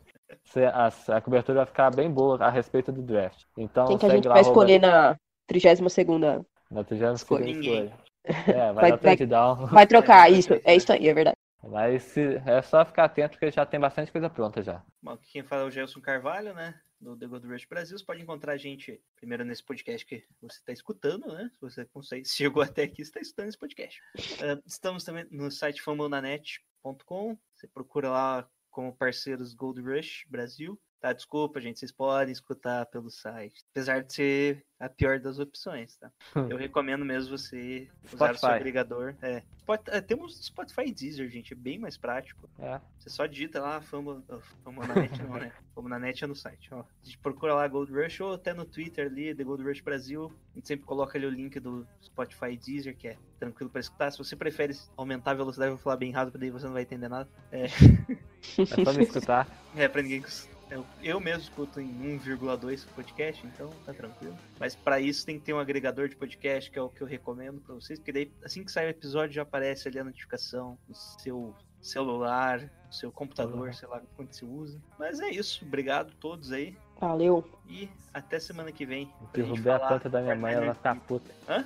a, 0.73 0.87
a 1.17 1.21
cobertura 1.21 1.57
vai 1.59 1.65
ficar 1.65 1.91
bem 1.93 2.09
boa 2.09 2.37
a 2.43 2.49
respeito 2.49 2.91
do 2.91 3.01
draft. 3.01 3.43
Então 3.57 3.85
Quem 3.87 3.97
que 3.97 4.05
a 4.05 4.09
segue 4.09 4.17
gente 4.19 4.27
lá, 4.29 4.35
vai 4.35 4.41
escolher 4.43 4.79
na 4.79 5.15
32ª? 5.51 6.45
na 6.69 6.83
32ª 6.83 7.13
Escolha. 7.15 7.49
Escolha. 7.49 7.93
É, 8.23 8.71
vai, 8.71 8.73
Vai- 8.73 8.91
dar 8.91 8.97
vai- 8.97 9.17
touchdown. 9.17 9.65
Vai 9.65 9.87
trocar, 9.87 10.31
isso. 10.31 10.53
É 10.63 10.75
isso 10.75 10.93
aí, 10.93 11.09
é 11.09 11.13
verdade. 11.13 11.35
Mas 11.63 12.03
se- 12.03 12.39
é 12.45 12.61
só 12.61 12.85
ficar 12.85 13.05
atento 13.05 13.31
porque 13.31 13.49
já 13.49 13.65
tem 13.65 13.79
bastante 13.79 14.11
coisa 14.11 14.29
pronta 14.29 14.61
já. 14.61 14.83
Bom, 15.01 15.17
quem 15.31 15.41
fala 15.43 15.63
é 15.63 15.65
o 15.65 15.71
Gelson 15.71 15.99
Carvalho, 15.99 16.53
né? 16.53 16.75
Do 17.01 17.17
The 17.17 17.25
Gold 17.25 17.47
Rush 17.47 17.65
Brasil. 17.65 17.97
Você 17.97 18.05
pode 18.05 18.21
encontrar 18.21 18.53
a 18.53 18.57
gente 18.57 19.01
primeiro 19.15 19.43
nesse 19.43 19.63
podcast 19.63 20.05
que 20.05 20.23
você 20.39 20.59
está 20.59 20.71
escutando, 20.71 21.27
né? 21.33 21.49
Se 21.55 21.59
você 21.59 21.85
consegue, 21.85 22.23
se 22.29 22.35
chegou 22.35 22.61
até 22.61 22.83
aqui, 22.83 23.01
está 23.01 23.19
escutando 23.19 23.49
esse 23.49 23.57
podcast. 23.57 23.99
Ah, 24.39 24.61
estamos 24.65 25.03
também 25.03 25.25
no 25.31 25.49
site 25.49 25.81
famonanet.com. 25.81 27.37
Você 27.55 27.67
procura 27.67 28.11
lá 28.11 28.49
como 28.69 28.95
parceiros 28.95 29.55
Gold 29.55 29.81
Rush 29.81 30.25
Brasil. 30.29 30.79
Tá, 31.01 31.11
desculpa, 31.13 31.59
gente, 31.59 31.79
vocês 31.79 31.91
podem 31.91 32.31
escutar 32.31 32.85
pelo 32.85 33.09
site. 33.09 33.63
Apesar 33.71 34.03
de 34.03 34.13
ser 34.13 34.63
a 34.79 34.87
pior 34.87 35.19
das 35.19 35.39
opções, 35.39 35.95
tá? 35.97 36.11
Eu 36.47 36.57
recomendo 36.57 37.03
mesmo 37.03 37.35
você 37.35 37.87
usar 38.13 38.25
o 38.25 38.27
seu 38.29 38.37
Spotify. 38.37 38.53
agregador. 38.59 39.15
É. 39.21 39.41
Spot- 39.57 39.87
é, 39.87 39.99
temos 39.99 40.37
Spotify 40.45 40.81
e 40.87 40.91
Deezer, 40.93 41.27
gente, 41.29 41.53
é 41.53 41.55
bem 41.55 41.79
mais 41.79 41.97
prático. 41.97 42.47
É. 42.59 42.79
Você 42.99 43.09
só 43.09 43.25
digita 43.25 43.59
lá, 43.59 43.81
fama, 43.81 44.23
oh, 44.29 44.39
fama 44.63 44.85
na 44.85 44.93
net 44.95 45.23
não, 45.23 45.37
né? 45.37 45.51
Fama 45.73 45.89
na 45.89 45.97
net 45.99 46.23
é 46.23 46.27
no 46.27 46.35
site, 46.35 46.69
ó. 46.73 46.81
A 46.81 46.85
gente 47.03 47.17
procura 47.17 47.55
lá 47.55 47.67
Gold 47.67 47.91
Rush 47.91 48.19
ou 48.21 48.33
até 48.33 48.53
no 48.53 48.65
Twitter 48.65 49.07
ali, 49.07 49.33
The 49.33 49.43
Gold 49.43 49.63
Rush 49.63 49.81
Brasil. 49.81 50.31
A 50.51 50.55
gente 50.55 50.67
sempre 50.67 50.85
coloca 50.85 51.17
ali 51.17 51.25
o 51.25 51.29
link 51.31 51.59
do 51.59 51.87
Spotify 52.03 52.51
e 52.51 52.57
Deezer, 52.57 52.95
que 52.95 53.07
é 53.07 53.17
tranquilo 53.39 53.69
para 53.71 53.79
escutar. 53.81 54.11
Se 54.11 54.17
você 54.19 54.35
prefere 54.35 54.75
aumentar 54.97 55.31
a 55.31 55.35
velocidade, 55.35 55.71
eu 55.71 55.77
vou 55.77 55.83
falar 55.83 55.95
bem 55.97 56.11
rápido, 56.11 56.37
daí 56.37 56.51
você 56.51 56.65
não 56.65 56.73
vai 56.73 56.83
entender 56.83 57.07
nada. 57.07 57.27
É, 57.51 57.65
É 58.57 58.83
só 58.83 58.93
me 58.93 59.03
escutar. 59.03 59.47
é 59.75 59.87
pra 59.87 60.01
ninguém. 60.01 60.23
Eu, 60.71 60.85
eu 61.03 61.19
mesmo 61.19 61.41
escuto 61.43 61.81
em 61.81 62.17
1,2 62.19 62.85
podcast, 62.95 63.45
então 63.45 63.69
tá 63.85 63.93
tranquilo. 63.93 64.37
Mas 64.57 64.73
pra 64.73 65.01
isso 65.01 65.25
tem 65.25 65.37
que 65.37 65.43
ter 65.45 65.53
um 65.53 65.59
agregador 65.59 66.07
de 66.07 66.15
podcast, 66.15 66.71
que 66.71 66.79
é 66.79 66.81
o 66.81 66.87
que 66.87 67.01
eu 67.01 67.07
recomendo 67.07 67.59
pra 67.59 67.75
vocês, 67.75 67.99
porque 67.99 68.13
daí 68.13 68.31
assim 68.43 68.63
que 68.63 68.71
sai 68.71 68.85
o 68.87 68.89
episódio 68.89 69.35
já 69.35 69.41
aparece 69.41 69.89
ali 69.89 69.99
a 69.99 70.03
notificação 70.05 70.77
no 70.87 70.95
seu 70.95 71.53
celular, 71.81 72.61
no 72.87 72.93
seu 72.93 73.11
computador, 73.11 73.67
Uhum. 73.67 73.73
sei 73.73 73.87
lá 73.89 74.01
quando 74.15 74.31
você 74.31 74.45
usa. 74.45 74.79
Mas 74.97 75.19
é 75.19 75.29
isso, 75.29 75.65
obrigado 75.65 76.11
a 76.11 76.21
todos 76.21 76.53
aí 76.53 76.77
Valeu. 77.01 77.43
e 77.67 77.89
até 78.13 78.39
semana 78.39 78.71
que 78.71 78.85
vem. 78.85 79.11
Derrubei 79.33 79.73
a 79.73 79.79
planta 79.79 80.09
da 80.09 80.21
minha 80.21 80.35
mãe, 80.37 80.53
ela 80.53 80.73
49ers. 80.75 80.99
puta. 81.05 81.31
Hã? 81.49 81.65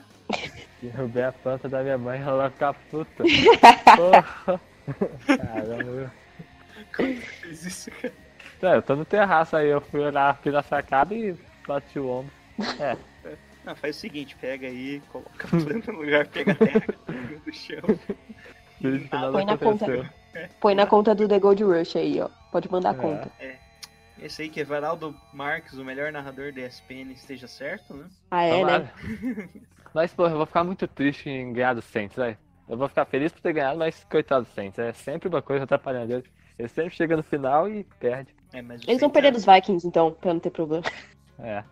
Derrubei 0.81 1.23
a 1.25 1.31
planta 1.31 1.69
da 1.69 1.83
minha 1.83 1.97
mãe, 1.97 2.19
ela 2.21 2.49
ficar 2.49 2.73
puta. 2.89 3.23
Porra. 3.95 4.61
Caramba. 5.27 6.11
Como 6.95 7.13
que 7.13 7.21
fez 7.21 7.65
isso, 7.65 7.91
cara? 7.91 8.24
É, 8.61 8.75
eu 8.75 8.81
tô 8.81 8.95
no 8.95 9.05
terraço 9.05 9.55
aí, 9.55 9.67
eu 9.67 9.81
fui 9.81 9.99
olhar 10.01 10.29
aqui 10.29 10.49
na 10.49 10.63
sacada 10.63 11.13
e 11.13 11.35
bati 11.67 11.99
o 11.99 12.07
ombro. 12.07 12.31
É, 12.79 12.95
Não, 13.65 13.75
faz 13.75 13.97
o 13.97 13.99
seguinte, 13.99 14.35
pega 14.35 14.67
aí, 14.67 15.01
coloca 15.11 15.47
a 15.47 15.49
planta 15.49 15.91
no 15.91 15.99
lugar, 15.99 16.27
pega 16.27 16.51
a 16.51 16.55
terra 16.55 16.85
do 17.43 17.51
chão. 17.53 17.81
Põe 19.31 19.45
na 19.45 19.57
conta. 19.57 20.13
Põe 20.59 20.75
na 20.75 20.85
conta 20.85 21.15
do 21.15 21.27
The 21.27 21.39
Gold 21.39 21.63
Rush 21.63 21.95
aí, 21.95 22.21
ó. 22.21 22.29
Pode 22.51 22.71
mandar 22.71 22.91
a 22.91 22.93
É. 22.93 22.97
conta. 22.97 23.31
Esse 24.21 24.43
aí 24.43 24.49
que 24.49 24.61
é 24.61 24.63
Varaldo 24.63 25.15
Marques, 25.33 25.73
o 25.77 25.83
melhor 25.83 26.11
narrador 26.11 26.53
da 26.53 26.61
ESPN, 26.61 27.11
esteja 27.11 27.47
certo, 27.47 27.93
né? 27.93 28.05
Ah, 28.31 28.43
é, 28.43 28.51
né? 28.51 28.57
Tomara. 28.59 28.93
Mas, 29.93 30.13
porra, 30.13 30.31
eu 30.31 30.37
vou 30.37 30.45
ficar 30.45 30.63
muito 30.63 30.87
triste 30.87 31.29
em 31.29 31.51
ganhar 31.51 31.73
do 31.73 31.81
Saints, 31.81 32.15
velho. 32.15 32.37
Eu 32.67 32.77
vou 32.77 32.87
ficar 32.87 33.05
feliz 33.05 33.31
por 33.31 33.41
ter 33.41 33.53
ganhado, 33.53 33.77
mas 33.77 34.03
coitado 34.09 34.43
do 34.45 34.51
Saints. 34.51 34.77
É 34.79 34.91
sempre 34.91 35.29
uma 35.29 35.41
coisa 35.41 35.63
atrapalhando 35.65 36.13
ele. 36.13 36.23
Ele 36.57 36.67
sempre 36.67 36.95
chega 36.95 37.15
no 37.15 37.21
final 37.23 37.69
e 37.69 37.83
perde. 37.99 38.33
É, 38.55 38.59
Eles 38.87 39.01
vão 39.01 39.09
perder 39.09 39.27
é- 39.29 39.31
dos 39.31 39.45
Vikings, 39.45 39.85
então, 39.87 40.11
pra 40.13 40.33
não 40.33 40.39
ter 40.39 40.49
problema. 40.49 40.83
É. 41.39 41.63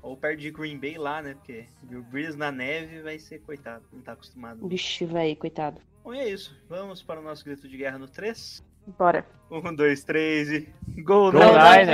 Ou 0.00 0.16
perde 0.16 0.42
de 0.42 0.50
Green 0.50 0.78
Bay 0.78 0.96
lá, 0.96 1.20
né? 1.20 1.34
Porque 1.34 1.66
o 1.92 2.00
Breeze 2.02 2.36
na 2.38 2.50
neve 2.50 3.02
vai 3.02 3.18
ser 3.18 3.40
coitado, 3.40 3.84
não 3.92 4.00
tá 4.00 4.12
acostumado. 4.12 4.66
Vixe, 4.66 5.04
véi, 5.04 5.34
coitado. 5.34 5.80
Bom, 6.04 6.14
e 6.14 6.18
é 6.20 6.28
isso. 6.28 6.56
Vamos 6.68 7.02
para 7.02 7.20
o 7.20 7.22
nosso 7.22 7.44
grito 7.44 7.68
de 7.68 7.76
guerra 7.76 7.98
no 7.98 8.06
3. 8.06 8.62
Bora. 8.96 9.26
Um, 9.50 9.74
dois, 9.74 10.04
três 10.04 10.48
e. 10.50 10.68
Gol, 11.02 11.32
Go 11.32 11.38
Niners! 11.38 11.88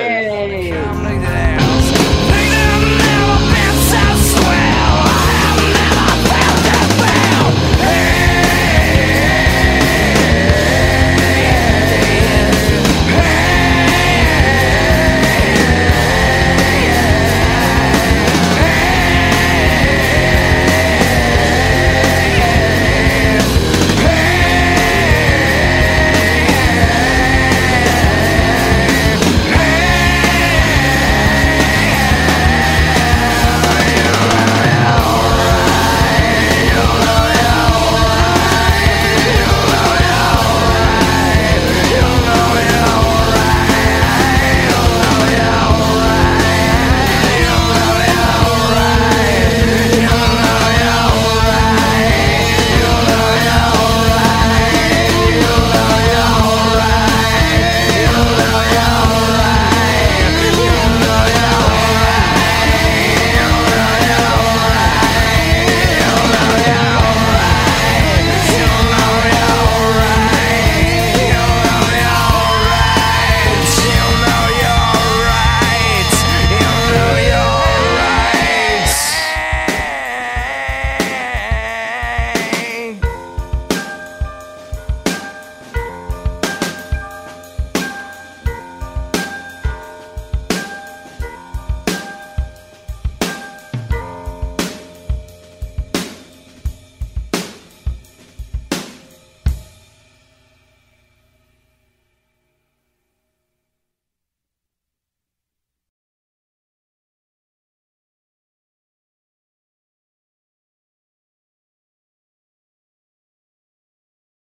Niners! 1.03 1.62